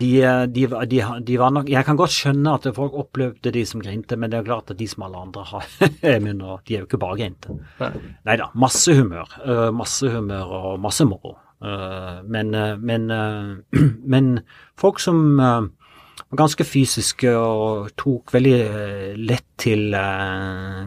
De, 0.00 0.22
eh, 0.24 0.42
de, 0.48 0.66
de, 0.88 1.00
de 1.26 1.36
var 1.36 1.50
nok 1.52 1.68
Jeg 1.68 1.84
kan 1.84 1.98
godt 2.00 2.14
skjønne 2.14 2.54
at 2.56 2.68
folk 2.76 2.94
opplevde 2.96 3.52
de 3.52 3.64
som 3.68 3.82
grinte, 3.84 4.16
men 4.16 4.32
det 4.32 4.38
er 4.40 4.46
klart 4.48 4.72
at 4.72 4.78
de 4.80 4.86
som 4.88 5.04
alle 5.04 5.20
andre 5.20 5.44
har 5.50 5.66
munner, 5.84 6.20
mener, 6.24 6.62
De 6.64 6.76
er 6.76 6.82
jo 6.84 6.88
ikke 6.88 7.00
bare 7.02 7.18
grinte. 7.20 7.58
Nei. 7.80 8.38
Da, 8.40 8.48
masse 8.54 8.94
humør. 8.96 9.28
eh, 9.44 9.68
masse 9.76 10.08
humør 10.14 10.54
og 10.60 10.80
masse 10.80 11.04
moro. 11.08 11.36
Eh, 11.60 12.22
men, 12.24 12.56
men, 12.80 13.06
men 14.16 14.32
folk 14.80 15.00
som 15.02 15.20
var 15.36 16.38
ganske 16.40 16.64
fysiske 16.64 17.30
og 17.36 17.90
tok 18.00 18.32
veldig 18.32 18.58
lett 19.18 19.46
til 19.60 19.88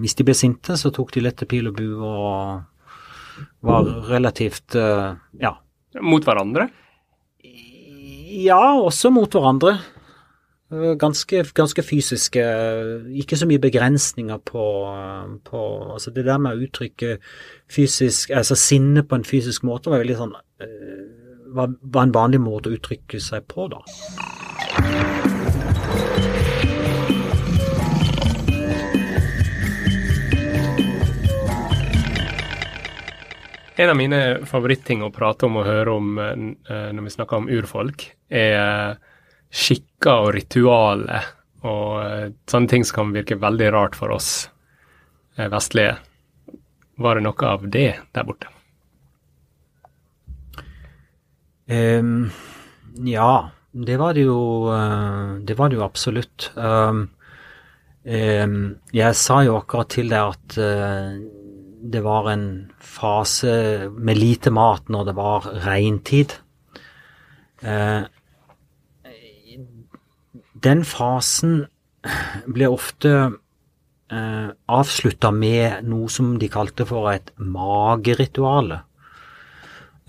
Hvis 0.02 0.16
de 0.18 0.26
ble 0.26 0.36
sinte, 0.38 0.78
så 0.80 0.90
tok 0.94 1.12
de 1.14 1.22
lett 1.26 1.38
til 1.42 1.50
pil 1.52 1.68
og 1.70 1.76
bue 1.78 2.10
og 2.10 2.62
var 3.64 3.90
relativt 4.12 4.76
eh, 4.76 5.14
Ja. 5.42 5.56
Mot 6.02 6.26
hverandre? 6.26 6.70
Ja, 7.44 8.74
også 8.82 9.12
mot 9.14 9.32
hverandre. 9.32 9.76
Eh, 10.74 10.96
Ganske, 10.98 11.44
ganske 11.54 11.84
fysiske. 11.86 12.44
Ikke 13.22 13.38
så 13.38 13.46
mye 13.50 13.62
begrensninger 13.62 14.40
på, 14.48 14.64
på 15.46 15.62
Altså 15.94 16.12
det 16.16 16.26
der 16.26 16.42
med 16.42 16.58
å 16.58 16.66
uttrykke 16.66 17.20
fysisk 17.72 18.34
Altså 18.34 18.58
sinne 18.58 19.04
på 19.06 19.20
en 19.20 19.28
fysisk 19.28 19.64
måte 19.70 19.94
var 19.94 20.02
veldig 20.02 20.18
sånn 20.18 20.34
eh, 20.66 21.04
var, 21.54 21.76
var 21.94 22.08
en 22.08 22.16
vanlig 22.16 22.42
måte 22.42 22.72
å 22.72 22.74
uttrykke 22.80 23.20
seg 23.22 23.46
på, 23.54 23.68
da. 23.70 25.33
En 33.76 33.90
av 33.90 33.98
mine 33.98 34.46
favoritting 34.46 35.02
å 35.02 35.10
prate 35.14 35.48
om 35.48 35.56
og 35.58 35.66
høre 35.66 35.94
om 35.98 36.18
eh, 36.22 36.90
når 36.94 37.08
vi 37.08 37.14
snakker 37.16 37.42
om 37.42 37.50
urfolk, 37.50 38.06
er 38.30 38.58
eh, 38.60 39.14
skikker 39.50 40.28
og 40.28 40.34
ritualer 40.36 41.32
og 41.66 41.88
eh, 42.04 42.28
sånne 42.50 42.70
ting 42.70 42.86
som 42.86 43.00
kan 43.00 43.16
virke 43.16 43.40
veldig 43.42 43.72
rart 43.74 43.98
for 43.98 44.14
oss 44.14 44.30
eh, 45.38 45.50
vestlige. 45.50 45.98
Var 47.02 47.18
det 47.18 47.26
noe 47.26 47.50
av 47.50 47.66
det 47.74 47.90
der 48.14 48.28
borte? 48.28 48.52
Um, 51.66 52.30
ja, 53.08 53.50
det 53.72 53.98
var 53.98 54.14
det 54.14 54.26
jo 54.28 54.68
eh, 54.70 55.40
Det 55.48 55.56
var 55.58 55.72
det 55.72 55.80
jo 55.80 55.86
absolutt. 55.86 56.52
Um, 56.54 57.08
um, 58.04 58.58
jeg 58.94 59.18
sa 59.18 59.40
jo 59.48 59.58
akkurat 59.58 59.90
til 59.96 60.12
deg 60.12 60.36
at 60.36 60.58
eh, 60.62 61.24
det 61.84 62.04
var 62.04 62.32
en 62.32 62.72
fase 62.80 63.90
med 63.92 64.18
lite 64.18 64.52
mat 64.52 64.90
når 64.90 65.06
det 65.10 65.16
var 65.16 65.48
regntid. 65.66 66.38
Eh, 67.64 68.04
den 70.64 70.84
fasen 70.88 71.66
ble 72.48 72.70
ofte 72.72 73.12
eh, 74.12 74.50
avslutta 74.68 75.32
med 75.36 75.84
noe 75.88 76.08
som 76.12 76.38
de 76.40 76.50
kalte 76.52 76.88
for 76.88 77.12
et 77.12 77.34
magerituale. 77.38 78.84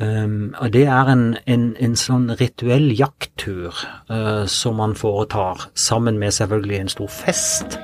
Um, 0.03 0.57
og 0.59 0.73
det 0.75 0.89
er 0.91 1.07
en, 1.07 1.37
en, 1.47 1.69
en 1.79 1.93
sånn 1.95 2.27
rituell 2.35 2.89
jakttur 2.99 3.71
uh, 4.11 4.43
som 4.51 4.81
man 4.83 4.97
foretar 4.99 5.69
sammen 5.79 6.19
med 6.19 6.35
selvfølgelig 6.35 6.81
en 6.81 6.91
stor 6.97 7.13
fest. 7.15 7.79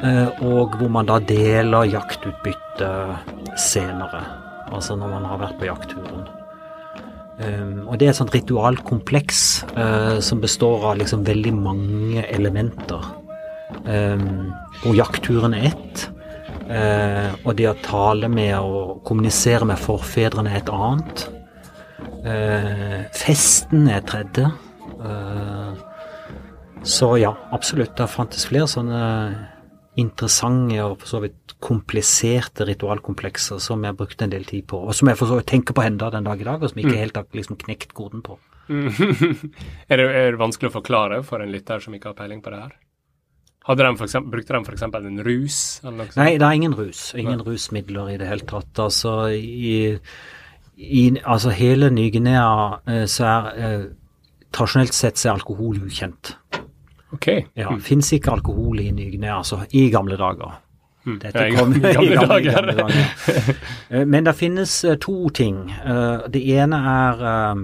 Uh, 0.00 0.30
og 0.46 0.78
hvor 0.78 0.92
man 0.92 1.08
da 1.10 1.18
deler 1.22 1.90
jaktutbytte 1.90 2.92
senere. 3.60 4.22
Altså 4.72 4.96
når 4.96 5.12
man 5.18 5.28
har 5.28 5.42
vært 5.42 5.58
på 5.60 5.68
jaktturen. 5.68 6.24
Um, 7.42 7.88
og 7.88 7.98
det 7.98 8.06
er 8.06 8.14
et 8.14 8.20
sånt 8.20 8.34
ritualkompleks 8.34 9.42
uh, 9.76 10.18
som 10.24 10.40
består 10.40 10.88
av 10.92 10.98
liksom 11.00 11.26
veldig 11.26 11.52
mange 11.58 12.24
elementer. 12.28 13.12
Um, 13.84 14.52
hvor 14.82 14.96
jaktturen 14.96 15.56
er 15.58 15.72
ett. 15.72 16.08
Eh, 16.72 17.30
og 17.44 17.56
det 17.58 17.68
å 17.68 17.78
tale 17.84 18.28
med 18.32 18.54
og 18.60 19.00
kommunisere 19.06 19.66
med 19.68 19.80
forfedrene 19.82 20.52
er 20.52 20.60
et 20.62 20.72
annet. 20.72 21.24
Eh, 22.28 23.00
festen 23.16 23.88
er 23.90 24.04
tredje. 24.08 24.48
Eh, 25.02 25.72
så 26.82 27.10
ja, 27.20 27.34
absolutt. 27.52 27.96
Det 27.98 28.08
fantes 28.10 28.46
flere 28.48 28.70
sånne 28.70 29.02
interessante 30.00 30.78
og 30.84 31.00
for 31.02 31.10
så 31.10 31.20
vidt 31.22 31.54
kompliserte 31.62 32.64
ritualkomplekser 32.68 33.60
som 33.60 33.82
jeg 33.84 33.96
brukte 33.98 34.24
en 34.24 34.32
del 34.32 34.44
tid 34.48 34.64
på, 34.70 34.78
og 34.88 34.94
som 34.96 35.10
jeg 35.10 35.18
for 35.20 35.28
så 35.28 35.36
vidt 35.38 35.50
tenker 35.52 35.76
på 35.76 35.84
enda 35.84 36.08
den 36.10 36.24
dag 36.24 36.40
i 36.40 36.46
dag, 36.48 36.62
og 36.62 36.70
som 36.70 36.78
jeg 36.78 36.86
ikke 36.86 36.96
Mm. 36.96 37.02
helt 37.02 37.16
har 37.16 37.26
liksom 37.32 37.56
knekt 37.60 37.92
koden 37.94 38.22
på. 38.22 38.38
er, 38.72 39.96
det, 39.96 40.06
er 40.06 40.30
det 40.32 40.40
vanskelig 40.40 40.70
å 40.70 40.78
forklare 40.78 41.22
for 41.26 41.42
en 41.42 41.52
lytter 41.52 41.82
som 41.82 41.94
ikke 41.94 42.12
har 42.12 42.14
peiling 42.18 42.40
på 42.42 42.50
det 42.54 42.60
her? 42.62 42.72
Hadde 43.66 43.84
de 43.84 43.96
for 43.96 44.08
eksempel, 44.08 44.30
brukte 44.32 44.54
de 44.54 44.64
f.eks. 44.66 44.82
en 44.82 45.22
rus? 45.22 45.80
eller 45.84 45.98
noe? 46.00 46.14
Nei, 46.18 46.30
det 46.38 46.46
er 46.46 46.56
ingen 46.58 46.74
rus. 46.74 47.14
Ingen 47.14 47.42
rusmidler 47.46 48.08
i 48.10 48.16
det 48.18 48.26
hele 48.26 48.46
tatt. 48.48 48.72
Altså, 48.82 49.28
i, 49.30 49.98
i 50.76 51.02
altså 51.22 51.52
hele 51.54 51.90
Ny-Guinea 51.94 52.80
eh, 52.86 53.04
så 53.06 53.28
er 53.28 53.50
eh, 53.58 53.84
Tradisjonelt 54.52 54.92
sett 54.92 55.16
så 55.16 55.30
er 55.30 55.38
alkohol 55.38 55.78
ukjent. 55.86 56.34
Ok. 57.12 57.26
Ja, 57.56 57.70
Mm. 57.72 57.80
Fins 57.80 58.12
ikke 58.12 58.32
alkohol 58.32 58.80
i 58.80 58.90
Ny-Guinea, 58.90 59.36
altså 59.38 59.60
i 59.72 59.90
gamle 59.90 60.16
dager. 60.16 60.54
Mm. 61.04 61.18
Dette 61.20 61.38
Ja, 61.38 61.46
i 61.46 61.54
kom 61.56 61.72
gamle, 61.72 61.88
i 61.90 61.94
gamle, 61.94 62.16
dager. 62.26 62.52
gamle 62.52 62.72
dager. 62.72 63.54
Eh, 63.90 64.04
Men 64.06 64.24
det 64.24 64.34
finnes 64.38 64.84
eh, 64.84 64.96
to 64.96 65.28
ting. 65.30 65.70
Eh, 65.70 66.28
Det 66.30 66.42
ene 66.58 66.76
er 66.76 67.56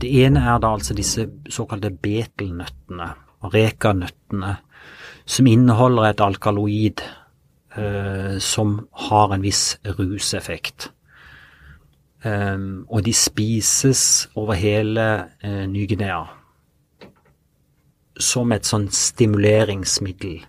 Det 0.00 0.08
ene 0.24 0.40
er 0.40 0.58
da 0.58 0.72
altså 0.74 0.94
disse 0.98 1.28
såkalte 1.48 1.90
betelnøttene, 2.02 3.10
rekanøttene, 3.54 4.56
som 5.26 5.46
inneholder 5.46 6.08
et 6.10 6.20
alkaloid 6.20 7.00
som 8.42 8.74
har 9.08 9.32
en 9.32 9.42
viss 9.42 9.78
ruseffekt. 9.86 10.90
Um, 12.24 12.84
og 12.90 13.02
de 13.06 13.12
spises 13.14 14.28
over 14.36 14.54
hele 14.54 15.06
uh, 15.44 15.64
Ny-Guinea 15.66 16.20
som 18.20 18.52
et 18.52 18.68
sånn 18.68 18.88
stimuleringsmiddel. 18.92 20.42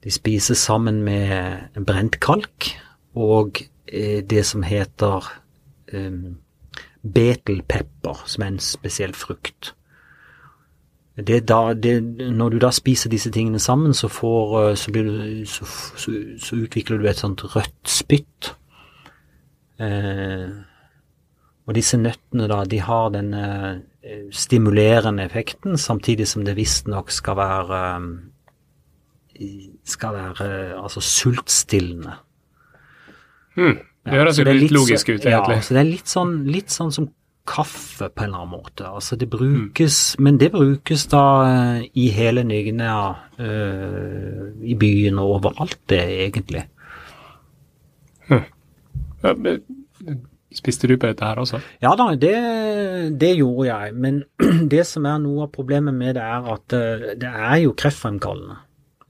De 0.00 0.12
spises 0.12 0.60
sammen 0.60 1.02
med 1.04 1.76
brent 1.86 2.20
kalk 2.20 2.70
og 3.18 3.62
eh, 3.86 4.22
det 4.24 4.44
som 4.48 4.64
heter 4.64 5.26
um, 5.92 6.38
betelpepper, 7.02 8.22
som 8.26 8.44
er 8.44 8.54
en 8.54 8.62
spesiell 8.62 9.14
frukt. 9.16 9.74
Da, 11.20 11.74
det, 11.74 11.94
når 12.32 12.54
du 12.54 12.58
da 12.62 12.70
spiser 12.72 13.10
disse 13.12 13.32
tingene 13.34 13.58
sammen, 13.60 13.92
så, 13.94 14.08
får, 14.08 14.70
eh, 14.70 14.74
så, 14.76 14.92
du, 14.94 15.44
så, 15.46 15.66
så, 16.38 16.56
utvikler 16.56 16.98
du 16.98 17.08
et 17.08 17.20
sånt 17.20 17.44
rødt 17.56 17.88
spytt. 17.88 18.54
Eh, 19.80 20.48
og 21.66 21.76
disse 21.76 21.98
nøttene, 22.00 22.48
da, 22.48 22.62
de 22.64 22.80
har 22.80 23.10
den 23.12 23.34
eh, 23.34 23.82
stimulerende 24.32 25.26
effekten, 25.28 25.76
samtidig 25.78 26.28
som 26.28 26.44
det 26.46 26.56
visstnok 26.56 27.10
skal 27.12 27.36
være 27.36 27.80
eh, 29.36 29.68
skal 29.84 30.16
være 30.16 30.50
eh, 30.50 30.82
altså 30.82 31.00
sultstillende. 31.00 32.16
Hmm. 33.56 33.78
Det 34.04 34.16
høres 34.16 34.38
ja, 34.38 34.44
det 34.44 34.52
er 34.54 34.60
litt 34.62 34.72
logisk 34.72 35.10
ut, 35.10 35.24
egentlig. 35.26 35.56
Ja, 35.58 35.64
så 35.64 35.74
det 35.76 35.80
er 35.82 35.90
litt 35.90 36.08
sånn, 36.08 36.36
litt 36.48 36.72
sånn 36.72 36.92
som 36.94 37.10
kaffe 37.50 38.08
på 38.08 38.24
en 38.24 38.30
eller 38.30 38.44
annen 38.44 38.54
måte. 38.54 38.86
Altså 38.88 39.18
det 39.20 39.28
brukes, 39.32 39.98
men 40.22 40.38
det 40.40 40.52
brukes 40.54 41.04
da 41.12 41.24
eh, 41.48 41.88
i 41.98 42.08
hele 42.14 42.44
Ny-Guinea, 42.46 43.02
eh, 43.42 44.46
i 44.64 44.76
byen 44.80 45.20
og 45.20 45.36
overalt 45.40 45.80
det, 45.92 46.04
egentlig. 46.24 46.64
Ja, 48.30 49.34
men, 49.36 49.60
Spiste 50.54 50.88
du 50.90 50.96
på 50.98 51.06
dette 51.06 51.22
her 51.22 51.38
også? 51.38 51.60
Ja 51.82 51.92
da, 51.98 52.08
det, 52.18 52.34
det 53.20 53.36
gjorde 53.38 53.68
jeg. 53.68 53.94
Men 53.94 54.22
det 54.72 54.82
som 54.88 55.06
er 55.06 55.20
noe 55.22 55.46
av 55.46 55.52
problemet 55.54 55.94
med 55.94 56.16
det, 56.18 56.24
er 56.26 56.48
at 56.56 56.74
eh, 56.76 57.04
det 57.20 57.30
er 57.30 57.60
jo 57.64 57.74
kreftfremkallende. 57.78 58.58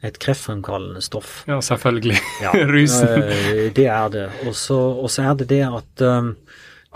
Et 0.05 0.17
kreftfremkallende 0.21 1.01
stoff. 1.05 1.43
Ja, 1.49 1.59
selvfølgelig. 1.65 2.19
Ja, 2.45 2.53
Rusen. 2.75 3.23
eh, 3.25 3.63
det 3.77 3.87
er 3.89 4.13
det. 4.13 4.27
Og 4.49 4.57
så 4.57 4.79
og 5.01 5.09
så 5.13 5.31
er 5.31 5.39
det 5.41 5.49
det 5.53 5.63
at 5.69 6.05
um, 6.05 6.35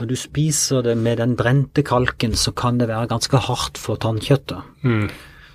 når 0.01 0.09
du 0.11 0.17
spiser 0.19 0.83
det 0.83 0.97
med 0.99 1.21
den 1.23 1.37
brente 1.39 1.85
kalken, 1.87 2.35
så 2.35 2.53
kan 2.53 2.81
det 2.81 2.89
være 2.91 3.09
ganske 3.13 3.41
hardt 3.49 3.79
for 3.79 4.01
tannkjøttet. 4.01 4.61
Mm. 4.83 5.09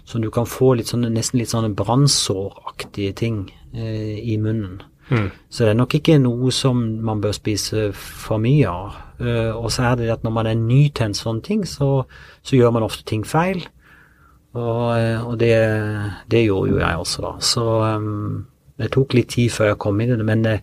Så 0.09 0.17
du 0.23 0.29
kan 0.33 0.47
få 0.49 0.73
litt 0.79 0.89
sånne, 0.89 1.11
nesten 1.13 1.37
litt 1.41 1.51
sånne 1.51 1.75
brannsåraktige 1.77 3.13
ting 3.19 3.41
eh, 3.75 4.17
i 4.17 4.37
munnen. 4.41 4.79
Mm. 5.10 5.30
Så 5.49 5.66
det 5.66 5.74
er 5.74 5.80
nok 5.80 5.95
ikke 5.97 6.20
noe 6.22 6.51
som 6.53 6.82
man 7.05 7.22
bør 7.22 7.34
spise 7.36 7.89
for 7.97 8.41
mye 8.41 8.70
av. 8.70 8.97
Uh, 9.20 9.51
og 9.57 9.72
så 9.74 9.89
er 9.89 9.99
det 9.99 10.12
at 10.14 10.24
når 10.24 10.36
man 10.36 10.47
er 10.47 10.60
ny 10.60 10.86
til 10.93 11.10
en 11.10 11.18
sånn 11.18 11.41
ting, 11.45 11.66
så, 11.68 12.05
så 12.45 12.55
gjør 12.60 12.76
man 12.78 12.86
ofte 12.86 13.07
ting 13.10 13.26
feil. 13.28 13.66
Og, 14.57 14.86
eh, 14.97 15.20
og 15.22 15.36
det, 15.38 15.53
det 16.32 16.47
gjorde 16.47 16.72
jo 16.72 16.80
jeg 16.82 17.01
også, 17.03 17.22
da. 17.22 17.34
Så 17.45 17.66
um, 17.86 18.47
det 18.82 18.89
tok 18.95 19.14
litt 19.14 19.30
tid 19.36 19.53
før 19.53 19.74
jeg 19.74 19.82
kom 19.84 19.99
inn 20.01 20.16
i 20.16 20.18
det, 20.18 20.26
men 20.26 20.45
det, 20.45 20.55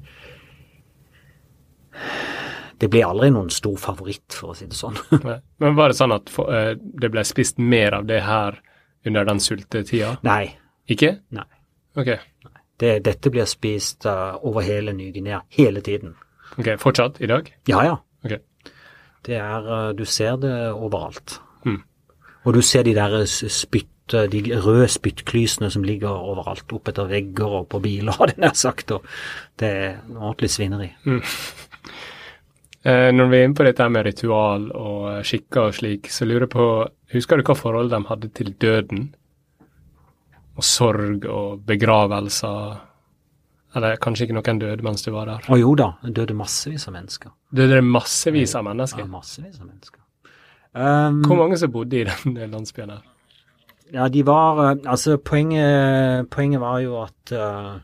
det 2.83 2.91
ble 2.91 3.05
aldri 3.07 3.31
noen 3.31 3.53
stor 3.55 3.77
favoritt, 3.79 4.27
for 4.35 4.53
å 4.53 4.57
si 4.59 4.67
det 4.67 4.79
sånn. 4.79 4.99
Men 5.63 5.79
var 5.79 5.93
det 5.93 6.01
sånn 6.01 6.17
at 6.17 6.33
for, 6.33 6.51
uh, 6.51 6.75
det 6.75 7.13
ble 7.15 7.23
spist 7.29 7.63
mer 7.63 8.01
av 8.01 8.09
det 8.11 8.25
her 8.27 8.59
under 9.07 9.29
den 9.29 9.43
sultetida? 9.43 10.17
Nei. 10.27 10.57
Ikke? 10.91 11.21
Nei. 11.35 11.47
Ok. 11.97 12.11
Det, 12.81 12.99
dette 13.05 13.33
blir 13.33 13.49
spist 13.49 14.05
uh, 14.07 14.37
over 14.45 14.65
hele 14.67 14.93
Ny-Guinea 14.93 15.41
hele 15.57 15.81
tiden. 15.81 16.15
ok, 16.59 16.77
Fortsatt 16.79 17.21
i 17.21 17.27
dag? 17.31 17.49
Ja, 17.69 17.83
ja. 17.85 17.97
Okay. 18.25 18.39
Det 19.27 19.37
er 19.41 19.69
uh, 19.69 19.93
Du 19.97 20.05
ser 20.05 20.37
det 20.37 20.55
overalt. 20.73 21.41
Mm. 21.65 21.83
Og 22.45 22.55
du 22.55 22.61
ser 22.63 22.83
de 22.87 22.95
der 22.95 23.25
spytt, 23.27 24.15
eh, 24.15 24.29
de 24.31 24.61
røde 24.63 24.89
spyttklysene 24.89 25.71
som 25.71 25.83
ligger 25.83 26.15
overalt, 26.15 26.73
opp 26.73 26.89
etter 26.89 27.09
vegger 27.11 27.59
og 27.61 27.69
på 27.69 27.81
biler, 27.83 28.15
hadde 28.21 28.37
jeg 28.37 28.45
nær 28.45 28.55
sagt. 28.55 28.93
Og 28.95 29.07
det 29.59 29.69
er 29.69 29.97
ordentlig 30.15 30.51
svineri. 30.51 30.93
Mm. 31.05 31.23
når 33.19 33.31
vi 33.31 33.37
er 33.37 33.49
inne 33.49 33.59
på 33.59 33.67
dette 33.67 33.89
med 33.91 34.07
ritual 34.07 34.69
og 34.71 35.09
eh, 35.17 35.23
skikker 35.27 35.71
og 35.71 35.75
slik, 35.75 36.11
så 36.13 36.29
lurer 36.29 36.47
jeg 36.47 36.55
på 36.55 36.69
Husker 37.13 37.39
du 37.39 37.47
hva 37.47 37.55
forhold 37.55 37.91
de 37.91 38.01
hadde 38.09 38.29
til 38.35 38.49
døden? 38.63 39.15
Og 40.57 40.65
sorg 40.65 41.27
og 41.29 41.65
begravelser? 41.69 42.77
Eller 43.77 43.99
kanskje 44.01 44.25
ikke 44.25 44.39
noen 44.39 44.61
døde 44.63 44.85
mens 44.87 45.05
du 45.05 45.11
var 45.13 45.29
der? 45.29 45.49
Å 45.53 45.59
jo 45.61 45.75
da, 45.77 45.91
det 46.07 46.15
døde 46.17 46.37
massevis 46.39 46.87
av 46.89 46.95
mennesker. 46.97 47.33
Døde 47.53 47.77
det 47.77 47.85
massevis 47.85 48.55
av 48.57 48.65
mennesker? 48.65 49.05
Ja, 49.05 49.11
massevis 49.13 49.59
av 49.61 49.67
mennesker. 49.69 50.01
Um, 50.77 51.23
Hvor 51.25 51.39
mange 51.41 51.59
som 51.61 51.73
bodde 51.73 52.01
i 52.01 52.05
den 52.05 52.51
landsbyen 52.55 52.95
der? 52.95 53.05
Ja, 53.95 54.09
de 54.09 54.23
var 54.27 54.59
eh, 54.65 54.79
Altså, 54.91 55.17
poenget, 55.17 56.27
poenget 56.31 56.61
var 56.61 56.81
jo 56.83 56.97
at 57.05 57.33
uh, 57.33 57.77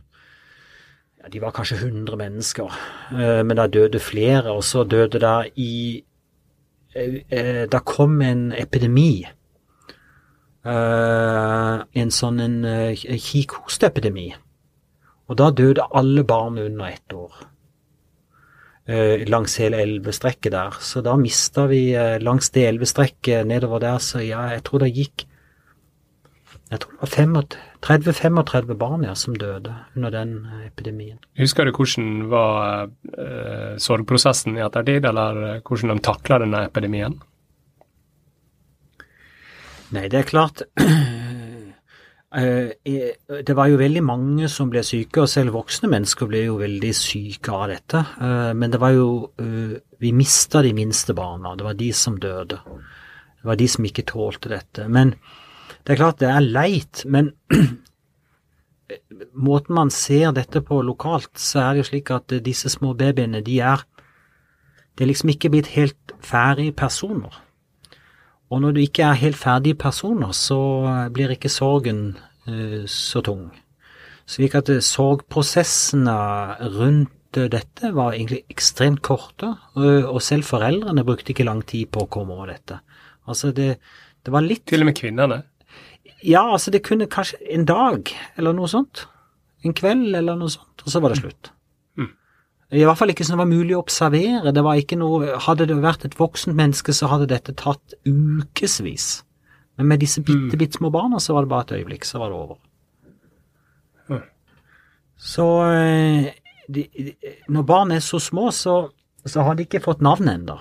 ja, 1.23 1.29
De 1.33 1.41
var 1.41 1.55
kanskje 1.57 1.77
100 1.77 2.16
mennesker, 2.18 2.73
uh, 3.12 3.43
men 3.47 3.57
da 3.57 3.66
døde 3.66 4.01
flere. 4.01 4.53
Og 4.53 4.64
så 4.64 4.85
døde 4.85 5.20
det 5.20 5.53
i 5.57 6.03
uh, 6.97 7.64
Da 7.73 7.81
kom 7.85 8.20
en 8.23 8.53
epidemi. 8.53 9.25
Eh, 10.63 11.77
en 12.03 12.13
sånn 12.15 12.39
en 12.39 12.61
uh, 12.63 12.93
kikhosteepidemi. 12.95 14.29
Og 15.27 15.39
da 15.41 15.49
døde 15.51 15.89
alle 15.91 16.23
barn 16.23 16.61
under 16.63 16.87
ett 16.87 17.17
år. 17.17 17.33
uh, 18.89 19.23
langs 19.31 19.59
hele 19.59 19.81
elvestrekket 19.83 20.53
der. 20.53 20.79
Så 20.81 21.03
da 21.03 21.17
mista 21.17 21.67
vi 21.67 21.95
langs 22.21 22.51
det 22.51 22.67
elvestrekket 22.69 23.47
nedover 23.47 23.79
der, 23.81 23.99
så 23.99 24.23
ja, 24.23 24.49
jeg 24.55 24.63
tror 24.67 24.83
det 24.83 24.95
gikk 24.95 25.27
jeg 26.73 26.81
tror 26.81 26.93
det 26.97 27.27
var 27.29 27.57
30-35 27.85 28.75
barn 28.81 29.03
ja, 29.05 29.13
som 29.15 29.35
døde 29.37 29.75
under 29.95 30.11
den 30.11 30.47
epidemien. 30.65 31.19
Husker 31.37 31.69
du 31.69 31.73
hvordan 31.77 32.31
var 32.33 32.89
eh, 33.13 33.75
sorgprosessen 33.77 34.57
i 34.57 34.63
ettertid, 34.65 35.05
eller 35.05 35.61
hvordan 35.61 35.93
de 35.93 36.05
takla 36.07 36.39
denne 36.41 36.63
epidemien? 36.65 37.19
Nei, 39.93 40.09
det 40.09 40.22
er 40.22 40.28
klart 40.28 40.62
eh, 42.40 42.72
det 43.45 43.57
var 43.57 43.68
jo 43.68 43.80
veldig 43.80 44.03
mange 44.07 44.49
som 44.49 44.70
ble 44.72 44.80
syke, 44.86 45.24
og 45.24 45.28
selv 45.28 45.53
voksne 45.57 45.90
mennesker 45.93 46.30
ble 46.30 46.47
jo 46.47 46.57
veldig 46.62 46.93
syke 46.97 47.53
av 47.53 47.66
dette. 47.74 48.01
Eh, 48.01 48.53
men 48.57 48.72
det 48.72 48.80
var 48.80 48.95
jo 48.97 49.09
eh, 49.43 49.76
Vi 50.01 50.14
mista 50.16 50.62
de 50.64 50.72
minste 50.74 51.14
barna. 51.14 51.55
Det 51.57 51.66
var 51.68 51.76
de 51.78 51.93
som 51.93 52.16
døde. 52.18 52.57
Det 52.57 53.47
var 53.47 53.61
de 53.61 53.68
som 53.68 53.84
ikke 53.84 54.09
tålte 54.09 54.49
dette. 54.51 54.88
Men 54.88 55.14
det 55.84 55.93
er 55.93 56.01
klart 56.01 56.20
det 56.24 56.30
er 56.32 56.40
leit. 56.40 57.05
Men 57.05 57.34
måten 59.49 59.76
man 59.76 59.93
ser 59.93 60.32
dette 60.32 60.64
på 60.64 60.80
lokalt, 60.82 61.36
så 61.36 61.66
er 61.66 61.72
det 61.72 61.84
jo 61.84 61.90
slik 61.93 62.11
at 62.16 62.32
disse 62.45 62.72
små 62.72 62.97
babyene, 62.97 63.45
de 63.45 63.61
er 63.61 63.84
Det 64.93 65.05
er 65.05 65.09
liksom 65.09 65.30
ikke 65.32 65.49
blitt 65.49 65.72
helt 65.72 66.12
ferdige 66.20 66.72
personer. 66.72 67.32
Og 68.53 68.61
når 68.61 68.76
du 68.76 68.82
ikke 68.82 69.07
er 69.09 69.20
helt 69.22 69.38
ferdige 69.40 69.78
personer, 69.80 70.34
så 70.36 70.61
blir 71.14 71.32
ikke 71.32 71.50
sorgen 71.53 72.18
uh, 72.48 72.84
så 72.90 73.22
tung. 73.24 73.48
Slik 74.28 74.55
at 74.59 74.68
sorgprosessene 74.84 76.16
rundt 76.76 77.16
dette 77.32 77.94
var 77.96 78.12
egentlig 78.12 78.42
ekstremt 78.53 79.00
korte, 79.00 79.55
og 79.74 80.18
selv 80.20 80.44
foreldrene 80.44 81.05
brukte 81.05 81.32
ikke 81.32 81.46
lang 81.48 81.62
tid 81.64 81.88
på 81.88 82.05
å 82.05 82.11
komme 82.12 82.36
over 82.36 82.50
dette. 82.53 82.76
Altså 83.24 83.55
det, 83.57 83.78
det 84.20 84.34
var 84.34 84.44
litt 84.44 84.66
Til 84.68 84.84
og 84.84 84.90
med 84.90 84.98
kvinnene? 84.98 85.40
Ja, 86.20 86.44
altså 86.44 86.70
det 86.74 86.84
kunne 86.86 87.09
kanskje 87.11 87.40
en 87.57 87.64
dag, 87.66 88.12
eller 88.36 88.55
noe 88.55 88.68
sånt. 88.70 89.07
En 89.64 89.74
kveld, 89.74 90.12
eller 90.18 90.36
noe 90.38 90.53
sånt, 90.53 90.84
og 90.84 90.92
så 90.92 91.00
var 91.03 91.14
det 91.14 91.22
slutt. 91.22 91.53
Mm. 92.73 92.79
I 92.81 92.85
hvert 92.89 92.99
fall 92.99 93.12
ikke 93.12 93.25
som 93.29 93.37
det 93.37 93.43
var 93.43 93.51
mulig 93.51 93.77
å 93.77 93.83
observere. 93.83 94.53
Det 94.55 94.64
var 94.64 94.81
ikke 94.81 94.97
noe, 94.97 95.37
Hadde 95.45 95.68
det 95.68 95.77
vært 95.83 96.07
et 96.09 96.18
voksent 96.18 96.57
menneske, 96.57 96.95
så 96.97 97.11
hadde 97.12 97.29
dette 97.29 97.53
tatt 97.61 97.97
ukevis. 98.09 99.23
Men 99.77 99.91
med 99.91 100.01
disse 100.01 100.23
bitte, 100.25 100.57
bitte 100.57 100.79
små 100.79 100.91
barna, 100.93 101.20
så 101.20 101.37
var 101.37 101.45
det 101.45 101.53
bare 101.53 101.66
et 101.68 101.75
øyeblikk, 101.81 102.05
så 102.09 102.20
var 102.23 102.33
det 102.33 102.39
over. 102.39 102.59
Mm. 104.09 104.25
Så 105.16 105.47
eh, 105.68 106.33
de, 106.68 106.87
de, 106.97 107.14
når 107.49 107.68
barn 107.68 107.93
er 107.93 108.05
så 108.05 108.20
små, 108.20 108.51
så, 108.51 108.77
så 109.27 109.45
har 109.45 109.57
de 109.57 109.66
ikke 109.66 109.85
fått 109.85 110.05
navn 110.05 110.29
ennå. 110.29 110.59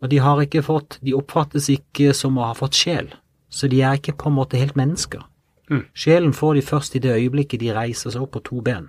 Og 0.00 0.08
de 0.08 0.20
har 0.24 0.40
ikke 0.40 0.62
fått 0.64 0.96
De 1.04 1.12
oppfattes 1.12 1.66
ikke 1.68 2.14
som 2.16 2.38
å 2.40 2.46
ha 2.48 2.54
fått 2.56 2.78
sjel. 2.78 3.10
Så 3.52 3.68
de 3.68 3.82
er 3.84 3.98
ikke 3.98 4.16
på 4.16 4.30
en 4.30 4.38
måte 4.38 4.60
helt 4.60 4.78
mennesker. 4.78 5.26
Mm. 5.70 5.84
Sjelen 5.94 6.32
får 6.34 6.56
de 6.56 6.62
først 6.66 6.96
i 6.96 7.02
det 7.02 7.12
øyeblikket 7.18 7.60
de 7.60 7.74
reiser 7.74 8.14
seg 8.14 8.22
opp 8.24 8.32
på 8.36 8.44
to 8.46 8.62
ben. 8.64 8.88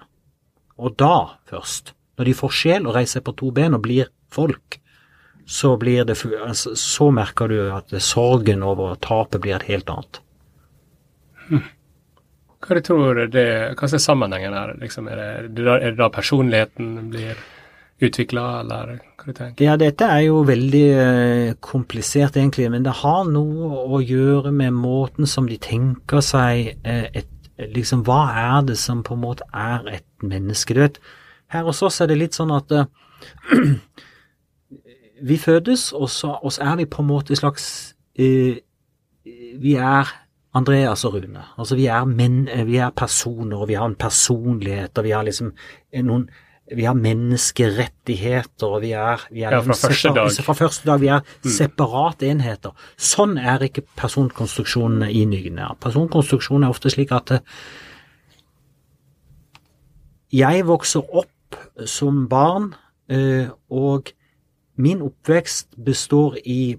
Og 0.81 0.95
da 0.97 1.37
først, 1.49 1.93
når 2.21 2.29
de 2.29 2.37
får 2.37 2.53
sjel 2.53 2.85
og 2.85 2.93
reiser 2.95 3.25
på 3.25 3.33
to 3.33 3.49
ben 3.55 3.73
og 3.73 3.81
blir 3.81 4.11
folk, 4.31 4.77
så 5.49 5.73
blir 5.81 6.05
det 6.05 6.15
altså, 6.45 6.75
Så 6.75 7.09
merker 7.11 7.49
du 7.49 7.71
at 7.73 7.91
sorgen 8.01 8.63
over 8.63 8.95
tapet 9.01 9.41
blir 9.41 9.57
et 9.57 9.69
helt 9.71 9.89
annet. 9.89 10.21
Mm. 11.49 11.63
Hva 12.61 12.77
du 12.77 12.85
tror 12.85 13.23
det, 13.33 13.47
hva 13.73 13.87
er 13.89 14.03
sammenhengen 14.03 14.53
her? 14.53 14.75
Liksom, 14.77 15.09
er, 15.09 15.49
det, 15.49 15.65
er 15.65 15.89
det 15.89 15.97
da 15.97 16.11
personligheten 16.13 17.09
blir 17.09 17.39
utvikla, 18.01 18.45
eller 18.61 18.93
hva 19.17 19.25
du 19.25 19.33
tenker? 19.33 19.65
Ja, 19.65 19.77
dette 19.81 20.05
er 20.05 20.27
jo 20.27 20.43
veldig 20.45 20.85
uh, 20.93 21.53
komplisert 21.65 22.37
egentlig, 22.37 22.69
men 22.71 22.85
det 22.85 22.99
har 23.01 23.25
noe 23.29 23.81
å 23.89 24.01
gjøre 24.05 24.53
med 24.53 24.77
måten 24.77 25.29
som 25.29 25.49
de 25.49 25.57
tenker 25.61 26.23
seg 26.25 26.75
uh, 26.85 27.07
et, 27.11 27.27
Liksom, 27.61 27.99
hva 28.07 28.23
er 28.41 28.63
det 28.65 28.75
som 28.81 29.03
på 29.05 29.13
en 29.13 29.21
måte 29.21 29.45
er 29.53 29.83
et 29.91 30.23
menneske? 30.25 30.73
Du 30.73 30.79
vet, 30.81 30.95
her 31.51 31.67
hos 31.67 31.81
oss 31.85 32.01
er 32.01 32.11
det 32.11 32.19
litt 32.19 32.37
sånn 32.37 32.53
at 32.55 32.71
uh, 32.73 32.85
vi 35.29 35.37
fødes, 35.37 35.91
og 35.93 36.09
så, 36.09 36.35
og 36.41 36.55
så, 36.55 36.65
er 36.71 36.81
vi 36.81 36.89
på 36.89 37.03
en 37.03 37.11
måte 37.11 37.37
slags 37.37 37.65
Vi 38.15 39.73
er 39.77 40.09
Andreas 40.57 41.05
og 41.07 41.15
Rune. 41.15 41.43
Altså 41.57 41.77
vi 41.79 41.85
er, 41.87 42.05
men, 42.05 42.43
vi 42.67 42.77
er 42.81 42.91
personer, 42.91 43.61
og 43.61 43.69
vi 43.69 43.77
har 43.79 43.87
en 43.87 43.95
personlighet, 43.95 44.97
og 44.97 45.05
vi 45.05 45.13
har 45.15 45.23
liksom 45.23 45.53
noen 46.03 46.25
vi 46.75 46.85
har 46.87 46.95
menneskerettigheter, 46.95 48.67
og 48.67 48.81
vi 48.85 48.93
er, 48.95 49.23
vi 49.31 49.43
er 49.43 49.57
ja, 49.57 49.59
fra, 49.65 49.75
første 49.75 50.13
dag. 50.15 50.31
fra 50.45 50.53
første 50.55 50.87
dag. 50.87 51.01
Vi 51.01 51.09
er 51.11 51.19
mm. 51.19 51.49
separate 51.51 52.29
enheter. 52.31 52.75
Sånn 52.95 53.35
er 53.37 53.65
ikke 53.67 53.83
personkonstruksjonene 53.99 55.09
i 55.11 55.25
Nygnia. 55.27 55.73
Personkonstruksjonen 55.83 56.67
er 56.67 56.71
ofte 56.71 56.93
slik 56.93 57.11
at 57.15 57.35
eh, 57.35 57.43
jeg 60.31 60.63
vokser 60.69 61.03
opp 61.03 61.31
som 61.85 62.27
barn, 62.29 62.73
eh, 63.09 63.49
og 63.69 64.13
min 64.81 65.01
oppvekst 65.01 65.75
består 65.85 66.37
i 66.45 66.77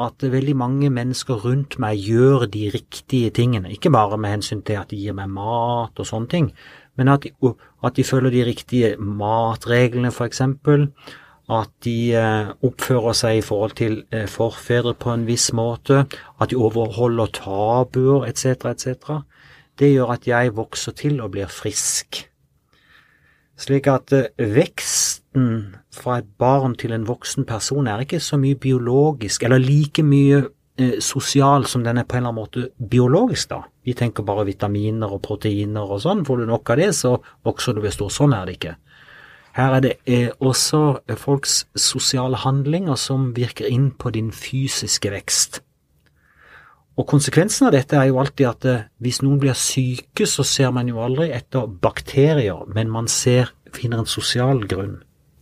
at 0.00 0.24
veldig 0.24 0.54
mange 0.56 0.90
mennesker 0.90 1.42
rundt 1.44 1.76
meg 1.82 2.00
gjør 2.00 2.46
de 2.50 2.70
riktige 2.72 3.30
tingene. 3.30 3.72
Ikke 3.72 3.90
bare 3.92 4.18
med 4.18 4.38
hensyn 4.38 4.62
til 4.62 4.80
at 4.80 4.90
de 4.90 4.96
gir 4.96 5.16
meg 5.16 5.28
mat 5.28 5.98
og 5.98 6.08
sånne 6.08 6.30
ting, 6.32 6.52
men 6.96 7.08
at 7.12 7.24
de, 7.24 7.32
at 7.84 7.96
de 7.96 8.04
følger 8.04 8.30
de 8.30 8.46
riktige 8.48 8.94
matreglene, 8.96 10.12
f.eks. 10.12 10.40
At 11.52 11.70
de 11.84 11.96
eh, 12.16 12.52
oppfører 12.64 13.16
seg 13.18 13.40
i 13.40 13.44
forhold 13.44 13.76
til 13.76 13.98
eh, 14.14 14.28
forfedre 14.30 14.94
på 14.94 15.12
en 15.12 15.26
viss 15.28 15.50
måte. 15.52 16.04
At 16.40 16.52
de 16.52 16.56
overholder 16.56 17.32
tabuer, 17.34 18.28
etc., 18.28 18.70
etc. 18.72 19.18
Det 19.78 19.90
gjør 19.92 20.14
at 20.14 20.28
jeg 20.28 20.54
vokser 20.56 20.94
til 20.96 21.20
og 21.20 21.32
blir 21.34 21.50
frisk. 21.50 22.22
Slik 23.62 23.86
at 23.90 24.12
eh, 24.16 24.30
veksten 24.38 25.76
fra 25.94 26.18
et 26.18 26.28
barn 26.40 26.74
til 26.78 26.94
en 26.96 27.06
voksen 27.06 27.46
person 27.48 27.86
er 27.86 28.02
ikke 28.02 28.20
så 28.22 28.38
mye 28.40 28.58
biologisk, 28.58 29.44
eller 29.46 29.62
like 29.62 30.02
mye 30.02 30.40
eh, 30.80 30.98
sosial 31.00 31.68
som 31.70 31.84
den 31.86 32.00
er 32.00 32.08
på 32.08 32.18
en 32.18 32.24
eller 32.24 32.32
annen 32.32 32.40
måte 32.42 32.90
biologisk, 32.90 33.52
da. 33.52 33.62
Vi 33.86 33.94
tenker 33.98 34.26
bare 34.26 34.46
vitaminer 34.48 35.14
og 35.14 35.22
proteiner 35.26 35.90
og 35.90 36.02
sånn. 36.02 36.24
Får 36.26 36.42
du 36.42 36.46
nok 36.50 36.74
av 36.74 36.82
det, 36.82 36.90
så 36.98 37.16
vokser 37.46 37.76
du 37.76 37.82
ved 37.84 37.94
stor. 37.94 38.10
Sånn 38.14 38.34
er 38.34 38.48
det 38.48 38.58
ikke. 38.58 38.76
Her 39.52 39.76
er 39.76 39.84
det 39.84 39.96
eh, 40.08 40.30
også 40.40 41.02
folks 41.20 41.66
sosiale 41.76 42.40
handlinger 42.40 42.96
som 42.96 43.32
virker 43.36 43.68
inn 43.68 43.90
på 43.92 44.14
din 44.14 44.30
fysiske 44.32 45.12
vekst. 45.12 45.60
Og 47.00 47.06
konsekvensen 47.08 47.68
av 47.68 47.72
dette 47.72 47.96
er 47.96 48.10
jo 48.10 48.18
alltid 48.20 48.48
at 48.48 48.66
eh, 48.68 48.84
hvis 49.00 49.22
noen 49.24 49.40
blir 49.40 49.56
syke, 49.56 50.26
så 50.28 50.44
ser 50.44 50.74
man 50.76 50.90
jo 50.90 51.00
aldri 51.00 51.30
etter 51.32 51.70
bakterier, 51.82 52.66
men 52.68 52.92
man 52.92 53.08
ser, 53.08 53.54
finner 53.72 54.02
en 54.02 54.10
sosial 54.10 54.66
grunn. 54.68 54.98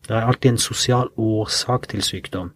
Det 0.06 0.14
er 0.14 0.30
alltid 0.30 0.54
en 0.54 0.62
sosial 0.62 1.10
årsak 1.18 1.88
til 1.90 2.02
sykdom. 2.06 2.52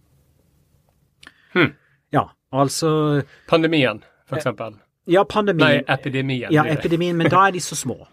Hmm. 1.55 1.75
Ja, 2.15 2.29
altså 2.51 3.21
Pandemien, 3.47 4.03
for 4.27 4.39
eksempel. 4.39 4.79
Ja, 5.07 5.23
pandemien. 5.23 5.83
Nei, 5.83 5.93
epidemien. 5.93 6.51
Ja, 6.51 6.65
epidemien, 6.71 7.17
men 7.17 7.29
da 7.31 7.47
er 7.47 7.55
de 7.55 7.63
så 7.63 7.75
små. 7.75 8.01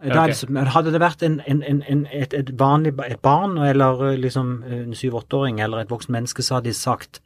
Okay. 0.00 0.32
det, 0.32 0.68
hadde 0.72 0.94
det 0.94 1.00
vært 1.02 1.22
en, 1.26 1.34
en, 1.44 1.58
en, 1.84 2.06
et, 2.08 2.32
et, 2.32 2.50
vanlig 2.56 2.94
et 3.04 3.18
barn 3.20 3.58
eller 3.60 3.98
eh, 4.06 4.14
liksom 4.16 4.62
en 4.64 4.94
syv-åtteåring 4.96 5.58
eller 5.60 5.82
et 5.82 5.90
voksen 5.92 6.14
menneske, 6.16 6.40
så 6.40 6.54
hadde 6.56 6.70
de 6.70 6.72
sagt 6.78 7.20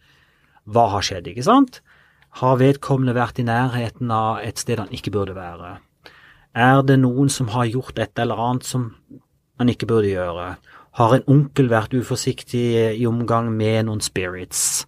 hva 0.67 0.89
har 0.91 1.07
skjedd, 1.07 1.29
ikke 1.31 1.45
sant? 1.47 1.79
Har 2.41 2.57
vedkommende 2.59 3.15
vært 3.15 3.39
i 3.39 3.47
nærheten 3.47 4.11
av 4.11 4.41
et 4.43 4.59
sted 4.59 4.81
han 4.83 4.91
ikke 4.95 5.13
burde 5.15 5.37
være? 5.37 5.77
Er 6.55 6.83
det 6.87 6.97
noen 7.03 7.31
som 7.31 7.51
har 7.55 7.69
gjort 7.71 7.99
et 8.03 8.19
eller 8.19 8.41
annet 8.41 8.67
som 8.67 8.89
han 9.59 9.71
ikke 9.71 9.87
burde 9.91 10.11
gjøre? 10.11 10.49
Har 10.99 11.15
en 11.15 11.29
onkel 11.31 11.71
vært 11.71 11.95
uforsiktig 11.95 12.65
i 12.95 13.07
omgang 13.07 13.53
med 13.55 13.87
noen 13.87 14.03
spirits? 14.03 14.85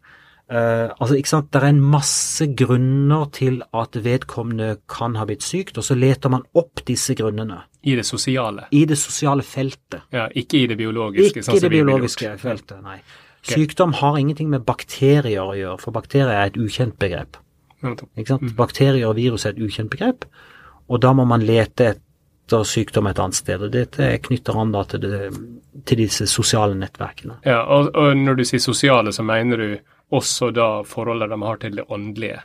Uh, 0.46 0.94
altså, 1.02 1.16
ikke 1.18 1.30
sant, 1.32 1.48
Det 1.50 1.58
er 1.58 1.72
en 1.72 1.80
masse 1.82 2.46
grunner 2.54 3.24
til 3.34 3.62
at 3.74 3.96
vedkommende 3.98 4.76
kan 4.86 5.16
ha 5.18 5.26
blitt 5.26 5.42
sykt, 5.42 5.78
og 5.78 5.84
så 5.84 5.96
leter 5.98 6.30
man 6.30 6.44
opp 6.54 6.84
disse 6.86 7.16
grunnene. 7.18 7.64
I 7.82 7.96
det 7.98 8.06
sosiale? 8.06 8.68
I 8.70 8.84
det 8.86 8.98
sosiale 8.98 9.42
feltet. 9.42 10.06
Ja, 10.14 10.28
Ikke 10.34 10.62
i 10.62 10.66
det 10.70 10.78
biologiske? 10.78 11.40
Ikke 11.40 11.46
sånn 11.46 11.58
i 11.58 11.64
det 11.66 11.70
biologiske 11.74 12.36
feltet, 12.38 12.78
nei. 12.82 13.00
Okay. 13.46 13.62
Sykdom 13.62 13.92
har 14.00 14.18
ingenting 14.18 14.50
med 14.50 14.64
bakterier 14.66 15.44
å 15.44 15.54
gjøre, 15.54 15.78
for 15.78 15.94
bakterier 15.94 16.32
er 16.34 16.48
et 16.50 16.58
ukjent 16.58 16.96
begrep. 16.98 17.38
Ikke 17.86 18.32
sant? 18.32 18.42
Mm. 18.42 18.56
Bakterier 18.58 19.06
og 19.06 19.14
virus 19.18 19.46
er 19.46 19.54
et 19.54 19.62
ukjent 19.62 19.92
begrep, 19.92 20.26
og 20.90 21.00
da 21.04 21.12
må 21.14 21.26
man 21.28 21.44
lete 21.46 21.92
etter 21.92 22.64
sykdom 22.66 23.06
et 23.10 23.20
annet 23.22 23.38
sted. 23.38 23.62
og 23.62 23.70
Dette 23.74 24.08
knytter 24.26 24.58
an 24.58 24.74
da 24.74 24.82
til, 24.90 25.06
det, 25.06 25.30
til 25.86 26.02
disse 26.02 26.26
sosiale 26.30 26.74
nettverkene. 26.78 27.38
Ja, 27.46 27.62
og, 27.62 27.92
og 27.94 28.18
når 28.18 28.40
du 28.40 28.44
sier 28.50 28.62
sosiale, 28.62 29.14
så 29.14 29.22
mener 29.26 29.62
du 29.62 29.78
også 30.14 30.50
da 30.54 30.82
forholdet 30.86 31.30
de 31.30 31.40
har 31.42 31.62
til 31.62 31.78
det 31.78 31.86
åndelige. 31.86 32.42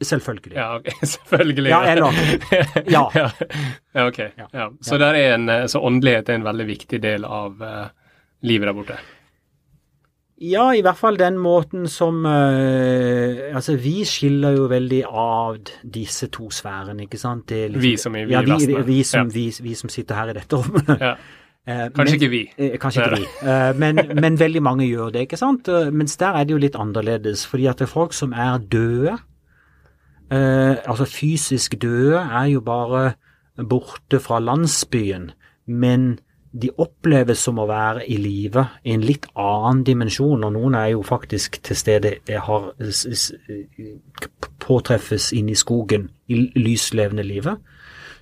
Selvfølgelig. 0.00 0.56
Ja, 0.56 0.76
ok, 0.76 0.90
selvfølgelig. 1.14 1.70
Ja, 1.70 1.82
eller 1.86 2.12
Ja. 2.96 3.04
ja. 3.14 3.30
ja 3.94 4.06
ok. 4.06 4.18
Ja. 4.52 4.70
Så. 4.80 4.98
En, 5.02 5.50
så, 5.68 5.80
åndelighet 5.80 6.28
er 6.28 6.40
en 6.40 6.46
veldig 6.46 6.66
viktig 6.66 7.02
del 7.02 7.24
av 7.24 7.62
uh, 7.62 7.86
livet 8.42 8.70
der 8.70 8.76
borte? 8.76 8.98
Ja, 10.42 10.72
i 10.74 10.82
hvert 10.82 10.98
fall 10.98 11.14
den 11.14 11.36
måten 11.38 11.84
som 11.86 12.24
uh, 12.26 13.54
Altså, 13.54 13.76
vi 13.78 14.00
skiller 14.08 14.56
jo 14.56 14.64
veldig 14.72 15.04
av 15.06 15.60
disse 15.94 16.26
to 16.34 16.48
sfærene, 16.50 17.06
ikke 17.06 17.20
sant? 17.22 17.54
Liksom, 17.54 17.80
vi 17.84 17.94
som 18.00 18.18
er 18.18 18.26
vi, 18.26 18.34
ja, 18.34 18.42
vi, 18.42 18.58
vi, 18.66 18.80
vi, 18.88 18.98
som, 19.06 19.30
vi, 19.30 19.46
vi, 19.62 19.76
som 19.78 19.92
sitter 19.92 20.18
her 20.18 20.34
i 20.34 20.38
dette 20.40 20.60
rommet. 20.60 20.94
Ja. 21.08 21.16
Eh, 21.64 21.86
kanskje 21.96 22.02
men, 22.04 22.16
ikke 22.18 22.28
vi. 22.28 22.38
Eh, 22.60 22.74
kanskje 22.76 23.06
ikke 23.06 23.18
vi, 23.22 23.28
eh, 23.48 23.70
men, 23.80 23.96
men, 24.20 24.34
veldig 24.36 24.60
mange 24.60 24.84
gjør 24.84 25.14
det, 25.14 25.22
ikke 25.24 25.38
sant. 25.40 25.70
Mens 25.96 26.18
der 26.20 26.36
er 26.36 26.44
det 26.44 26.52
jo 26.52 26.58
litt 26.60 26.74
annerledes, 26.76 27.46
fordi 27.48 27.70
at 27.70 27.80
det 27.80 27.86
er 27.86 27.92
folk 27.94 28.12
som 28.12 28.34
er 28.36 28.58
døde, 28.68 29.14
Eh, 30.32 30.76
altså 30.88 31.04
fysisk 31.04 31.74
døde 31.82 32.16
er 32.16 32.44
jo 32.44 32.60
bare 32.60 33.12
borte 33.68 34.20
fra 34.20 34.40
landsbyen, 34.40 35.30
men 35.66 36.18
de 36.54 36.70
oppleves 36.78 37.40
som 37.42 37.58
å 37.58 37.66
være 37.66 38.04
i 38.06 38.16
live 38.20 38.62
i 38.86 38.94
en 38.94 39.02
litt 39.02 39.26
annen 39.34 39.82
dimensjon, 39.86 40.44
og 40.46 40.54
noen 40.54 40.76
er 40.78 40.92
jo 40.92 41.02
faktisk 41.06 41.58
til 41.66 41.78
stede 41.78 42.12
har, 42.46 42.68
påtreffes 44.62 45.32
inne 45.34 45.54
i 45.54 45.58
skogen 45.58 46.08
i 46.30 46.46
lyslevende 46.54 47.26
livet. 47.26 47.58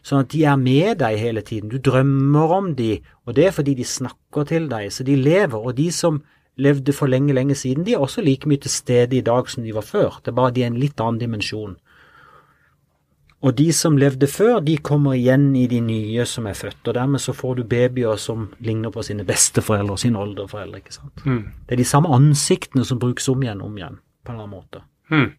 Sånn 0.02 0.24
at 0.24 0.32
de 0.32 0.42
er 0.48 0.56
med 0.58 0.98
deg 1.02 1.18
hele 1.20 1.44
tiden. 1.46 1.70
Du 1.70 1.78
drømmer 1.78 2.56
om 2.56 2.72
de, 2.78 2.96
og 3.26 3.36
det 3.36 3.46
er 3.46 3.54
fordi 3.54 3.76
de 3.78 3.86
snakker 3.86 4.48
til 4.48 4.66
deg. 4.70 4.88
Så 4.90 5.06
de 5.06 5.14
lever. 5.14 5.60
Og 5.60 5.76
de 5.78 5.92
som 5.94 6.18
levde 6.58 6.94
for 6.96 7.06
lenge, 7.06 7.36
lenge 7.36 7.54
siden, 7.54 7.84
de 7.86 7.94
er 7.94 8.02
også 8.02 8.24
like 8.24 8.48
mye 8.50 8.64
til 8.64 8.72
stede 8.72 9.20
i 9.20 9.22
dag 9.24 9.46
som 9.50 9.62
de 9.62 9.74
var 9.76 9.86
før. 9.86 10.18
Det 10.24 10.32
er 10.32 10.40
bare 10.40 10.54
de 10.56 10.64
er 10.64 10.72
en 10.72 10.80
litt 10.80 11.00
annen 11.00 11.20
dimensjon. 11.20 11.76
Og 13.42 13.56
de 13.58 13.72
som 13.74 13.96
levde 13.98 14.28
før, 14.30 14.60
de 14.62 14.76
kommer 14.78 15.16
igjen 15.18 15.48
i 15.58 15.64
de 15.66 15.80
nye 15.82 16.24
som 16.30 16.46
er 16.46 16.54
født. 16.54 16.86
Og 16.86 16.94
dermed 16.94 17.22
så 17.22 17.34
får 17.34 17.58
du 17.58 17.62
babyer 17.66 18.16
som 18.22 18.46
ligner 18.62 18.92
på 18.94 19.02
sine 19.02 19.26
besteforeldre 19.26 19.96
og 19.96 19.98
sine 19.98 20.20
oldeforeldre. 20.22 20.78
ikke 20.78 20.94
sant? 20.94 21.24
Mm. 21.26 21.44
Det 21.66 21.74
er 21.74 21.82
de 21.82 21.88
samme 21.90 22.12
ansiktene 22.14 22.84
som 22.86 23.00
brukes 23.02 23.26
om 23.28 23.42
igjen 23.42 23.62
og 23.64 23.72
om 23.72 23.80
igjen, 23.80 23.96
på 24.22 24.32
en 24.32 24.38
eller 24.38 24.46
annen 24.46 24.60
måte. 24.60 24.84
Mm. 25.10 25.32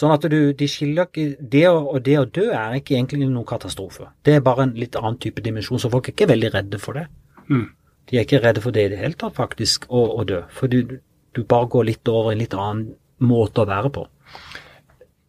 Sånn 0.00 0.14
at 0.14 0.24
du, 0.32 0.38
de 0.56 0.68
skiller 0.70 1.08
ikke 1.08 1.48
Det 1.52 1.64
å, 1.68 1.98
det 1.98 2.16
å 2.16 2.24
dø 2.24 2.46
er 2.54 2.78
ikke 2.78 2.94
egentlig 2.96 3.26
noen 3.26 3.44
katastrofe. 3.44 4.08
Det 4.24 4.38
er 4.38 4.46
bare 4.46 4.68
en 4.68 4.74
litt 4.78 4.96
annen 4.96 5.18
type 5.20 5.44
dimensjon, 5.44 5.82
så 5.82 5.90
folk 5.92 6.08
er 6.08 6.16
ikke 6.16 6.30
veldig 6.30 6.52
redde 6.54 6.80
for 6.80 6.96
det. 6.96 7.04
Mm. 7.50 7.66
De 8.08 8.16
er 8.16 8.24
ikke 8.24 8.40
redde 8.40 8.64
for 8.64 8.72
det 8.74 8.86
i 8.86 8.92
det 8.94 9.02
hele 9.02 9.18
tatt, 9.18 9.36
faktisk, 9.36 9.90
å, 9.90 10.06
å 10.16 10.24
dø. 10.24 10.40
For 10.56 10.72
du, 10.72 10.96
du 11.36 11.44
bare 11.44 11.68
går 11.74 11.90
litt 11.90 12.08
over 12.08 12.32
en 12.32 12.40
litt 12.40 12.56
annen 12.56 12.94
måte 13.20 13.60
å 13.60 13.68
være 13.68 13.92
på. 13.92 14.06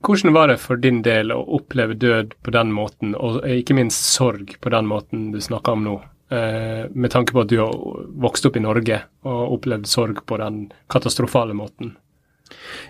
Hvordan 0.01 0.33
var 0.33 0.49
det 0.49 0.57
for 0.61 0.81
din 0.81 1.03
del 1.05 1.29
å 1.33 1.43
oppleve 1.57 1.93
død 1.93 2.33
på 2.41 2.53
den 2.55 2.71
måten, 2.73 3.13
og 3.13 3.43
ikke 3.45 3.75
minst 3.77 4.07
sorg 4.15 4.55
på 4.61 4.71
den 4.73 4.87
måten 4.89 5.29
du 5.33 5.37
snakker 5.41 5.77
om 5.77 5.85
nå? 5.85 5.97
Eh, 6.31 6.87
med 6.89 7.11
tanke 7.11 7.35
på 7.35 7.43
at 7.43 7.51
du 7.51 7.59
har 7.59 7.75
vokst 8.23 8.47
opp 8.47 8.57
i 8.57 8.63
Norge 8.63 9.01
og 9.27 9.57
opplevd 9.57 9.89
sorg 9.91 10.23
på 10.25 10.39
den 10.41 10.63
katastrofale 10.89 11.53
måten. 11.57 11.97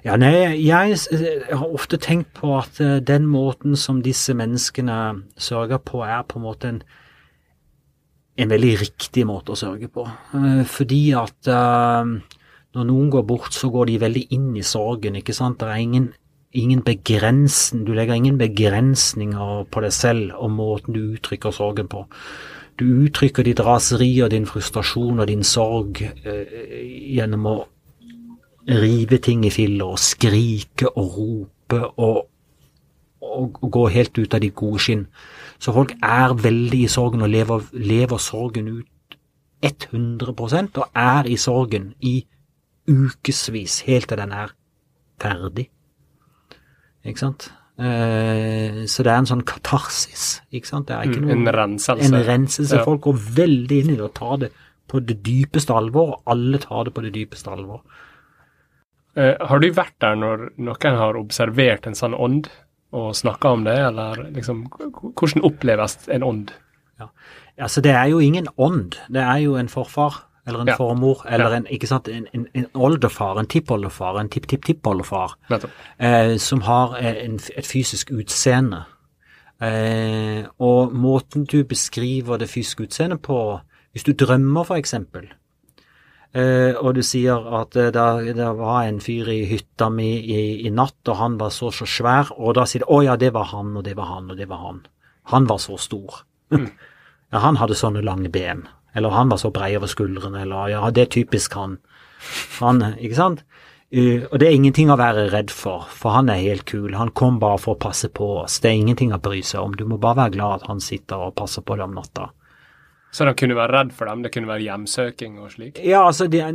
Ja, 0.05 0.15
nei, 0.17 0.31
jeg, 0.61 0.95
jeg 1.11 1.57
har 1.57 1.67
ofte 1.67 1.99
tenkt 2.01 2.31
på 2.37 2.53
at 2.57 2.79
uh, 2.81 2.99
den 3.03 3.27
måten 3.29 3.75
som 3.77 3.99
disse 4.05 4.33
menneskene 4.37 4.97
sørger 5.37 5.81
på, 5.85 6.01
er 6.05 6.23
på 6.25 6.39
en 6.39 6.45
måte 6.45 6.71
en, 6.71 6.79
en 8.41 8.53
veldig 8.55 8.71
riktig 8.81 9.27
måte 9.29 9.53
å 9.53 9.59
sørge 9.59 9.91
på. 9.93 10.07
Fordi 10.69 11.01
at 11.17 11.49
når 12.71 12.87
noen 12.87 13.11
går 13.13 13.25
bort, 13.27 13.53
så 13.53 13.69
går 13.73 13.89
de 13.89 13.99
veldig 14.01 14.23
inn 14.33 14.49
i 14.57 14.65
sorgen, 14.65 15.17
ikke 15.19 15.35
sant. 15.35 15.59
Det 15.61 15.69
er 15.69 15.83
ingen 15.83 16.09
ingen 16.51 16.81
begrensning, 16.83 17.85
du 17.85 17.93
legger 17.95 18.13
ingen 18.13 18.37
begrensninger 18.39 19.65
på 19.71 19.83
deg 19.83 19.93
selv 19.95 20.33
og 20.37 20.51
måten 20.51 20.95
du 20.95 21.03
uttrykker 21.15 21.53
sorgen 21.55 21.87
på. 21.91 22.05
Du 22.79 22.85
uttrykker 23.05 23.45
ditt 23.45 23.61
raseri 23.63 24.09
og 24.23 24.31
din 24.33 24.47
frustrasjon 24.49 25.21
og 25.21 25.29
din 25.29 25.43
sorg 25.47 26.01
eh, 26.01 26.55
gjennom 27.15 27.47
å 27.47 27.55
rive 28.67 29.19
ting 29.23 29.45
i 29.45 29.51
filler 29.53 29.93
og 29.93 30.01
skrike 30.01 30.91
og 30.91 31.17
rope 31.17 31.81
og, 31.97 32.21
og, 33.21 33.59
og, 33.61 33.69
gå 33.71 33.87
helt 33.95 34.17
ut 34.17 34.33
av 34.33 34.43
ditt 34.43 34.55
gode 34.57 34.81
skinn. 34.83 35.05
Så 35.61 35.73
folk 35.75 35.93
er 36.03 36.35
veldig 36.37 36.83
i 36.85 36.91
sorgen 36.91 37.23
og 37.25 37.31
lever, 37.31 37.67
lever 37.73 38.21
sorgen 38.21 38.71
ut 38.79 38.87
100% 39.61 40.79
og 40.81 40.97
er 40.97 41.29
i 41.29 41.37
sorgen 41.37 41.91
i 42.01 42.23
ukevis 42.89 43.83
helt 43.85 44.09
til 44.09 44.17
den 44.17 44.33
er 44.33 44.55
ferdig. 45.21 45.69
Ikke 47.05 47.19
sant? 47.23 47.49
Eh, 47.81 48.83
så 48.85 49.01
det 49.03 49.09
er 49.11 49.17
en 49.23 49.25
sånn 49.29 49.45
katarsis. 49.47 50.41
ikke 50.53 50.67
sant? 50.69 50.87
Det 50.87 50.95
er 50.97 51.07
ikke 51.09 51.21
Mm, 51.21 51.27
noe, 51.27 51.31
en 51.49 51.53
renselse. 51.55 52.05
En 52.13 52.23
renselse. 52.27 52.75
Ja. 52.77 52.83
Folk 52.85 53.01
går 53.01 53.17
veldig 53.41 53.79
inn 53.83 53.89
i 53.93 53.95
det 53.95 54.05
og 54.05 54.13
tar 54.13 54.37
det 54.37 54.51
på 54.87 54.99
det 55.05 55.21
dypeste 55.23 55.73
alvor, 55.73 56.09
og 56.17 56.21
alle 56.27 56.59
tar 56.59 56.83
det 56.85 56.93
på 56.93 57.01
det 57.01 57.13
dypeste 57.15 57.49
alvor. 57.49 57.81
Eh, 59.15 59.35
har 59.39 59.59
du 59.59 59.69
vært 59.71 59.97
der 59.99 60.15
når 60.15 60.49
noen 60.57 60.97
har 60.97 61.17
observert 61.19 61.87
en 61.87 61.95
sånn 61.95 62.13
ånd 62.15 62.47
og 62.93 63.13
snakka 63.15 63.51
om 63.55 63.63
det, 63.63 63.77
eller 63.77 64.15
liksom 64.35 64.65
Hvordan 64.69 65.43
oppleves 65.47 65.97
en 66.09 66.23
ånd? 66.23 66.51
Ja. 66.99 67.07
Altså, 67.59 67.81
det 67.81 67.91
er 67.95 68.07
jo 68.11 68.19
ingen 68.19 68.47
ånd. 68.57 68.97
Det 69.09 69.21
er 69.23 69.37
jo 69.43 69.55
en 69.55 69.67
forfar, 69.67 70.23
eller 70.47 70.59
en 70.61 70.67
Ja. 70.67 70.75
formor, 70.75 71.25
eller 71.29 71.51
en, 71.55 71.67
ikke 71.69 71.87
sant, 71.87 72.07
en, 72.07 72.27
en, 72.33 72.47
en 72.53 72.65
oldefar, 72.73 73.37
en 73.39 73.45
tippoldefar, 73.47 74.19
en 74.19 74.29
tipp-tipp-tippoldefar. 74.29 75.35
Eh, 75.99 76.37
som 76.37 76.61
har 76.61 76.95
eh, 76.97 77.25
en, 77.25 77.39
et 77.57 77.67
fysisk 77.67 78.11
utseende. 78.11 78.83
Eh, 79.61 80.45
og 80.59 80.93
måten 80.93 81.45
du 81.45 81.63
beskriver 81.63 82.37
det 82.41 82.49
fysiske 82.49 82.83
utseendet 82.87 83.21
på, 83.21 83.59
hvis 83.93 84.03
du 84.07 84.13
drømmer 84.17 84.71
eksempel, 84.77 85.27
eh, 86.33 86.73
og 86.79 86.95
du 86.95 87.03
sier 87.05 87.45
at 87.61 87.75
eh, 87.75 87.91
det, 87.93 88.47
var 88.57 88.87
en 88.87 88.99
fyr 89.03 89.29
i 89.29 89.45
hytta 89.45 89.89
mi 89.93 90.15
i, 90.17 90.65
i 90.65 90.69
natt, 90.73 90.97
og 91.07 91.15
han 91.19 91.37
var 91.37 91.49
så 91.53 91.69
så 91.71 91.85
svær, 91.85 92.31
og 92.37 92.55
da 92.57 92.65
sier 92.65 92.81
du 92.81 92.89
å 92.89 93.03
ja, 93.05 93.15
det 93.15 93.33
var 93.33 93.51
han, 93.53 93.75
og 93.77 93.83
det 93.85 93.95
var 93.97 94.09
han, 94.15 94.31
og 94.31 94.37
det 94.37 94.49
var 94.49 94.57
han. 94.65 94.81
Han 95.29 95.45
var 95.45 95.57
så 95.61 95.77
stor. 95.77 96.23
ja, 96.57 97.37
han 97.39 97.61
hadde 97.61 97.77
sånne 97.77 98.01
lange 98.01 98.29
ben. 98.33 98.65
Eller 98.95 99.15
han 99.15 99.31
var 99.31 99.39
så 99.39 99.51
brei 99.53 99.73
over 99.77 99.91
skuldrene, 99.91 100.41
eller 100.43 100.73
ja, 100.73 100.83
det 100.91 101.05
er 101.05 101.13
typisk 101.19 101.55
han. 101.55 101.77
Han, 102.59 102.83
ikke 102.99 103.17
sant? 103.17 103.45
Uh, 103.91 104.23
og 104.29 104.37
det 104.39 104.47
er 104.47 104.55
ingenting 104.55 104.91
å 104.91 104.99
være 104.99 105.25
redd 105.33 105.51
for, 105.51 105.87
for 105.91 106.15
han 106.15 106.29
er 106.31 106.43
helt 106.45 106.63
kul. 106.69 106.93
Han 106.95 107.11
kom 107.15 107.41
bare 107.41 107.59
for 107.59 107.75
å 107.75 107.81
passe 107.81 108.07
på 108.07 108.27
oss. 108.43 108.59
Det 108.63 108.71
er 108.71 108.79
ingenting 108.79 109.11
å 109.11 109.19
bry 109.19 109.41
seg 109.43 109.63
om. 109.63 109.75
Du 109.75 109.83
må 109.87 109.99
bare 109.99 110.25
være 110.25 110.35
glad 110.37 110.61
at 110.61 110.69
han 110.71 110.83
sitter 110.83 111.27
og 111.27 111.35
passer 111.39 111.65
på 111.65 111.75
deg 111.75 111.89
om 111.89 111.97
natta. 111.99 112.29
Så 113.11 113.27
de 113.27 113.33
kunne 113.35 113.57
være 113.57 113.75
redd 113.75 113.95
for 113.95 114.07
dem? 114.07 114.21
Det 114.23 114.31
kunne 114.31 114.47
være 114.47 114.63
hjemsøking 114.63 115.41
og 115.43 115.51
slik? 115.51 115.81
Ja, 115.83 116.05
altså, 116.07 116.29
de, 116.31 116.45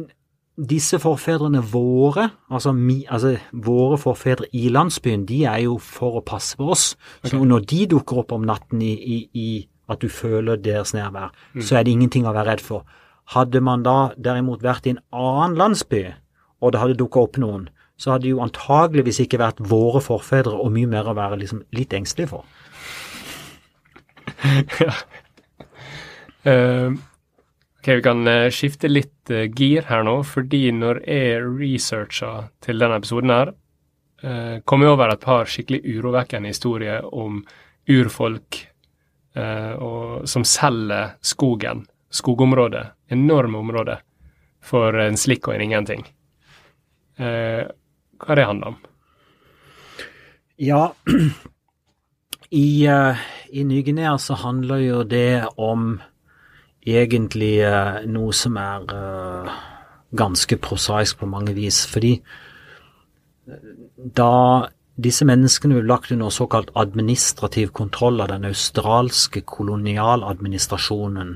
disse 0.56 0.96
forfedrene 1.02 1.60
våre, 1.60 2.30
altså, 2.48 2.72
mi, 2.72 3.02
altså 3.12 3.34
våre 3.52 3.98
forfedre 4.00 4.48
i 4.56 4.70
landsbyen, 4.72 5.26
de 5.28 5.42
er 5.44 5.66
jo 5.66 5.76
for 5.82 6.16
å 6.16 6.24
passe 6.24 6.56
på 6.56 6.70
oss. 6.72 6.94
Så 7.24 7.42
når 7.44 7.68
de 7.68 7.82
dukker 7.92 8.22
opp 8.24 8.32
om 8.32 8.46
natten 8.48 8.80
i, 8.80 8.94
i, 8.96 9.18
i 9.36 9.48
at 9.88 10.02
du 10.02 10.08
føler 10.10 10.58
deres 10.60 10.94
nærvær, 10.96 11.32
så 11.60 11.78
er 11.78 11.86
det 11.86 11.94
ingenting 11.94 12.26
å 12.26 12.34
være 12.34 12.50
redd 12.50 12.64
for. 12.64 12.86
Hadde 13.34 13.60
man 13.64 13.82
da 13.86 14.12
derimot 14.18 14.62
vært 14.62 14.86
i 14.86 14.94
en 14.94 15.02
annen 15.14 15.56
landsby, 15.58 16.04
og 16.62 16.72
det 16.72 16.82
hadde 16.82 16.98
dukket 17.00 17.22
opp 17.22 17.40
noen, 17.42 17.68
så 17.96 18.12
hadde 18.12 18.26
det 18.26 18.34
jo 18.34 18.42
antageligvis 18.44 19.22
ikke 19.24 19.40
vært 19.40 19.62
våre 19.70 20.02
forfedre 20.04 20.56
og 20.60 20.72
mye 20.74 20.88
mer 20.90 21.08
å 21.08 21.16
være 21.16 21.40
liksom 21.40 21.64
litt 21.76 21.96
engstelig 21.96 22.32
for. 22.34 22.48
Eh, 26.46 26.92
ok, 27.80 27.88
Vi 27.88 28.02
kan 28.04 28.20
eh, 28.30 28.52
skifte 28.54 28.86
litt 28.86 29.32
uh, 29.34 29.48
gir 29.50 29.88
her 29.88 30.04
nå, 30.06 30.20
fordi 30.22 30.68
når 30.70 31.00
jeg 31.02 31.40
researcha 31.42 32.28
til 32.62 32.78
denne 32.78 33.00
episoden 33.00 33.32
her, 33.34 33.50
uh, 34.22 34.62
kom 34.62 34.84
jeg 34.84 34.92
over 34.94 35.10
et 35.10 35.24
par 35.24 35.50
skikkelig 35.50 35.80
urovekkende 35.96 36.52
historier 36.52 37.02
om 37.10 37.40
urfolk 37.90 38.60
og, 39.36 40.24
som 40.28 40.44
selger 40.48 41.16
skogen, 41.20 41.82
skogområdet, 42.08 42.86
enorme 43.12 43.58
områder, 43.58 44.00
for 44.64 44.96
en 45.02 45.18
slikk 45.20 45.50
og 45.50 45.56
en 45.56 45.64
ingenting. 45.66 46.06
Eh, 47.20 47.68
hva 48.16 48.32
er 48.32 48.40
det 48.40 48.46
handler 48.48 48.72
om? 48.72 48.78
Ja, 50.56 50.82
i, 52.64 52.68
uh, 52.88 53.24
i 53.52 53.64
Ny-Guinea 53.68 54.16
så 54.18 54.38
handler 54.40 54.82
jo 54.86 55.02
det 55.04 55.44
om 55.60 55.98
egentlig 56.86 57.58
eh, 57.66 58.04
noe 58.10 58.34
som 58.36 58.56
er 58.60 58.84
eh, 58.94 59.54
ganske 60.16 60.58
prosaisk 60.62 61.20
på 61.20 61.28
mange 61.30 61.54
vis. 61.56 61.82
Fordi 61.90 62.14
eh, 63.50 63.72
da 63.96 64.68
disse 64.96 65.26
menneskene 65.28 65.76
ble 65.76 65.88
lagt 65.90 66.12
under 66.14 66.32
såkalt 66.32 66.70
administrativ 66.78 67.72
kontroll 67.76 68.22
av 68.24 68.30
den 68.32 68.46
australske 68.48 69.42
kolonialadministrasjonen 69.44 71.34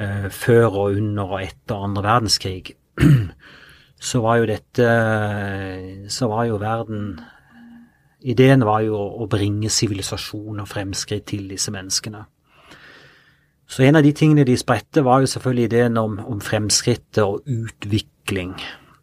eh, 0.00 0.28
før 0.32 0.66
og 0.68 1.00
under 1.02 1.34
og 1.36 1.42
etter 1.42 1.84
andre 1.88 2.04
verdenskrig, 2.06 2.72
så 4.08 4.22
var 4.22 4.38
jo 4.38 4.46
dette 4.46 4.86
Så 6.08 6.28
var 6.30 6.44
jo 6.46 6.58
verden 6.62 7.20
Ideen 8.18 8.64
var 8.66 8.82
jo 8.82 8.98
å 8.98 9.26
bringe 9.30 9.70
sivilisasjon 9.70 10.58
og 10.58 10.66
fremskritt 10.66 11.28
til 11.30 11.44
disse 11.50 11.70
menneskene. 11.70 12.24
Så 13.68 13.84
en 13.84 13.98
av 14.00 14.02
de 14.02 14.10
tingene 14.16 14.46
de 14.48 14.56
spredte, 14.58 15.04
var 15.06 15.20
jo 15.22 15.30
selvfølgelig 15.30 15.68
ideen 15.68 15.98
om, 16.00 16.16
om 16.26 16.40
fremskrittet 16.42 17.22
og 17.22 17.46
utvikling. 17.46 18.56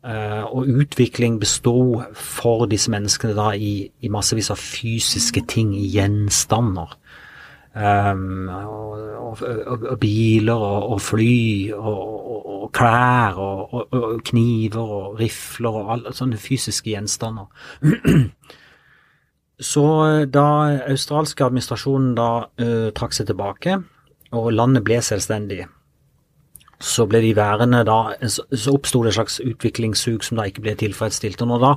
Eh, 0.06 0.44
og 0.54 0.68
utvikling 0.70 1.40
besto 1.42 2.04
for 2.14 2.68
disse 2.70 2.92
menneskene 2.94 3.34
da 3.34 3.48
i, 3.58 3.88
i 4.06 4.10
massevis 4.14 4.52
av 4.54 4.60
fysiske 4.62 5.42
ting, 5.50 5.72
i 5.74 5.88
gjenstander. 5.96 6.94
Um, 7.76 8.46
og, 8.48 9.42
og, 9.42 9.42
og, 9.82 9.96
biler 10.00 10.54
og, 10.54 10.94
og 10.94 11.02
fly 11.04 11.74
og, 11.76 12.70
klær 12.76 13.36
og 13.36 14.22
kniver 14.30 14.94
og 14.96 15.18
rifler 15.20 15.80
og 15.82 15.92
alle 15.96 16.14
sånne 16.16 16.40
fysiske 16.40 16.94
gjenstander. 16.94 17.50
Så 19.74 19.84
eh, 20.06 20.22
da 20.28 20.48
australske 20.86 21.46
administrasjonen 21.48 22.14
da 22.18 22.30
uh, 22.46 22.90
trakk 22.96 23.16
seg 23.16 23.30
tilbake, 23.32 23.80
og 24.36 24.52
landet 24.54 24.84
ble 24.86 25.00
selvstendig, 25.04 25.64
så 26.80 27.06
ble 27.08 27.22
de 27.24 27.36
værende 27.36 27.84
da 27.88 28.16
Så, 28.28 28.72
oppsto 28.74 29.04
det 29.04 29.14
et 29.14 29.18
slags 29.20 29.40
utviklingssug 29.40 30.24
som 30.24 30.38
da 30.38 30.48
ikke 30.50 30.62
ble 30.66 30.76
tilfredsstilt. 30.76 31.42
Og 31.42 31.48
når 31.48 31.64
da 31.64 31.74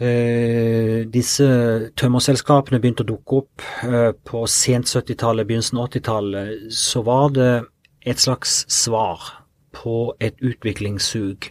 eh, 0.00 1.06
disse 1.12 1.46
tømmerselskapene 1.96 2.80
begynte 2.80 3.06
å 3.06 3.10
dukke 3.12 3.42
opp 3.42 3.66
eh, 3.86 4.12
på 4.24 4.44
sent 4.50 4.90
70-tallet, 4.90 5.46
begynnelsen 5.46 5.78
av 5.78 5.90
80-tallet, 5.90 6.70
så 6.74 7.02
var 7.06 7.30
det 7.36 7.52
et 8.06 8.22
slags 8.22 8.64
svar 8.72 9.22
på 9.76 10.14
et 10.20 10.36
utviklingssug 10.40 11.50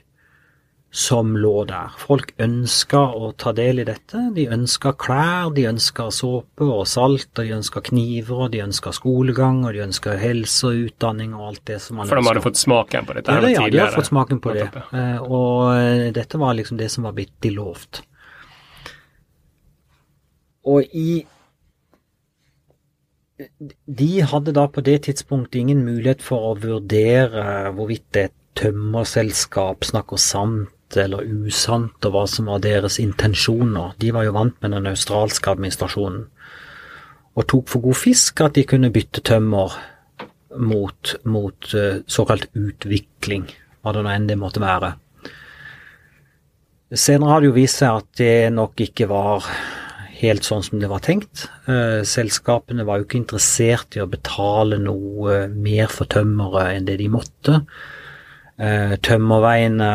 som 0.96 1.34
lå 1.38 1.66
der. 1.68 1.92
Folk 2.00 2.30
ønska 2.40 3.02
å 3.20 3.34
ta 3.36 3.52
del 3.56 3.82
i 3.84 3.86
dette. 3.88 4.22
De 4.32 4.46
ønska 4.56 4.94
klær, 4.96 5.50
de 5.56 5.66
ønska 5.68 6.06
såpe 6.16 6.64
og 6.64 6.86
salt, 6.88 7.34
og 7.34 7.42
de 7.42 7.52
ønska 7.58 7.82
kniver, 7.90 8.46
og 8.46 8.54
de 8.54 8.62
ønska 8.64 8.94
skolegang, 8.96 9.66
og 9.68 9.76
de 9.76 9.82
ønska 9.84 10.14
helse 10.22 10.70
og 10.70 10.86
utdanning 10.86 11.34
og 11.36 11.50
alt 11.50 11.64
det 11.68 11.82
som 11.84 12.00
man 12.00 12.06
ønska. 12.06 12.16
For 12.16 12.22
de 12.22 12.30
hadde 12.30 12.44
fått 12.46 12.62
smaken 12.62 13.10
på 13.10 13.18
dette 13.18 13.36
ja? 13.36 13.50
Ja, 13.52 13.66
de 13.68 13.82
hadde 13.82 13.98
fått 13.98 14.08
smaken 14.08 14.40
på 14.46 14.56
det. 14.56 14.70
Eh, 14.96 15.18
og 15.20 15.74
eh, 15.76 16.06
dette 16.16 16.40
var 16.40 16.56
liksom 16.56 16.80
det 16.80 16.88
som 16.94 17.10
var 17.10 17.18
blitt 17.18 17.36
de 17.44 17.52
lovt. 17.58 18.06
Og 20.66 20.96
i 20.96 21.26
De 24.00 24.10
hadde 24.24 24.54
da 24.56 24.64
på 24.72 24.80
det 24.80 25.02
tidspunktet 25.10 25.60
ingen 25.60 25.84
mulighet 25.84 26.24
for 26.24 26.54
å 26.54 26.56
vurdere 26.56 27.74
hvorvidt 27.76 28.08
det 28.16 28.30
tømmerselskap 28.56 29.84
snakker 29.84 30.22
sant 30.24 30.72
eller 31.02 31.26
usant, 31.46 31.98
og 32.06 32.14
hva 32.14 32.24
som 32.30 32.48
var 32.52 32.64
deres 32.64 33.00
intensjoner. 33.02 33.96
De 34.02 34.12
var 34.16 34.28
jo 34.28 34.36
vant 34.38 34.56
med 34.64 34.76
den 34.76 34.88
australske 34.92 35.52
administrasjonen, 35.54 36.26
og 37.36 37.48
tok 37.52 37.68
for 37.68 37.84
god 37.84 38.00
fisk 38.00 38.42
at 38.46 38.56
de 38.56 38.64
kunne 38.68 38.94
bytte 38.96 39.24
tømmer 39.28 39.74
mot, 40.56 41.16
mot 41.28 41.74
uh, 41.76 42.02
såkalt 42.08 42.48
utvikling, 42.56 43.50
hva 43.84 43.96
det 43.96 44.04
nå 44.06 44.14
enn 44.14 44.30
det 44.30 44.38
måtte 44.40 44.64
være. 44.64 44.94
Senere 46.96 47.34
har 47.34 47.42
det 47.42 47.50
jo 47.50 47.58
vist 47.58 47.82
seg 47.82 48.00
at 48.00 48.08
det 48.22 48.54
nok 48.56 48.86
ikke 48.86 49.10
var 49.10 49.50
helt 50.16 50.48
sånn 50.48 50.64
som 50.64 50.80
det 50.80 50.88
var 50.88 51.04
tenkt. 51.04 51.50
Uh, 51.68 52.06
selskapene 52.08 52.86
var 52.88 53.02
jo 53.02 53.10
ikke 53.10 53.20
interessert 53.20 53.98
i 53.98 54.04
å 54.04 54.10
betale 54.10 54.80
noe 54.80 55.44
mer 55.52 55.92
for 55.92 56.08
tømmeret 56.12 56.78
enn 56.78 56.88
det 56.88 57.00
de 57.04 57.12
måtte. 57.12 57.60
Tømmerveiene 58.56 59.88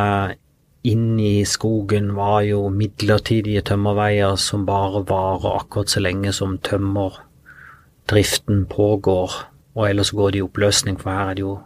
inn 0.82 1.20
i 1.20 1.44
skogen 1.44 2.14
var 2.16 2.40
jo 2.46 2.68
midlertidige 2.72 3.60
tømmerveier 3.68 4.36
som 4.40 4.64
bare 4.66 5.02
varer 5.08 5.58
akkurat 5.58 5.92
så 5.92 6.00
lenge 6.00 6.32
som 6.32 6.58
tømmerdriften 6.58 8.64
pågår, 8.70 9.30
og 9.74 9.90
ellers 9.90 10.10
går 10.10 10.30
det 10.30 10.40
i 10.40 10.46
oppløsning, 10.46 11.00
for 11.00 11.10
her 11.10 11.30
er 11.30 11.34
det 11.34 11.44
jo 11.44 11.58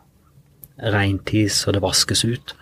regntis, 0.79 1.67
og 1.67 1.75
det 1.75 1.83
vaskes 1.83 2.25
ut. 2.25 2.57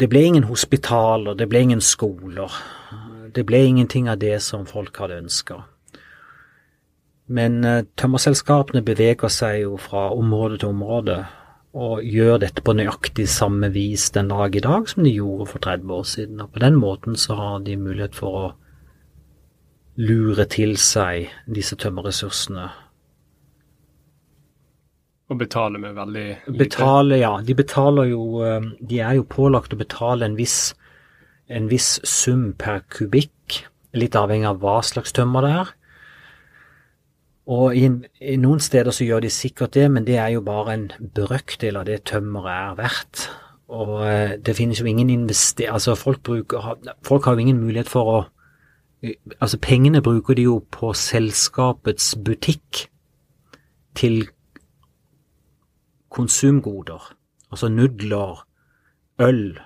Det 0.00 0.08
ble 0.08 0.22
ingen 0.22 0.44
hospitaler, 0.44 1.34
det 1.34 1.48
ble 1.48 1.60
ingen 1.60 1.80
skoler. 1.80 2.52
Det 3.34 3.46
ble 3.46 3.64
ingenting 3.64 4.08
av 4.08 4.20
det 4.20 4.42
som 4.44 4.66
folk 4.68 4.98
hadde 5.00 5.22
ønska. 5.24 5.62
Men 7.32 7.64
eh, 7.64 7.84
tømmerselskapene 7.96 8.82
beveger 8.84 9.32
seg 9.32 9.62
jo 9.62 9.78
fra 9.80 10.10
område 10.12 10.58
til 10.60 10.74
område, 10.74 11.22
og 11.72 12.04
gjør 12.04 12.36
dette 12.42 12.60
på 12.64 12.74
nøyaktig 12.76 13.24
samme 13.32 13.70
vis 13.72 14.10
den 14.12 14.28
dag 14.28 14.56
i 14.56 14.60
dag 14.64 14.88
som 14.90 15.06
de 15.06 15.14
gjorde 15.14 15.48
for 15.48 15.64
30 15.64 15.94
år 15.96 16.04
siden. 16.08 16.42
Og 16.44 16.52
på 16.52 16.60
den 16.60 16.76
måten 16.76 17.16
så 17.16 17.36
har 17.38 17.64
de 17.64 17.78
mulighet 17.80 18.16
for 18.16 18.38
å 18.42 18.44
lure 19.96 20.44
til 20.52 20.76
seg 20.80 21.32
disse 21.48 21.76
tømmerressursene. 21.80 22.68
Og 25.32 25.38
betale 25.40 25.80
med 25.80 25.96
veldig 25.96 26.26
lite? 26.28 26.58
Betale, 26.60 27.18
ja. 27.22 27.32
De 27.40 27.56
betaler 27.56 28.10
jo 28.10 28.42
eh, 28.44 28.64
De 28.80 29.00
er 29.00 29.16
jo 29.16 29.24
pålagt 29.24 29.72
å 29.72 29.80
betale 29.80 30.28
en 30.28 30.36
viss, 30.36 30.74
en 31.48 31.70
viss 31.72 31.94
sum 32.04 32.50
per 32.52 32.82
kubikk, 32.92 33.62
litt 33.96 34.16
avhengig 34.16 34.50
av 34.50 34.60
hva 34.60 34.82
slags 34.84 35.16
tømmer 35.16 35.46
det 35.46 35.54
er. 35.62 35.72
Og 37.46 37.76
i, 37.76 37.88
i, 38.20 38.36
noen 38.38 38.60
steder 38.62 38.94
så 38.94 39.04
gjør 39.04 39.24
de 39.24 39.30
sikkert 39.32 39.74
det, 39.74 39.88
men 39.90 40.06
det 40.06 40.16
er 40.22 40.28
jo 40.36 40.44
bare 40.46 40.76
en 40.76 40.84
brøkdel 41.14 41.80
av 41.80 41.88
det 41.88 42.04
tømmeret 42.10 42.52
er 42.52 42.76
verdt. 42.78 43.24
Og 43.72 43.96
eh, 44.06 44.36
det 44.38 44.54
finnes 44.56 44.80
jo 44.80 44.86
ingen 44.86 45.10
invester... 45.10 45.72
Altså 45.72 45.96
folk, 45.98 46.22
bruker, 46.22 46.76
folk 47.06 47.24
har 47.24 47.34
jo 47.34 47.46
ingen 47.46 47.60
mulighet 47.62 47.90
for 47.90 48.14
å 48.18 48.20
Altså 49.42 49.58
pengene 49.58 49.98
bruker 49.98 50.36
de 50.38 50.44
jo 50.44 50.60
på 50.70 50.92
selskapets 50.94 52.12
butikk 52.22 52.84
til 53.98 54.28
konsumgoder. 56.06 57.08
Altså 57.50 57.68
nudler, 57.68 58.44
øl 59.18 59.58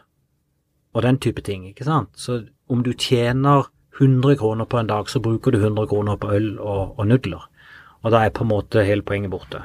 og 0.97 1.03
den 1.03 1.19
type 1.21 1.45
ting, 1.45 1.69
ikke 1.69 1.85
sant. 1.85 2.09
Så 2.17 2.47
om 2.69 2.81
du 2.83 2.95
tjener 2.97 3.69
100 4.01 4.37
kroner 4.37 4.65
på 4.65 4.79
en 4.79 4.89
dag, 4.89 5.09
så 5.09 5.21
bruker 5.21 5.51
du 5.51 5.59
100 5.59 5.87
kroner 5.87 6.17
på 6.17 6.33
øl 6.33 6.59
og, 6.59 6.99
og 6.99 7.07
nudler. 7.07 7.51
Og 8.05 8.13
da 8.15 8.25
er 8.25 8.35
på 8.35 8.45
en 8.45 8.53
måte 8.53 8.85
hele 8.87 9.05
poenget 9.07 9.33
borte. 9.33 9.63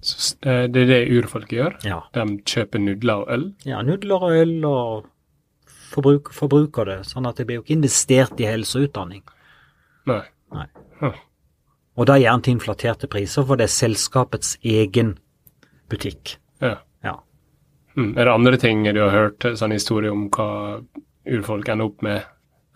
Så 0.00 0.36
eh, 0.48 0.66
det 0.72 0.84
er 0.86 0.90
det 0.90 1.00
urfolket 1.20 1.56
gjør? 1.58 1.78
Ja. 1.86 2.00
De 2.16 2.26
kjøper 2.48 2.82
nudler 2.82 3.24
og 3.24 3.32
øl? 3.34 3.46
Ja, 3.68 3.82
nudler 3.84 4.26
og 4.28 4.36
øl, 4.36 4.54
og 4.64 5.08
forbruk, 5.90 6.32
forbruker 6.36 6.88
det. 6.88 6.98
Sånn 7.10 7.28
at 7.28 7.40
det 7.40 7.48
blir 7.48 7.60
jo 7.60 7.64
ikke 7.64 7.76
investert 7.78 8.40
i 8.40 8.48
helse 8.48 8.78
og 8.78 8.88
utdanning. 8.88 9.24
Nei. 10.10 10.22
Nei. 10.54 10.66
Huh. 11.00 11.18
Og 12.00 12.08
da 12.08 12.16
gjerne 12.20 12.44
til 12.46 12.56
inflaterte 12.56 13.10
priser, 13.10 13.44
for 13.46 13.60
det 13.60 13.68
er 13.68 13.74
selskapets 13.74 14.54
egen 14.66 15.14
butikk. 15.92 16.36
Ja. 16.62 16.78
ja. 17.04 17.18
Mm. 17.96 18.14
Er 18.14 18.24
det 18.24 18.34
andre 18.34 18.60
ting 18.62 18.84
du 18.88 19.02
har 19.02 19.14
hørt, 19.14 19.44
sånn 19.58 19.74
historie 19.74 20.12
om 20.12 20.28
hva 20.32 20.80
urfolk 21.28 21.68
ender 21.68 21.90
opp 21.90 22.04
med 22.06 22.24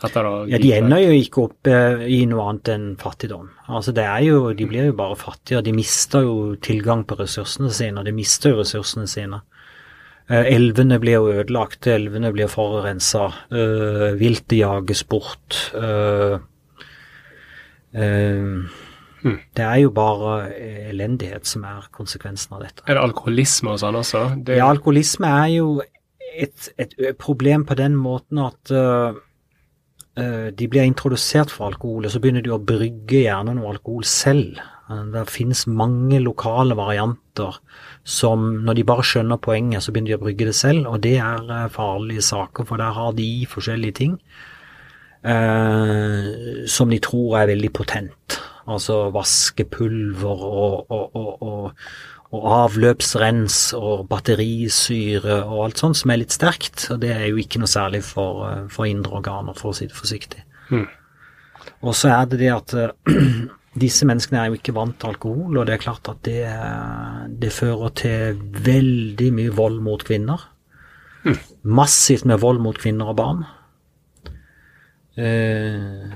ja, 0.04 0.58
de 0.60 0.70
ender 0.76 1.00
jo 1.00 1.16
ikke 1.16 1.42
opp 1.46 1.68
eh, 1.70 2.04
i 2.12 2.20
noe 2.28 2.44
annet 2.50 2.70
enn 2.74 2.86
fattigdom. 3.00 3.48
Altså 3.72 3.94
det 3.96 4.04
er 4.04 4.24
jo, 4.26 4.52
De 4.56 4.66
blir 4.68 4.90
jo 4.90 4.96
bare 4.98 5.16
fattigere. 5.18 5.64
De 5.64 5.74
mister 5.76 6.26
jo 6.26 6.54
tilgang 6.62 7.04
på 7.08 7.16
ressursene 7.20 7.70
sine, 7.72 8.00
og 8.00 8.08
de 8.08 8.14
mister 8.16 8.52
jo 8.52 8.60
ressursene 8.60 9.08
sine. 9.10 9.40
Eh, 10.28 10.50
elvene 10.54 10.98
blir 11.00 11.18
jo 11.18 11.32
ødelagt, 11.34 11.88
elvene 11.88 12.32
blir 12.34 12.50
forurensa, 12.52 13.30
eh, 13.52 14.12
viltet 14.20 14.58
jages 14.60 15.04
bort. 15.08 15.60
Hmm. 19.24 19.38
Det 19.56 19.64
er 19.64 19.76
jo 19.80 19.90
bare 19.94 20.50
elendighet 20.90 21.46
som 21.48 21.62
er 21.64 21.86
konsekvensen 21.94 22.56
av 22.56 22.64
dette. 22.66 22.82
Er 22.84 22.98
det 22.98 23.04
alkoholisme 23.06 23.72
og 23.72 23.78
sånn 23.80 23.96
også? 23.96 24.24
Det... 24.44 24.58
Ja, 24.58 24.66
alkoholisme 24.68 25.30
er 25.30 25.52
jo 25.54 25.68
et, 26.34 26.68
et, 26.76 26.92
problem 27.16 27.64
på 27.64 27.76
den 27.78 27.94
måten 27.96 28.42
at 28.42 28.72
de 30.14 30.66
blir 30.70 30.86
introdusert 30.86 31.50
for 31.50 31.66
alkohol, 31.72 32.04
og 32.06 32.12
så 32.12 32.20
begynner 32.22 32.44
de 32.44 32.52
å 32.54 32.60
brygge 32.62 33.24
gjerne 33.24 33.56
noe 33.56 33.72
alkohol 33.72 34.04
selv. 34.06 34.60
Eh, 34.90 35.04
det 35.12 35.24
finnes 35.32 35.66
mange 35.66 36.20
lokale 36.20 36.76
varianter 36.76 37.60
som, 38.04 38.64
når 38.64 38.78
de 38.78 38.86
bare 38.88 39.06
skjønner 39.06 39.40
poenget, 39.40 39.84
så 39.84 39.92
begynner 39.92 40.14
de 40.14 40.18
å 40.18 40.24
brygge 40.24 40.48
det 40.50 40.56
selv, 40.58 40.88
og 40.90 41.00
det 41.04 41.16
er 41.24 41.44
eh, 41.48 41.70
farlige 41.72 42.24
saker, 42.24 42.68
for 42.68 42.80
der 42.80 42.96
har 42.96 43.14
de 43.16 43.28
forskjellige 43.48 43.98
ting 44.00 44.18
eh, 45.24 46.66
som 46.68 46.92
de 46.92 47.00
tror 47.04 47.40
er 47.40 47.52
veldig 47.54 47.72
potent. 47.72 48.40
Altså 48.64 49.10
vaskepulver 49.12 50.44
og, 50.48 50.90
og, 50.92 51.16
og, 51.16 51.42
og 51.42 51.72
og 52.34 52.46
avløpsrens 52.50 53.58
og 53.78 54.06
batterisyre 54.10 55.40
og 55.44 55.66
alt 55.66 55.82
sånt 55.82 55.98
som 56.00 56.12
er 56.12 56.22
litt 56.22 56.34
sterkt. 56.34 56.88
Og 56.92 57.00
det 57.04 57.12
er 57.14 57.26
jo 57.28 57.40
ikke 57.40 57.62
noe 57.62 57.70
særlig 57.70 58.02
for, 58.06 58.44
eh, 58.50 58.62
for 58.72 58.90
indre 58.90 59.20
organer, 59.20 59.56
for 59.58 59.72
å 59.72 59.76
si 59.76 59.88
det 59.90 59.96
forsiktig. 59.96 60.42
Mm. 60.70 60.88
Og 61.84 61.94
så 61.96 62.10
er 62.12 62.26
det 62.30 62.40
det 62.42 62.50
at 62.52 62.74
uh, 62.76 63.14
disse 63.84 64.06
menneskene 64.08 64.40
er 64.40 64.50
jo 64.50 64.58
ikke 64.58 64.74
vant 64.76 64.96
til 65.00 65.12
alkohol, 65.12 65.58
og 65.58 65.66
det 65.66 65.76
er 65.76 65.84
klart 65.84 66.10
at 66.12 66.22
det, 66.26 66.42
det 67.40 67.52
fører 67.54 67.94
til 67.98 68.40
veldig 68.66 69.30
mye 69.38 69.54
vold 69.54 69.80
mot 69.84 70.04
kvinner. 70.04 70.48
Mm. 71.24 71.38
Massivt 71.80 72.26
med 72.28 72.42
vold 72.42 72.60
mot 72.64 72.78
kvinner 72.78 73.12
og 73.12 73.18
barn. 73.20 73.44
Eh, 75.16 76.14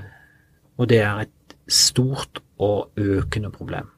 og 0.79 0.89
det 0.91 0.99
er 1.01 1.23
et 1.23 1.55
stort 1.71 2.41
og 2.59 2.91
økende 2.99 3.51
problem. 3.53 3.89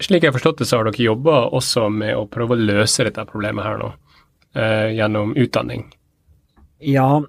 Slik 0.00 0.24
jeg 0.24 0.30
har 0.30 0.36
forstått 0.38 0.62
det, 0.62 0.68
så 0.68 0.80
har 0.80 0.88
dere 0.88 1.04
jobba 1.04 1.42
også 1.56 1.88
med 1.92 2.14
å 2.16 2.28
prøve 2.30 2.56
å 2.56 2.60
løse 2.60 3.04
dette 3.04 3.26
problemet 3.28 3.66
her 3.66 3.80
nå, 3.82 3.90
eh, 4.56 4.88
gjennom 4.96 5.34
utdanning? 5.36 5.90
Ja, 6.80 7.20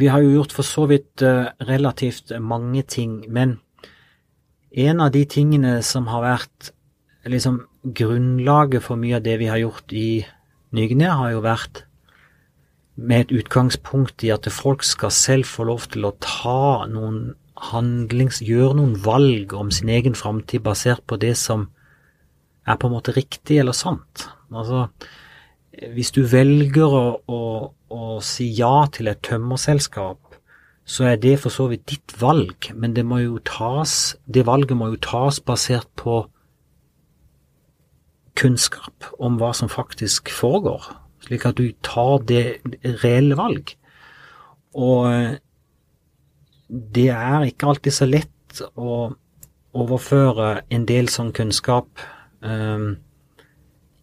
vi 0.00 0.10
har 0.10 0.24
jo 0.24 0.34
gjort 0.40 0.54
for 0.56 0.66
så 0.66 0.88
vidt 0.90 1.22
uh, 1.22 1.52
relativt 1.68 2.32
mange 2.42 2.82
ting, 2.82 3.20
men 3.28 3.58
en 4.74 5.00
av 5.00 5.12
de 5.14 5.22
tingene 5.30 5.78
som 5.86 6.08
har 6.10 6.24
vært 6.24 6.72
liksom 7.28 7.62
grunnlaget 7.84 8.82
for 8.84 8.98
mye 9.00 9.18
av 9.18 9.24
det 9.24 9.38
vi 9.40 9.48
har 9.50 9.60
gjort 9.62 9.94
i 9.94 10.24
Ny-Guinea, 10.74 11.14
har 11.20 11.36
jo 11.36 11.44
vært 11.44 11.84
med 12.98 13.28
et 13.28 13.36
utgangspunkt 13.38 14.24
i 14.26 14.32
at 14.34 14.48
folk 14.50 14.82
skal 14.82 15.12
selv 15.14 15.46
få 15.46 15.68
lov 15.68 15.86
til 15.92 16.08
å 16.08 16.16
ta 16.18 16.86
noen 16.90 17.36
handlings... 17.70 18.42
gjøre 18.42 18.76
noen 18.80 18.96
valg 19.04 19.54
om 19.54 19.70
sin 19.74 19.90
egen 19.92 20.18
framtid 20.18 20.64
basert 20.66 21.04
på 21.06 21.18
det 21.20 21.36
som 21.38 21.68
er 22.68 22.78
på 22.78 22.88
en 22.88 22.96
måte 22.96 23.14
riktig 23.16 23.58
eller 23.62 23.76
sant. 23.76 24.28
Altså, 24.52 24.86
hvis 25.94 26.12
du 26.14 26.22
velger 26.28 26.94
å, 26.94 27.04
å, 27.24 27.42
å 27.88 28.08
si 28.24 28.48
ja 28.58 28.86
til 28.92 29.10
et 29.10 29.22
tømmerselskap, 29.26 30.20
så 30.88 31.04
er 31.10 31.18
det 31.20 31.34
for 31.42 31.52
så 31.52 31.66
vidt 31.68 31.84
ditt 31.90 32.14
valg, 32.20 32.70
men 32.74 32.94
det 32.96 33.04
må 33.04 33.20
jo 33.20 33.40
tas, 33.44 34.16
det 34.24 34.46
valget 34.48 34.78
må 34.78 34.88
jo 34.94 35.00
tas 35.04 35.40
basert 35.44 35.88
på 36.00 36.22
kunnskap 38.38 39.10
om 39.18 39.36
hva 39.40 39.50
som 39.56 39.68
faktisk 39.68 40.32
foregår, 40.32 40.86
slik 41.26 41.44
at 41.48 41.60
du 41.60 41.74
tar 41.84 42.24
det 42.30 42.44
reelle 43.02 43.36
valg. 43.36 43.74
Og 44.78 45.36
det 46.68 47.08
er 47.12 47.48
ikke 47.48 47.68
alltid 47.72 47.96
så 47.96 48.08
lett 48.08 48.62
å 48.78 49.10
overføre 49.78 50.62
en 50.72 50.86
del 50.88 51.10
sånn 51.12 51.34
kunnskap 51.36 51.88
um, 52.40 52.96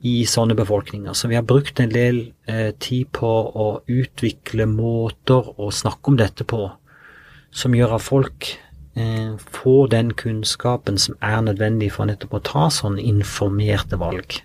i 0.06 0.16
sånne 0.30 0.56
befolkninger. 0.58 1.14
Så 1.18 1.30
vi 1.32 1.38
har 1.38 1.46
brukt 1.48 1.80
en 1.82 1.94
del 1.94 2.20
eh, 2.52 2.72
tid 2.82 3.10
på 3.16 3.30
å 3.50 3.68
utvikle 3.90 4.68
måter 4.70 5.48
å 5.58 5.72
snakke 5.74 6.12
om 6.12 6.20
dette 6.20 6.46
på, 6.48 6.68
som 7.56 7.76
gjør 7.76 7.96
at 7.98 8.06
folk 8.06 8.50
eh, 9.00 9.34
får 9.58 9.88
den 9.96 10.12
kunnskapen 10.18 11.00
som 11.02 11.18
er 11.26 11.40
nødvendig 11.48 11.94
for 11.96 12.10
nettopp 12.10 12.38
å 12.38 12.44
ta 12.52 12.68
sånne 12.74 13.02
informerte 13.02 13.98
valg. 14.02 14.42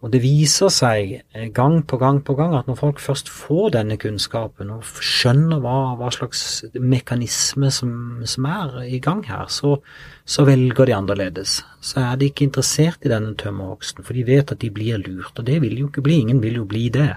Og 0.00 0.08
det 0.14 0.22
viser 0.24 0.70
seg 0.72 1.10
eh, 1.20 1.48
gang 1.52 1.82
på 1.84 1.98
gang 2.00 2.22
på 2.24 2.32
gang 2.38 2.54
at 2.56 2.68
når 2.70 2.78
folk 2.78 3.02
først 3.04 3.28
får 3.28 3.74
denne 3.74 3.98
kunnskapen 4.00 4.72
og 4.72 4.86
skjønner 5.04 5.60
hva, 5.60 5.76
hva 6.00 6.08
slags 6.14 6.64
mekanisme 6.80 7.68
som, 7.74 7.92
som, 8.24 8.48
er 8.48 8.78
i 8.88 9.00
gang 9.04 9.20
her, 9.28 9.44
så, 9.52 9.76
så, 10.24 10.46
velger 10.48 10.88
de 10.88 10.96
annerledes. 10.96 11.58
Så 11.84 12.00
er 12.00 12.16
de 12.16 12.30
ikke 12.30 12.48
interessert 12.48 13.04
i 13.04 13.12
denne 13.12 13.36
tømmerhogsten, 13.36 14.06
for 14.06 14.16
de 14.16 14.24
vet 14.24 14.56
at 14.56 14.64
de 14.64 14.72
blir 14.72 15.04
lurt. 15.04 15.36
Og 15.36 15.44
det 15.44 15.60
vil 15.66 15.76
jo 15.82 15.92
ikke 15.92 16.06
bli. 16.08 16.22
Ingen 16.24 16.40
vil 16.40 16.62
jo 16.62 16.66
bli 16.68 16.88
det. 16.96 17.12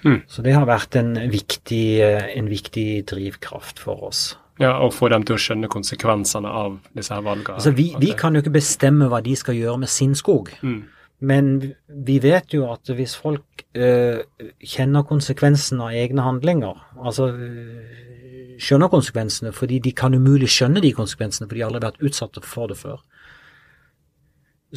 Mm. 0.00 0.22
Så 0.30 0.44
det 0.46 0.56
har 0.56 0.68
vært 0.68 0.96
en 0.96 1.12
viktig, 1.28 1.86
eh, 2.08 2.28
en 2.38 2.48
viktig 2.48 2.90
drivkraft 3.10 3.84
for 3.84 4.08
oss. 4.08 4.28
Ja, 4.58 4.78
Og 4.82 4.94
få 4.94 5.08
dem 5.12 5.22
til 5.22 5.36
å 5.36 5.38
skjønne 5.38 5.68
konsekvensene 5.70 6.50
av 6.50 6.80
disse 6.96 7.14
her 7.14 7.22
valgene. 7.22 7.60
Altså, 7.60 7.70
vi, 7.70 7.92
vi 8.00 8.14
kan 8.18 8.34
jo 8.34 8.40
ikke 8.42 8.56
bestemme 8.56 9.06
hva 9.12 9.20
de 9.22 9.36
skal 9.38 9.54
gjøre 9.54 9.84
med 9.84 9.92
sin 9.92 10.16
skog. 10.18 10.50
Mm. 10.62 10.86
Men 11.18 11.56
vi 11.88 12.18
vet 12.22 12.54
jo 12.54 12.68
at 12.70 12.90
hvis 12.94 13.16
folk 13.18 13.64
øh, 13.74 14.20
kjenner 14.62 15.06
konsekvensen 15.06 15.80
av 15.82 15.96
egne 15.98 16.22
handlinger, 16.22 16.78
altså 16.94 17.32
øh, 17.34 18.54
skjønner 18.62 18.90
konsekvensene, 18.92 19.52
fordi 19.54 19.80
de 19.82 19.92
kan 19.98 20.14
umulig 20.14 20.50
skjønne 20.54 20.82
de 20.84 20.92
konsekvensene, 20.94 21.48
for 21.48 21.58
de 21.58 21.64
har 21.64 21.72
aldri 21.72 21.88
vært 21.88 22.06
utsatt 22.06 22.38
for 22.46 22.70
det 22.70 22.78
før, 22.78 23.02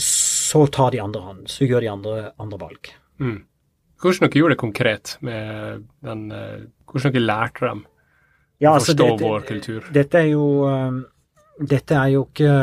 så 0.01 0.65
tar 0.71 0.95
de 0.95 1.01
andre 1.03 1.21
hånd, 1.21 1.45
så 1.51 1.67
gjør 1.67 1.85
de 1.85 1.93
andre, 1.93 2.17
andre 2.41 2.61
valg. 2.61 2.91
Mm. 3.21 3.39
Hvordan 4.01 4.25
dere 4.25 4.41
gjorde 4.41 4.55
det 4.55 4.61
konkret 4.63 5.15
med 5.21 5.83
den 6.01 6.31
øh, 6.33 6.61
Hvordan 6.89 7.13
dere 7.13 7.23
lærte 7.23 7.67
dem 7.67 7.83
ja, 8.57 8.71
å 8.71 8.79
altså, 8.79 8.95
forstå 8.95 9.05
det, 9.11 9.27
vår 9.27 9.45
kultur? 9.47 9.85
Dette 9.93 10.23
er 10.25 10.31
jo, 10.33 10.45
dette 11.69 11.95
er 11.95 12.09
jo 12.15 12.25
ikke 12.25 12.55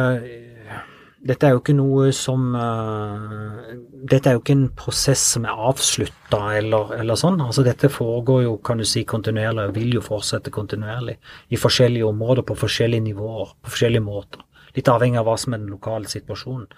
dette 1.19 1.49
er 1.49 1.55
jo 1.55 1.61
ikke 1.61 1.75
noe 1.75 2.11
som 2.15 2.53
uh, 2.55 3.73
Dette 4.09 4.31
er 4.31 4.37
jo 4.37 4.43
ikke 4.43 4.55
en 4.55 4.69
prosess 4.79 5.23
som 5.35 5.47
er 5.49 5.63
avslutta 5.71 6.41
eller, 6.61 6.93
eller, 7.01 7.19
sånn. 7.19 7.41
Altså 7.43 7.65
dette 7.67 7.91
foregår 7.91 8.45
jo, 8.45 8.53
kan 8.65 8.79
du 8.79 8.87
si, 8.87 9.03
kontinuerlig 9.09 9.67
og 9.67 9.75
vil 9.77 9.97
jo 9.99 10.05
fortsette 10.05 10.53
kontinuerlig 10.55 11.17
i 11.51 11.59
forskjellige 11.59 12.07
områder 12.07 12.47
på 12.47 12.57
forskjellige 12.61 13.09
nivåer, 13.09 13.51
på 13.59 13.75
forskjellige 13.75 14.07
måter. 14.07 14.45
Litt 14.77 14.91
avhengig 14.93 15.19
av 15.19 15.27
hva 15.27 15.35
som 15.41 15.57
er 15.57 15.63
den 15.65 15.75
lokale 15.75 16.11
situasjonen. 16.11 16.71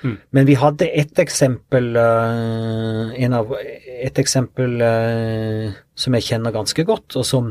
Mm. 0.00 0.14
Men 0.36 0.46
vi 0.48 0.56
hadde 0.60 0.88
ett 1.00 1.18
eksempel, 1.20 1.90
uh, 1.96 3.36
av, 3.40 3.56
et 3.56 4.20
eksempel 4.20 4.76
uh, 4.84 5.80
som 5.96 6.16
jeg 6.16 6.28
kjenner 6.28 6.56
ganske 6.56 6.84
godt, 6.88 7.16
og 7.20 7.26
som, 7.28 7.50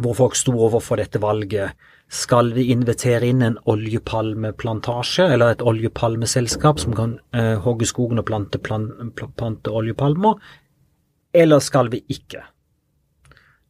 hvor 0.00 0.20
folk 0.20 0.36
sto 0.36 0.52
overfor 0.68 1.00
dette 1.00 1.20
valget 1.22 1.72
skal 2.14 2.52
vi 2.54 2.68
invitere 2.70 3.26
inn 3.26 3.42
en 3.42 3.56
oljepalmeplantasje, 3.70 5.26
eller 5.34 5.54
et 5.54 5.64
oljepalmeselskap 5.66 6.78
som 6.82 6.94
kan 6.94 7.16
eh, 7.34 7.56
hogge 7.64 7.88
skogen 7.90 8.22
og 8.22 8.28
plante, 8.28 8.60
plan, 8.62 8.86
plante 9.18 9.72
oljepalmer, 9.72 10.38
eller 11.34 11.62
skal 11.64 11.90
vi 11.90 12.04
ikke? 12.14 12.44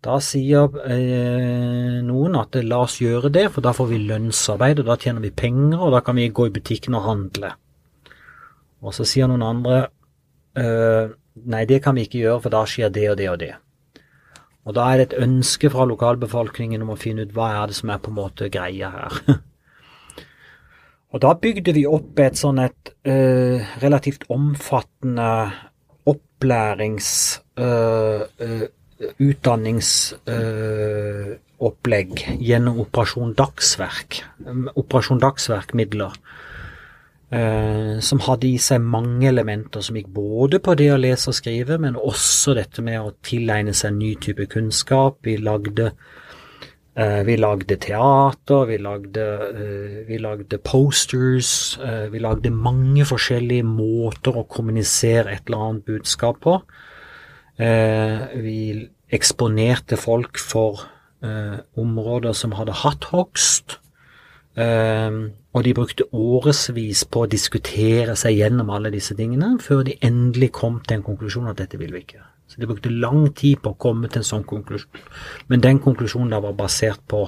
Da 0.05 0.18
sier 0.20 0.76
eh, 0.84 2.03
noen 2.05 2.36
at 2.36 2.59
la 2.61 2.82
oss 2.84 2.99
gjøre 3.01 3.32
det, 3.32 3.47
for 3.55 3.64
da 3.64 3.72
får 3.72 3.88
vi 3.95 4.05
lønnsarbeid, 4.05 4.82
og 4.82 4.92
da 4.92 4.99
tjener 5.01 5.24
vi 5.24 5.32
penger, 5.32 5.80
og 5.80 5.97
da 5.97 6.05
kan 6.05 6.20
vi 6.20 6.28
gå 6.28 6.51
i 6.51 6.55
butikken 6.55 6.99
og 6.99 7.07
handle. 7.09 7.55
Og 8.84 8.92
så 8.92 9.09
sier 9.09 9.30
noen 9.30 9.47
andre 9.47 9.78
eh, 10.61 11.14
nei, 11.49 11.64
det 11.64 11.80
kan 11.84 11.97
vi 11.97 12.05
ikke 12.05 12.20
gjøre, 12.26 12.42
for 12.45 12.53
da 12.53 12.66
skjer 12.68 12.92
det 12.92 13.09
og 13.14 13.20
det 13.22 13.30
og 13.32 13.40
det. 13.40 13.55
Og 14.65 14.77
da 14.77 14.87
er 14.91 15.01
det 15.01 15.09
et 15.11 15.19
ønske 15.27 15.69
fra 15.73 15.85
lokalbefolkningen 15.89 16.85
om 16.85 16.95
å 16.95 17.01
finne 17.01 17.27
ut 17.27 17.35
hva 17.37 17.51
er 17.61 17.71
det 17.71 17.79
som 17.79 17.93
er 17.93 18.01
på 18.01 18.12
en 18.12 18.21
måte 18.21 18.49
greia 18.53 18.93
her. 18.95 19.19
og 21.12 21.25
da 21.25 21.35
bygde 21.41 21.77
vi 21.77 21.85
opp 21.89 22.23
et 22.25 22.41
sånn 22.41 22.62
et 22.65 22.95
uh, 23.09 23.77
relativt 23.85 24.29
omfattende 24.33 25.29
opplærings... 26.15 27.11
Uh, 27.61 28.25
uh, 28.41 28.65
utdanningsopplegg 29.19 32.12
gjennom 32.41 32.81
Operasjon 32.85 33.35
Dagsverk. 33.39 34.21
Operasjon 34.79 35.21
Dagsverk-midler 35.23 36.12
eh, 37.35 38.01
som 38.05 38.20
hadde 38.24 38.49
i 38.49 38.59
seg 38.62 38.82
mange 38.82 39.26
elementer 39.30 39.85
som 39.85 39.99
gikk 39.99 40.11
både 40.14 40.61
på 40.62 40.76
det 40.78 40.91
å 40.95 41.01
lese 41.01 41.32
og 41.32 41.39
skrive, 41.39 41.78
men 41.82 41.99
også 41.99 42.55
dette 42.59 42.85
med 42.85 43.01
å 43.01 43.14
tilegne 43.24 43.74
seg 43.74 43.93
en 43.93 44.01
ny 44.03 44.12
type 44.22 44.47
kunnskap. 44.53 45.18
Vi 45.26 45.37
lagde, 45.43 45.91
eh, 46.97 47.20
vi 47.26 47.37
lagde 47.41 47.76
teater, 47.76 48.66
vi 48.70 48.78
lagde, 48.78 49.26
eh, 49.51 50.01
vi 50.09 50.18
lagde 50.18 50.59
posters, 50.59 51.78
eh, 51.78 52.09
vi 52.09 52.22
lagde 52.22 52.51
mange 52.51 53.05
forskjellige 53.05 53.64
måter 53.64 54.37
å 54.37 54.49
kommunisere 54.49 55.32
et 55.32 55.47
eller 55.47 55.68
annet 55.68 55.85
budskap 55.85 56.41
på. 56.41 56.61
Eh, 57.59 58.28
vi 58.43 58.89
eksponerte 59.12 59.97
folk 59.97 60.39
for 60.39 60.89
eh, 61.22 61.59
områder 61.78 62.32
som 62.32 62.53
hadde 62.53 62.72
hatt 62.72 63.05
hogst. 63.12 63.78
Um, 64.55 65.33
og 65.53 65.65
de 65.67 65.73
brukte 65.75 66.05
årevis 66.15 67.03
på 67.11 67.25
å 67.25 67.31
diskutere 67.31 68.15
seg 68.19 68.37
gjennom 68.39 68.71
alle 68.71 68.93
disse 68.95 69.17
tingene, 69.19 69.57
før 69.63 69.83
de 69.89 69.97
endelig 70.07 70.53
kom 70.55 70.79
til 70.85 71.01
en 71.01 71.07
konklusjon 71.07 71.51
at 71.51 71.59
dette 71.59 71.81
vil 71.81 71.95
vi 71.95 72.05
ikke. 72.05 72.23
Så 72.47 72.61
de 72.61 72.69
brukte 72.71 72.93
lang 72.93 73.33
tid 73.35 73.59
på 73.65 73.73
å 73.73 73.81
komme 73.81 74.11
til 74.11 74.23
en 74.23 74.29
sånn 74.29 74.47
konklusjon. 74.47 75.03
Men 75.51 75.63
den 75.65 75.81
konklusjonen 75.83 76.31
da 76.31 76.39
var 76.45 76.55
basert 76.59 77.03
på 77.11 77.25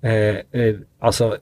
eh, 0.00 0.40
eh, 0.40 0.80
altså 1.04 1.34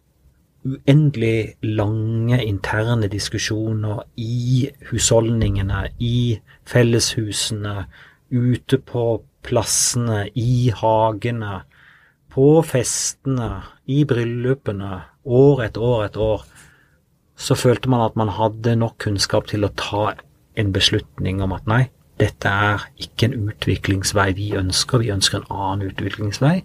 uendelig 0.65 1.55
lange 1.63 2.43
interne 2.45 3.09
diskusjoner 3.09 4.03
i 4.21 4.69
husholdningene, 4.91 5.87
i 5.99 6.39
felleshusene, 6.69 7.85
ute 8.31 8.79
på 8.79 9.05
plassene, 9.47 10.27
i 10.35 10.71
hagene, 10.75 11.63
på 12.31 12.49
festene, 12.67 13.51
i 13.91 14.05
bryllupene, 14.09 15.03
år 15.25 15.65
etter 15.67 15.85
år 15.85 16.05
etter 16.09 16.25
år, 16.25 16.45
så 17.41 17.57
følte 17.57 17.91
man 17.91 18.05
at 18.05 18.19
man 18.21 18.33
hadde 18.37 18.77
nok 18.79 18.99
kunnskap 19.03 19.49
til 19.51 19.65
å 19.65 19.73
ta 19.77 20.13
en 20.61 20.73
beslutning 20.75 21.41
om 21.43 21.55
at 21.57 21.69
nei, 21.71 21.85
dette 22.21 22.51
er 22.53 22.85
ikke 23.01 23.31
en 23.31 23.49
utviklingsvei 23.49 24.33
vi 24.37 24.51
ønsker, 24.59 25.01
vi 25.01 25.13
ønsker 25.15 25.41
en 25.41 25.55
annen 25.55 25.89
utviklingsvei. 25.89 26.59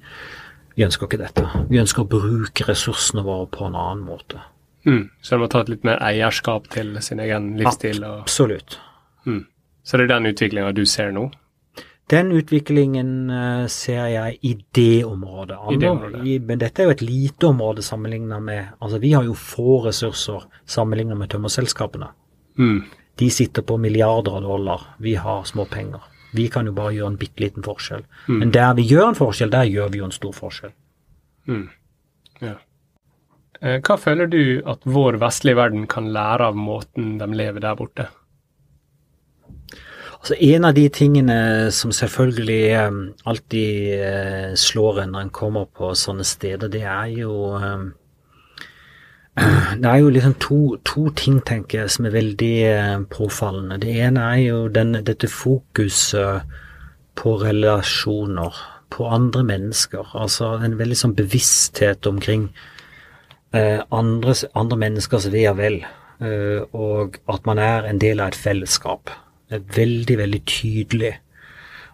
Vi 0.76 0.84
ønsker 0.84 1.07
ikke 1.07 1.22
dette. 1.22 1.45
Vi 1.70 1.80
ønsker 1.80 2.03
å 2.03 2.09
bruke 2.11 2.66
ressursene 2.68 3.24
våre 3.24 3.47
på 3.53 3.70
en 3.70 3.78
annen 3.80 4.03
måte. 4.03 4.41
Mm, 4.86 5.07
så 5.24 5.36
de 5.36 5.41
må 5.41 5.47
ta 5.49 5.63
litt 5.66 5.86
mer 5.88 6.01
eierskap 6.03 6.68
til 6.74 6.91
sin 7.01 7.22
egen 7.24 7.53
livsstil? 7.57 8.03
Og... 8.03 8.26
Absolutt. 8.28 8.78
Mm. 9.26 9.45
Så 9.88 9.97
det 9.97 10.05
er 10.05 10.13
den 10.18 10.30
utviklinga 10.34 10.76
du 10.76 10.84
ser 10.89 11.16
nå? 11.16 11.30
Den 12.10 12.32
utviklingen 12.38 13.30
uh, 13.34 13.68
ser 13.72 14.08
jeg 14.14 14.38
i 14.45 14.53
det 14.78 15.06
området. 15.06 15.58
Andre, 15.58 15.74
I 15.74 15.80
det 15.82 15.89
området. 15.89 16.41
Men 16.45 16.62
dette 16.62 16.84
er 16.84 16.89
jo 16.89 16.93
et 16.93 17.01
lite 17.01 17.47
område 17.49 17.82
sammenlignet 17.86 18.43
med 18.45 18.76
Altså, 18.80 18.99
vi 19.01 19.14
har 19.14 19.26
jo 19.26 19.34
få 19.34 19.80
ressurser 19.88 20.45
sammenlignet 20.70 21.18
med 21.18 21.32
tømmerselskapene. 21.34 22.12
Mm. 22.62 22.84
De 23.16 23.30
sitter 23.32 23.66
på 23.66 23.78
milliarder 23.82 24.38
av 24.38 24.45
dollar. 24.45 24.82
Vi 25.01 25.16
har 25.16 25.43
små 25.43 25.66
penger. 25.66 26.03
Vi 26.36 26.47
kan 26.51 26.68
jo 26.68 26.76
bare 26.76 26.93
gjøre 26.93 27.14
en 27.14 27.18
bitte 27.18 27.41
liten 27.41 27.64
forskjell. 27.64 28.03
Mm. 28.28 28.39
Men 28.39 28.53
der 28.53 28.74
vi 28.78 28.86
gjør 28.89 29.10
en 29.10 29.18
forskjell, 29.18 29.53
der 29.53 29.70
gjør 29.72 29.89
vi 29.93 30.01
jo 30.01 30.10
en 30.10 30.16
stor 30.16 30.36
forskjell. 30.36 30.74
Mm. 31.47 31.68
Ja. 32.43 32.58
Eh, 33.62 33.80
hva 33.80 33.97
føler 33.97 34.28
du 34.28 34.43
at 34.68 34.84
vår 34.84 35.18
vestlige 35.22 35.58
verden 35.58 35.88
kan 35.88 36.12
lære 36.14 36.51
av 36.51 36.60
måten 36.60 37.16
de 37.22 37.30
lever 37.32 37.64
der 37.64 37.80
borte? 37.80 38.10
Altså 40.26 40.39
En 40.41 40.65
av 40.65 40.73
de 40.73 40.88
tingene 40.89 41.34
som 41.69 41.91
selvfølgelig 41.93 42.61
eh, 42.73 42.95
alltid 43.30 43.89
eh, 43.93 44.53
slår 44.57 45.03
en 45.03 45.11
når 45.13 45.21
en 45.21 45.30
kommer 45.30 45.65
på 45.69 45.91
sånne 45.93 46.23
steder, 46.26 46.71
det 46.73 46.80
er 46.82 47.11
jo 47.13 47.34
eh, 47.59 47.84
Det 49.84 49.91
er 49.91 49.99
jo 50.01 50.07
liksom 50.15 50.34
to, 50.41 50.57
to 50.82 51.11
ting, 51.13 51.36
tenker 51.45 51.84
jeg, 51.84 51.91
som 51.93 52.07
er 52.09 52.15
veldig 52.15 52.55
eh, 52.71 53.03
påfallende. 53.13 53.78
Det 53.84 53.93
ene 54.07 54.23
er 54.32 54.39
jo 54.41 54.55
den, 54.73 54.97
dette 55.05 55.30
fokuset 55.30 56.55
på 57.21 57.36
relasjoner, 57.43 58.57
på 58.89 59.05
andre 59.05 59.43
mennesker. 59.45 60.09
Altså 60.17 60.55
en 60.57 60.80
veldig 60.80 60.97
sånn 61.03 61.13
bevissthet 61.19 62.09
omkring 62.09 62.47
eh, 63.53 63.86
andres, 63.93 64.41
andre 64.57 64.82
menneskers 64.88 65.30
ve 65.30 65.45
og 65.51 65.61
vel, 65.61 65.78
og 66.73 67.19
at 67.30 67.45
man 67.45 67.59
er 67.61 67.86
en 67.86 68.01
del 68.01 68.23
av 68.23 68.34
et 68.34 68.39
fellesskap. 68.39 69.13
Er 69.56 69.64
veldig, 69.76 70.18
veldig 70.20 70.41
tydelig. 70.49 71.14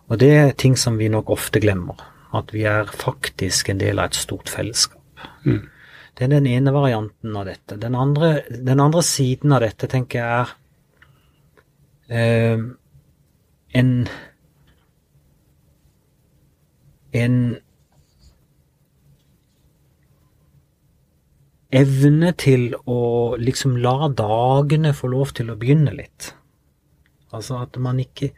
Og 0.10 0.20
det 0.20 0.32
er 0.36 0.58
ting 0.58 0.76
som 0.80 0.98
vi 1.00 1.10
nok 1.12 1.30
ofte 1.32 1.62
glemmer. 1.64 2.00
At 2.36 2.52
vi 2.56 2.66
er 2.68 2.90
faktisk 2.90 3.70
en 3.72 3.80
del 3.82 4.00
av 4.00 4.12
et 4.12 4.20
stort 4.20 4.50
fellesskap. 4.52 5.00
Mm. 5.46 5.68
Det 6.18 6.26
er 6.26 6.34
den 6.34 6.48
ene 6.50 6.74
varianten 6.76 7.36
av 7.38 7.48
dette. 7.48 7.78
Den 7.80 7.96
andre, 7.96 8.42
den 8.52 8.80
andre 8.84 9.04
siden 9.06 9.56
av 9.56 9.64
dette 9.64 9.88
tenker 9.92 10.20
jeg 10.20 10.28
er 10.42 10.52
eh, 12.12 12.68
en 13.80 13.94
en 17.12 17.38
evne 21.72 22.32
til 22.40 22.72
å 22.90 23.02
liksom 23.40 23.78
la 23.84 24.12
dagene 24.16 24.94
få 24.96 25.12
lov 25.12 25.34
til 25.36 25.52
å 25.52 25.58
begynne 25.60 25.94
litt. 25.96 26.34
Altså 27.36 27.62
at 27.64 27.78
man 27.80 28.00
ikke 28.02 28.32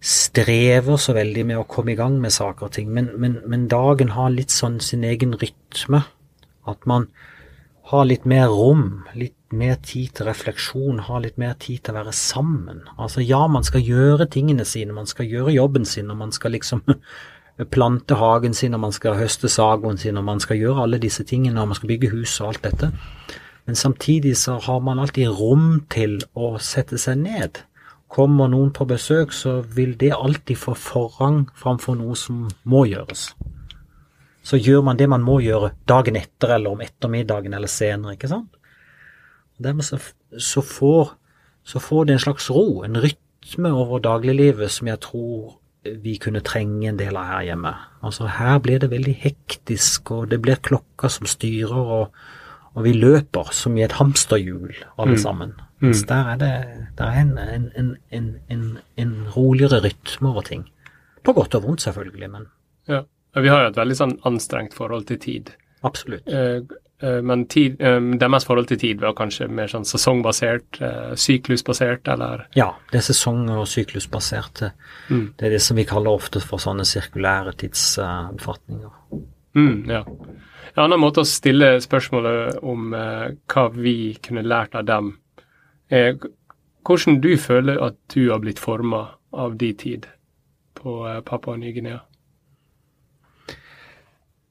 strever 0.00 0.96
så 0.96 1.12
veldig 1.12 1.44
med 1.50 1.60
å 1.60 1.66
komme 1.68 1.92
i 1.92 1.98
gang 1.98 2.16
med 2.22 2.32
saker 2.32 2.68
og 2.68 2.76
ting, 2.76 2.88
men, 2.92 3.10
men, 3.20 3.36
men 3.46 3.68
dagen 3.68 4.14
har 4.16 4.32
litt 4.32 4.52
sånn 4.54 4.78
sin 4.80 5.04
egen 5.04 5.36
rytme. 5.36 6.02
At 6.68 6.86
man 6.88 7.10
har 7.90 8.06
litt 8.06 8.24
mer 8.28 8.48
rom, 8.48 9.02
litt 9.18 9.36
mer 9.52 9.76
tid 9.82 10.14
til 10.14 10.28
refleksjon, 10.30 11.02
har 11.08 11.24
litt 11.24 11.38
mer 11.40 11.56
tid 11.58 11.82
til 11.82 11.94
å 11.94 12.00
være 12.00 12.14
sammen. 12.14 12.84
Altså 12.96 13.24
ja, 13.24 13.42
man 13.50 13.66
skal 13.66 13.82
gjøre 13.84 14.28
tingene 14.30 14.64
sine, 14.68 14.94
man 14.96 15.10
skal 15.10 15.28
gjøre 15.28 15.56
jobben 15.56 15.84
sin, 15.88 16.10
og 16.12 16.20
man 16.20 16.32
skal 16.32 16.54
liksom 16.54 16.84
plante 17.74 18.16
hagen 18.20 18.54
sin, 18.56 18.76
og 18.78 18.84
man 18.86 18.94
skal 18.96 19.18
høste 19.18 19.50
sagoen 19.52 19.98
sin, 20.00 20.20
og 20.20 20.28
man 20.28 20.40
skal 20.40 20.60
gjøre 20.60 20.86
alle 20.86 21.02
disse 21.02 21.26
tingene, 21.26 21.60
og 21.60 21.72
man 21.72 21.80
skal 21.80 21.92
bygge 21.92 22.12
hus 22.14 22.38
og 22.40 22.52
alt 22.52 22.64
dette. 22.70 22.92
Men 23.66 23.76
samtidig 23.76 24.36
så 24.38 24.56
har 24.64 24.80
man 24.86 25.02
alltid 25.02 25.34
rom 25.40 25.82
til 25.92 26.20
å 26.34 26.54
sette 26.62 26.98
seg 26.98 27.20
ned. 27.26 27.60
Kommer 28.10 28.48
noen 28.50 28.72
på 28.74 28.84
besøk, 28.90 29.32
så 29.32 29.60
vil 29.62 29.92
det 30.00 30.10
alltid 30.16 30.58
få 30.58 30.74
forrang 30.74 31.44
framfor 31.54 31.94
noe 32.00 32.16
som 32.18 32.48
må 32.66 32.84
gjøres. 32.90 33.28
Så 34.42 34.58
gjør 34.58 34.82
man 34.82 34.98
det 34.98 35.06
man 35.12 35.22
må 35.22 35.36
gjøre 35.44 35.70
dagen 35.88 36.16
etter, 36.18 36.56
eller 36.56 36.74
om 36.74 36.80
ettermiddagen, 36.82 37.54
eller 37.54 37.70
senere, 37.70 38.16
ikke 38.16 38.30
sant? 38.32 38.56
Dermed 39.62 39.84
så, 39.86 39.98
så, 40.40 40.62
får, 40.64 41.12
så 41.64 41.78
får 41.84 42.08
det 42.08 42.16
en 42.16 42.24
slags 42.24 42.50
ro, 42.50 42.82
en 42.82 42.96
rytme 42.98 43.70
over 43.76 44.00
dagliglivet 44.02 44.72
som 44.72 44.88
jeg 44.88 44.98
tror 45.04 45.56
vi 46.02 46.16
kunne 46.20 46.42
trenge 46.44 46.88
en 46.90 46.98
del 46.98 47.16
av 47.16 47.28
her 47.30 47.46
hjemme. 47.52 47.70
Altså 48.04 48.26
Her 48.26 48.58
blir 48.60 48.80
det 48.82 48.90
veldig 48.92 49.14
hektisk, 49.22 50.10
og 50.10 50.30
det 50.32 50.40
blir 50.44 50.58
klokka 50.60 51.08
som 51.12 51.28
styrer, 51.30 51.76
og, 52.00 52.10
og 52.74 52.84
vi 52.84 52.92
løper 52.96 53.52
som 53.56 53.76
i 53.78 53.84
et 53.86 53.92
hamsterhjul, 54.00 54.74
alle 54.98 55.16
Mm. 55.16 55.22
sammen. 55.22 55.54
Mm. 55.80 55.86
Mens 55.88 56.02
der 56.04 56.28
er 56.32 56.36
det 56.36 56.88
der 56.98 57.04
er 57.04 57.20
en, 57.20 57.38
en, 57.76 57.96
en, 58.50 58.78
en, 58.96 59.26
roligere 59.36 59.80
rytme 59.80 60.28
over 60.28 60.42
ting. 60.42 60.66
På 61.24 61.32
godt 61.32 61.54
og 61.54 61.62
vondt, 61.62 61.80
selvfølgelig, 61.82 62.30
men 62.30 62.46
Ja. 62.88 63.00
Vi 63.34 63.48
har 63.48 63.62
jo 63.62 63.68
et 63.70 63.76
veldig 63.76 63.96
sånn 63.96 64.18
anstrengt 64.26 64.74
forhold 64.74 65.06
til 65.06 65.18
tid. 65.18 65.50
absolutt. 65.82 66.26
Eh, 66.28 66.60
eh, 67.02 67.20
men 67.22 67.46
tid, 67.46 67.80
eh, 67.80 68.00
deres 68.18 68.44
forhold 68.44 68.66
til 68.66 68.78
tid 68.78 69.00
var 69.00 69.14
kanskje 69.14 69.48
mer 69.48 69.66
sånn 69.66 69.84
sesongbasert, 69.84 70.80
eh, 70.82 71.14
syklusbasert, 71.14 72.08
eller 72.08 72.46
Ja, 72.56 72.74
det 72.90 72.98
er 72.98 73.12
sesong- 73.12 73.48
og 73.50 73.66
syklusbaserte. 73.68 74.72
mm. 75.08 75.32
Det 75.38 75.46
er 75.46 75.50
det 75.50 75.62
som 75.62 75.76
vi 75.76 75.84
kaller 75.84 76.10
ofte 76.10 76.40
for 76.40 76.58
sånne 76.58 76.84
sirkulære 76.84 77.52
tidsoppfatninger. 77.56 78.90
Mm, 79.54 79.88
ja. 79.88 80.04
En 80.76 80.84
annen 80.84 81.00
måte 81.00 81.20
å 81.20 81.26
stille 81.26 81.80
spørsmålet 81.80 82.62
om 82.62 82.90
hva 82.90 83.68
vi 83.74 84.18
kunne 84.22 84.42
lært 84.42 84.74
av 84.74 84.84
dem, 84.86 85.19
er 85.90 86.16
hvordan 86.86 87.20
du 87.20 87.34
føler 87.38 87.80
at 87.84 87.98
du 88.14 88.30
har 88.30 88.40
blitt 88.42 88.62
forma 88.62 89.06
av 89.32 89.58
din 89.60 89.76
tid 89.76 90.06
på 90.78 91.02
eh, 91.08 91.20
Papua 91.26 91.56
Ny-Guinea. 91.56 92.00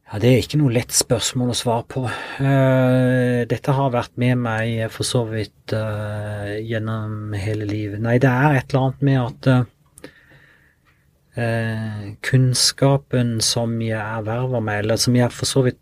Ja, 0.09 0.17
Det 0.17 0.29
er 0.29 0.39
ikke 0.41 0.57
noe 0.57 0.73
lett 0.73 0.93
spørsmål 0.95 1.51
å 1.53 1.57
svare 1.57 1.85
på. 1.85 2.01
Eh, 2.41 3.45
dette 3.49 3.75
har 3.77 3.91
vært 3.93 4.15
med 4.17 4.39
meg 4.41 4.87
for 4.89 5.05
så 5.05 5.21
vidt 5.29 5.73
eh, 5.75 6.55
gjennom 6.65 7.35
hele 7.37 7.67
livet. 7.69 8.01
Nei, 8.01 8.17
det 8.17 8.31
er 8.31 8.57
et 8.57 8.73
eller 8.73 8.87
annet 8.87 9.05
med 9.05 9.19
at 9.21 9.49
eh, 11.37 12.07
kunnskapen 12.25 13.37
som 13.45 13.77
jeg 13.85 14.01
erverver 14.01 14.65
meg, 14.65 14.81
eller 14.81 14.97
som 14.97 15.13
jeg 15.19 15.29
for 15.35 15.45
så 15.49 15.61
vidt 15.67 15.81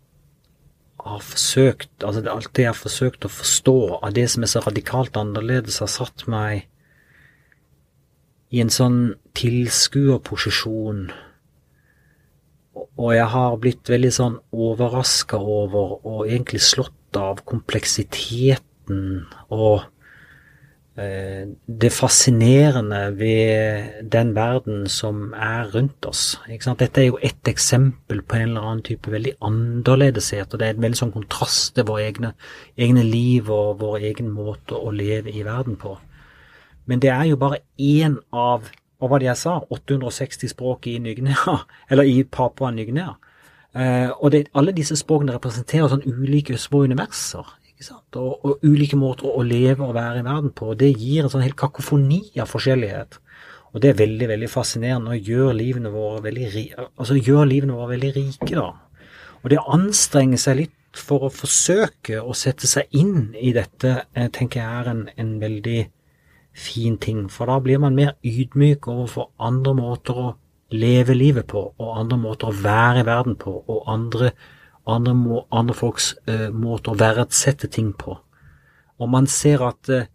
har 1.10 1.22
forsøkt, 1.24 1.92
altså 2.04 2.24
alt 2.30 2.50
det 2.56 2.64
jeg 2.64 2.72
har 2.72 2.78
forsøkt 2.78 3.26
å 3.26 3.32
forstå 3.32 3.78
av 3.98 4.12
det 4.16 4.26
som 4.32 4.44
er 4.44 4.52
så 4.52 4.62
radikalt 4.64 5.16
annerledes, 5.20 5.80
har 5.82 5.90
satt 5.92 6.26
meg 6.30 6.66
i 8.54 8.62
en 8.62 8.72
sånn 8.72 9.00
tilskuerposisjon. 9.36 11.08
Og 12.98 13.10
jeg 13.14 13.28
har 13.34 13.58
blitt 13.60 13.90
veldig 13.90 14.12
sånn 14.14 14.38
overraska 14.54 15.38
over 15.38 15.98
og 15.98 16.24
egentlig 16.26 16.62
slått 16.64 17.18
av 17.18 17.42
kompleksiteten 17.48 19.26
og 19.54 19.84
det 20.98 21.92
fascinerende 21.94 23.00
ved 23.14 24.08
den 24.10 24.32
verden 24.34 24.88
som 24.90 25.28
er 25.30 25.68
rundt 25.70 26.08
oss. 26.10 26.40
Dette 26.48 27.04
er 27.04 27.06
jo 27.06 27.20
ett 27.22 27.46
eksempel 27.46 28.24
på 28.26 28.34
en 28.34 28.48
eller 28.48 28.66
annen 28.66 28.82
type 28.82 29.12
veldig 29.12 29.36
annerledeshet, 29.46 30.50
og 30.50 30.58
det 30.58 30.66
er 30.66 30.74
en 30.74 30.82
veldig 30.82 30.98
sånn 30.98 31.14
kontrast 31.14 31.76
til 31.76 31.86
våre 31.86 32.08
egne, 32.08 32.32
egne 32.74 33.06
liv 33.06 33.46
og 33.46 33.78
vår 33.84 34.08
egen 34.10 34.32
måte 34.34 34.74
å 34.74 34.90
leve 34.90 35.30
i 35.30 35.46
verden 35.46 35.78
på. 35.78 35.94
Men 36.88 37.04
det 37.04 37.12
er 37.14 37.28
jo 37.30 37.38
bare 37.38 37.62
én 37.78 38.18
av 38.32 38.66
hva 38.98 39.12
var 39.12 39.22
det 39.22 39.28
jeg 39.28 39.42
sa, 39.44 39.58
860 39.70 40.50
språk 40.50 40.88
i 40.90 40.98
Ny-Guinea, 41.02 41.58
eller 41.90 42.08
i 42.08 42.24
Papua 42.24 42.72
Ny-Guinea. 42.74 43.14
Eh, 43.76 44.10
og 44.10 44.32
det, 44.32 44.48
alle 44.58 44.74
disse 44.74 44.96
språkene 44.98 45.36
representerer 45.36 45.92
sånn 45.92 46.06
ulike 46.08 46.56
små 46.58 46.82
universer. 46.88 47.46
Og, 48.18 48.32
og 48.42 48.64
ulike 48.66 48.98
måter 48.98 49.28
å 49.30 49.44
leve 49.46 49.86
og 49.86 49.94
være 49.94 50.22
i 50.22 50.26
verden 50.26 50.50
på. 50.56 50.72
Det 50.78 50.90
gir 50.90 51.22
en 51.22 51.32
sånn 51.32 51.44
helt 51.44 51.58
kakofoni 51.58 52.24
av 52.40 52.50
forskjellighet. 52.50 53.20
Og 53.74 53.82
det 53.82 53.92
er 53.92 54.00
veldig 54.00 54.28
veldig 54.30 54.48
fascinerende 54.50 55.14
og 55.14 55.30
gjør 55.30 55.52
livene 55.54 55.92
våre 55.92 56.22
veldig, 56.24 56.64
altså 56.88 57.18
gjør 57.18 57.50
livene 57.50 57.76
våre 57.76 57.92
veldig 57.94 58.12
rike. 58.16 58.54
da. 58.56 58.72
Og 59.42 59.52
det 59.52 59.60
å 59.60 59.68
anstrenge 59.76 60.40
seg 60.40 60.62
litt 60.62 60.74
for 60.98 61.28
å 61.28 61.32
forsøke 61.32 62.22
å 62.22 62.34
sette 62.34 62.66
seg 62.66 62.88
inn 62.96 63.34
i 63.38 63.52
dette, 63.54 64.04
eh, 64.14 64.28
tenker 64.34 64.62
jeg 64.62 64.80
er 64.80 64.90
en, 64.90 65.04
en 65.16 65.38
veldig 65.40 65.80
fin 66.58 66.96
ting, 66.98 67.28
for 67.30 67.46
da 67.46 67.58
blir 67.62 67.78
man 67.78 67.94
mer 67.94 68.16
ydmyk 68.26 68.88
overfor 68.90 69.30
andre 69.38 69.74
måter 69.78 70.18
å 70.18 70.28
leve 70.74 71.14
livet 71.14 71.46
på, 71.48 71.60
og 71.78 71.98
andre 72.00 72.18
måter 72.18 72.50
å 72.50 72.56
være 72.64 73.04
i 73.04 73.06
verden 73.06 73.36
på, 73.40 73.52
og 73.68 73.84
andre, 73.88 74.32
andre, 74.88 75.14
må, 75.14 75.42
andre 75.54 75.76
folks 75.76 76.12
eh, 76.28 76.48
måter 76.54 76.94
å 76.94 76.98
verdsette 77.00 77.70
ting 77.72 77.92
på. 77.96 78.16
Og 78.98 79.10
man 79.12 79.28
ser 79.30 79.62
at 79.66 79.90
eh, 79.92 80.08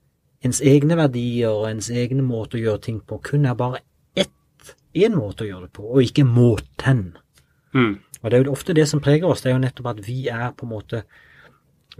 ens 0.44 0.62
egne 0.66 0.98
verdier 1.00 1.54
og 1.54 1.70
ens 1.70 1.90
egne 1.94 2.24
måter 2.26 2.60
å 2.60 2.64
gjøre 2.68 2.86
ting 2.88 3.02
på 3.06 3.20
kun 3.24 3.48
er 3.48 3.58
bare 3.60 3.84
ett, 4.20 4.74
én 4.94 5.16
måte 5.16 5.46
å 5.46 5.50
gjøre 5.50 5.68
det 5.68 5.76
på, 5.78 5.86
og 5.88 6.04
ikke 6.04 6.26
måten. 6.28 7.06
Mm. 7.74 7.96
Og 8.22 8.32
det 8.32 8.40
er 8.40 8.48
jo 8.48 8.56
ofte 8.56 8.76
det 8.76 8.88
som 8.90 9.02
preger 9.04 9.30
oss, 9.30 9.44
det 9.44 9.52
er 9.52 9.58
jo 9.58 9.64
nettopp 9.64 9.94
at 9.94 10.04
vi 10.06 10.26
er 10.32 10.52
på 10.58 10.68
en 10.68 10.76
måte 10.76 11.04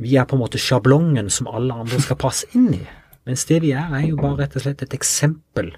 vi 0.02 0.16
er 0.18 0.26
på 0.26 0.34
en 0.34 0.42
måte 0.42 0.58
sjablongen 0.58 1.30
som 1.30 1.48
alle 1.52 1.76
andre 1.84 2.00
skal 2.02 2.18
passe 2.18 2.48
inn 2.58 2.72
i. 2.74 2.82
Mens 3.30 3.46
det 3.46 3.60
vi 3.64 3.72
er, 3.78 3.92
er 3.94 4.08
jo 4.08 4.18
bare 4.20 4.42
rett 4.42 4.56
og 4.58 4.66
slett 4.66 4.82
et 4.84 4.96
eksempel 4.98 5.70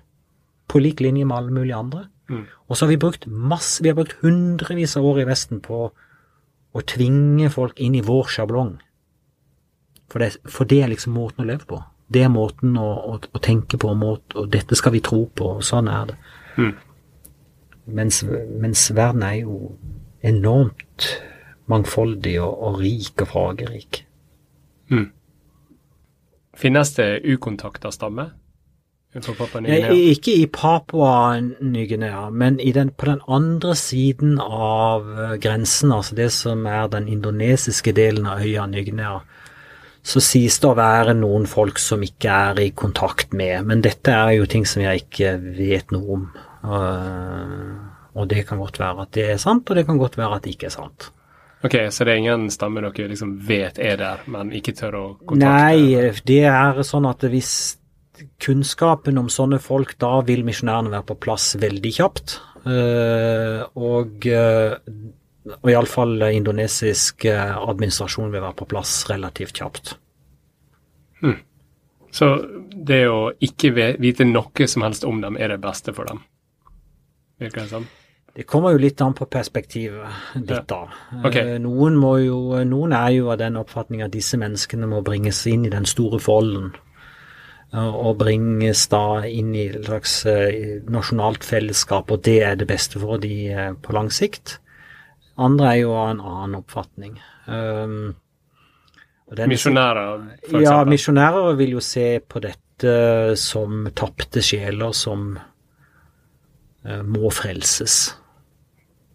på 0.72 0.82
lik 0.82 1.04
linje 1.04 1.28
med 1.28 1.36
alle 1.36 1.54
mulige 1.54 1.78
andre. 1.78 2.06
Mm. 2.32 2.46
Og 2.70 2.78
så 2.78 2.86
har 2.86 2.94
vi 2.94 3.02
brukt 3.02 3.28
masse, 3.28 3.84
vi 3.84 3.92
har 3.92 3.98
brukt 3.98 4.16
hundrevis 4.24 4.96
av 4.98 5.06
år 5.06 5.22
i 5.22 5.28
Vesten 5.30 5.60
på 5.62 5.90
å 6.76 6.84
tvinge 6.84 7.50
folk 7.54 7.80
inn 7.80 7.96
i 7.96 8.04
vår 8.06 8.32
sjablong. 8.36 8.76
For 10.12 10.22
det, 10.22 10.36
for 10.52 10.68
det 10.70 10.82
er 10.84 10.92
liksom 10.92 11.16
måten 11.16 11.46
å 11.46 11.48
leve 11.48 11.68
på. 11.70 11.80
Det 12.12 12.22
er 12.22 12.30
måten 12.30 12.76
å, 12.78 12.90
å, 13.16 13.16
å 13.18 13.42
tenke 13.42 13.80
på, 13.82 13.94
måten, 13.98 14.38
og 14.42 14.52
dette 14.54 14.78
skal 14.78 14.94
vi 14.94 15.02
tro 15.06 15.24
på, 15.34 15.56
og 15.58 15.66
sånn 15.66 15.90
er 15.90 16.12
det. 16.12 16.18
Mm. 16.60 16.74
Mens, 17.98 18.22
mens 18.62 18.86
verden 18.98 19.24
er 19.26 19.40
jo 19.42 19.76
enormt 20.26 21.10
mangfoldig 21.72 22.38
og, 22.44 22.54
og 22.68 22.80
rik 22.84 23.24
og 23.26 23.32
fargerik. 23.32 24.04
Mm. 24.94 25.10
Finnes 26.56 26.94
det 26.96 27.10
ukontakta 27.26 27.92
stammer? 27.92 28.34
For 28.34 28.34
Papua 28.34 28.34
Nei, 28.34 28.34
Ny-Guinea? 28.34 28.34
Ikke 30.12 30.34
i 30.36 30.48
Papua 30.52 31.38
Ny-Guinea, 31.40 32.30
men 32.36 32.60
i 32.60 32.74
den, 32.76 32.92
på 32.92 33.08
den 33.08 33.22
andre 33.32 33.76
siden 33.80 34.36
av 34.44 35.08
eh, 35.08 35.38
grensen, 35.40 35.94
altså 35.96 36.18
det 36.18 36.32
som 36.36 36.66
er 36.68 36.90
den 36.92 37.08
indonesiske 37.08 37.94
delen 37.96 38.28
av 38.28 38.44
øya 38.44 38.68
Ny-Guinea, 38.68 39.22
så 40.06 40.22
sies 40.22 40.60
det 40.62 40.70
å 40.70 40.78
være 40.78 41.16
noen 41.18 41.48
folk 41.50 41.80
som 41.82 42.04
ikke 42.06 42.34
er 42.52 42.60
i 42.62 42.70
kontakt 42.78 43.34
med. 43.34 43.64
Men 43.66 43.82
dette 43.86 44.14
er 44.14 44.36
jo 44.36 44.50
ting 44.52 44.68
som 44.70 44.84
jeg 44.84 45.06
ikke 45.06 45.32
vet 45.58 45.96
noe 45.96 46.20
om. 46.20 46.28
Eh, 46.68 47.72
og 48.16 48.28
det 48.32 48.46
kan 48.50 48.60
godt 48.62 48.80
være 48.84 49.08
at 49.08 49.16
det 49.16 49.30
er 49.32 49.42
sant, 49.42 49.70
og 49.70 49.80
det 49.80 49.86
kan 49.88 49.98
godt 50.02 50.20
være 50.20 50.38
at 50.38 50.46
det 50.46 50.58
ikke 50.58 50.70
er 50.70 50.76
sant. 50.76 51.10
Ok, 51.66 51.80
Så 51.90 52.06
det 52.06 52.14
er 52.14 52.20
ingen 52.22 52.50
stamme 52.54 52.84
dere 52.84 53.08
liksom 53.10 53.40
vet 53.48 53.80
er 53.80 53.98
der, 53.98 54.22
men 54.30 54.52
ikke 54.54 54.76
tør 54.78 55.00
å 55.00 55.06
kontakte? 55.24 55.48
Nei, 55.48 56.12
det 56.28 56.44
er 56.52 56.84
sånn 56.86 57.08
at 57.10 57.26
hvis 57.32 57.56
kunnskapen 58.42 59.18
om 59.22 59.30
sånne 59.32 59.60
folk, 59.64 59.96
da 60.02 60.20
vil 60.28 60.46
misjonærene 60.48 60.94
være 60.94 61.10
på 61.12 61.20
plass 61.28 61.54
veldig 61.62 61.92
kjapt. 61.98 62.40
Eh, 62.66 63.62
og 63.78 64.26
uh, 64.32 64.74
og 65.46 65.70
iallfall 65.70 66.24
indonesisk 66.34 67.28
eh, 67.30 67.52
administrasjon 67.54 68.32
vil 68.34 68.42
være 68.42 68.58
på 68.58 68.66
plass 68.72 69.04
relativt 69.12 69.60
kjapt. 69.60 69.92
Så 72.16 72.30
det 72.72 73.02
å 73.12 73.34
ikke 73.44 73.74
vite 74.00 74.26
noe 74.30 74.68
som 74.72 74.86
helst 74.86 75.04
om 75.04 75.20
dem, 75.22 75.36
er 75.36 75.52
det 75.52 75.60
beste 75.64 75.92
for 75.96 76.08
dem? 76.08 76.22
Virker 77.44 77.66
det 77.66 77.72
sånn? 77.74 77.88
Det 78.36 78.46
kommer 78.48 78.76
jo 78.76 78.80
litt 78.84 79.00
an 79.04 79.14
på 79.16 79.28
perspektivet 79.32 80.36
ditt, 80.36 80.66
da. 80.68 80.82
Ok. 81.22 81.36
Eh, 81.40 81.54
Noen, 81.64 82.00
jo, 82.24 82.40
noen 82.68 82.96
er 82.96 83.14
jo 83.16 83.30
av 83.32 83.40
den 83.40 83.60
oppfatning 83.60 84.04
at 84.04 84.16
disse 84.16 84.40
menneskene 84.40 84.90
må 84.92 85.02
bringes 85.06 85.40
inn 85.48 85.68
i 85.68 85.72
den 85.72 85.88
store 85.88 86.20
folden. 86.24 86.74
Eh, 87.76 87.96
Og 88.08 88.18
bringes 88.22 88.86
da 88.92 89.26
inn 89.28 89.54
i 89.56 89.68
et 89.70 89.86
slags 89.86 90.18
eh, 90.30 90.82
nasjonalt 90.92 91.46
fellesskap, 91.48 92.12
og 92.12 92.24
det 92.28 92.40
er 92.48 92.60
det 92.60 92.70
beste 92.72 93.02
for 93.02 93.22
de 93.22 93.36
eh, 93.52 93.74
på 93.76 93.96
lang 93.96 94.12
sikt. 94.14 94.60
Andre 95.36 95.74
er 95.74 95.82
jo 95.84 95.96
av 96.00 96.14
en 96.14 96.22
annen 96.24 96.60
oppfatning. 96.62 97.18
Um, 97.46 98.16
Misjonærer, 99.36 100.22
for 100.22 100.30
eksempel? 100.30 100.64
ja, 100.64 100.76
misjonærer 100.86 101.58
vil 101.60 101.74
jo 101.76 101.82
se 101.84 102.06
på 102.22 102.40
dette 102.44 102.94
som 103.42 103.88
tapte 103.98 104.44
sjeler 104.46 104.94
som 104.96 105.34
uh, 105.36 107.02
må 107.04 107.32
frelses. 107.34 107.98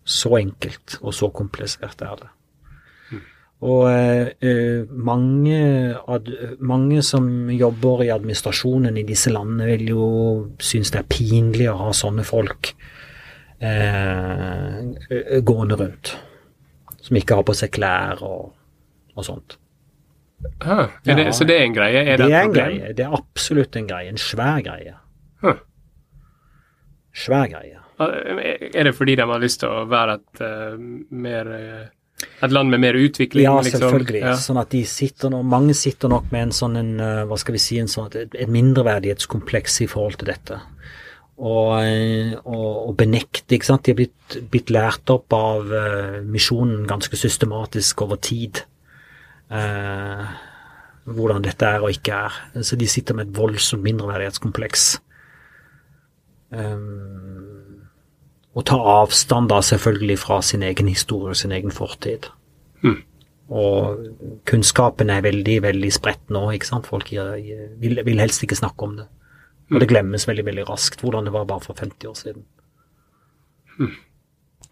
Så 0.04 0.34
enkelt 0.40 0.98
og 1.00 1.14
så 1.14 1.30
komplisert 1.32 2.02
er 2.04 2.20
det. 2.20 2.30
Og 3.60 3.82
eh, 3.90 4.30
eh, 4.40 4.86
mange, 4.88 5.56
ad, 6.08 6.30
mange 6.64 7.02
som 7.04 7.26
jobber 7.52 8.06
i 8.06 8.12
administrasjonen 8.14 8.96
i 8.96 9.04
disse 9.04 9.28
landene, 9.34 9.66
vil 9.74 9.90
jo 9.92 10.06
synes 10.64 10.90
det 10.94 11.02
er 11.02 11.08
pinlig 11.12 11.66
å 11.68 11.76
ha 11.82 11.90
sånne 11.92 12.24
folk 12.24 12.70
eh, 13.60 15.40
gående 15.44 15.76
rundt. 15.76 16.14
Som 17.04 17.16
ikke 17.20 17.36
har 17.36 17.44
på 17.48 17.56
seg 17.56 17.72
klær 17.76 18.22
og, 18.24 18.54
og 19.16 19.26
sånt. 19.28 19.58
Ah, 20.64 20.86
det, 21.04 21.18
Ja. 21.18 21.32
så 21.36 21.44
det 21.44 21.58
er 21.58 21.66
en 21.66 21.74
greie? 21.76 22.00
Er 22.00 22.16
det, 22.16 22.26
det 22.26 22.32
er 22.32 22.40
en 22.40 22.48
problem? 22.54 22.78
greie. 22.80 22.92
Det 22.96 23.04
er 23.04 23.12
absolutt 23.20 23.76
en 23.76 23.88
greie. 23.92 24.08
En 24.08 24.20
svær 24.20 24.62
greie. 24.64 24.94
Huh. 25.44 25.60
Svær 27.12 27.44
greie. 27.52 27.76
Er 28.00 28.84
det 28.88 28.94
fordi 28.96 29.18
de 29.20 29.26
har 29.28 29.40
lyst 29.42 29.60
til 29.60 29.68
å 29.68 29.84
være 29.90 30.14
et 30.16 30.40
uh, 30.40 30.78
mer 31.12 31.50
eh, 31.52 31.88
Et 32.40 32.52
land 32.52 32.72
med 32.72 32.80
mer 32.82 32.96
utvikling? 32.96 33.44
Ja, 33.44 33.56
liksom? 33.60 33.82
selvfølgelig. 33.84 34.22
Ja. 34.24 34.34
Sånn 34.40 34.60
at 34.60 34.72
de 34.72 34.82
sitter 34.88 35.32
Mange 35.44 35.76
sitter 35.76 36.12
nok 36.12 36.30
med 36.32 36.48
en 36.48 36.54
sånn 36.56 36.76
en, 36.80 36.92
eh, 37.00 37.22
hva 37.28 37.38
skal 37.40 37.56
vi 37.56 37.62
si, 37.62 37.78
en 37.80 37.90
sånn, 37.90 38.10
et, 38.12 38.34
et 38.34 38.50
mindreverdighetskompleks 38.50 39.80
i 39.84 39.88
forhold 39.90 40.20
til 40.20 40.32
dette. 40.32 40.60
Og, 41.40 41.72
eh, 41.80 42.34
og, 42.44 42.90
og 42.90 42.96
benekte, 43.00 43.56
ikke 43.56 43.70
sant. 43.70 43.84
De 43.86 43.94
er 43.94 44.00
blitt, 44.02 44.38
blitt 44.52 44.72
lært 44.74 45.08
opp 45.12 45.32
av 45.36 45.72
uh, 45.72 46.18
misjonen 46.26 46.84
ganske 46.88 47.16
systematisk 47.16 48.04
over 48.04 48.20
tid. 48.20 48.62
Uh, 49.50 50.28
hvordan 51.10 51.44
dette 51.44 51.66
er 51.66 51.84
og 51.84 51.94
ikke 51.94 52.18
er. 52.28 52.36
Så 52.66 52.76
de 52.76 52.88
sitter 52.88 53.16
med 53.16 53.30
et 53.30 53.38
voldsomt 53.38 53.82
mindreverdighetskompleks. 53.86 54.90
Um, 56.50 57.69
og 58.54 58.66
tar 58.66 58.82
avstand 58.82 59.50
da 59.52 59.60
selvfølgelig 59.62 60.18
fra 60.18 60.40
sin 60.42 60.62
egen 60.66 60.88
historie 60.90 61.34
og 61.34 61.38
sin 61.38 61.52
egen 61.54 61.70
fortid. 61.70 62.26
Mm. 62.82 62.98
Og 63.50 64.06
kunnskapen 64.46 65.10
er 65.10 65.22
veldig, 65.26 65.62
veldig 65.62 65.92
spredt 65.94 66.30
nå, 66.30 66.48
ikke 66.54 66.66
sant. 66.66 66.86
Folk 66.90 67.10
vil, 67.10 68.02
vil 68.06 68.22
helst 68.22 68.42
ikke 68.42 68.58
snakke 68.58 68.86
om 68.86 68.96
det. 68.98 69.06
Og 69.70 69.82
det 69.82 69.88
glemmes 69.90 70.26
veldig, 70.26 70.44
veldig 70.46 70.66
raskt 70.68 71.02
hvordan 71.02 71.26
det 71.26 71.34
var 71.34 71.46
bare 71.46 71.62
for 71.62 71.78
50 71.78 72.10
år 72.10 72.18
siden. 72.18 72.46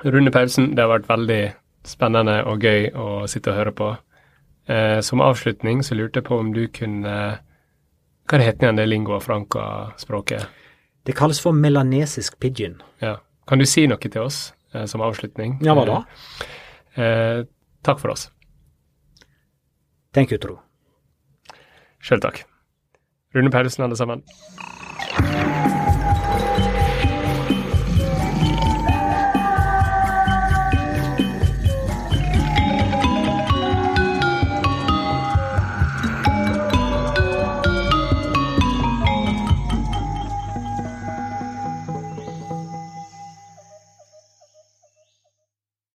Rune 0.04 0.30
Paulsen, 0.30 0.72
det 0.74 0.84
har 0.84 0.90
vært 0.90 1.08
veldig 1.08 1.42
spennende 1.86 2.40
og 2.46 2.62
gøy 2.62 2.90
å 2.98 3.26
sitte 3.30 3.52
og 3.52 3.58
høre 3.58 3.74
på. 3.74 3.92
Eh, 4.68 4.98
som 5.06 5.22
avslutning 5.24 5.82
så 5.86 5.96
lurte 5.96 6.20
jeg 6.20 6.28
på 6.28 6.36
om 6.36 6.50
du 6.52 6.66
kunne 6.68 7.14
Hva 8.28 8.38
heter 8.42 8.74
det 8.76 8.84
lingua 8.84 9.16
franca-språket? 9.24 10.44
Det 11.06 11.14
kalles 11.16 11.40
for 11.40 11.56
melanesisk 11.56 12.36
pidgin. 12.38 12.74
Ja. 13.00 13.14
Kan 13.48 13.58
du 13.62 13.64
si 13.68 13.86
noe 13.88 13.98
til 14.02 14.20
oss 14.20 14.52
eh, 14.74 14.84
som 14.84 15.00
avslutning? 15.04 15.56
Ja, 15.64 15.72
hva 15.76 15.86
da? 15.88 15.98
Eh, 17.00 17.46
takk 17.86 18.02
for 18.02 18.12
oss. 18.12 18.28
Thank 20.12 20.34
you, 20.34 20.40
Tro. 20.42 20.58
Sjøl 22.04 22.20
takk. 22.24 22.44
Rune 23.36 23.52
Paulsen, 23.52 23.84
alle 23.88 23.96
sammen. 23.96 24.24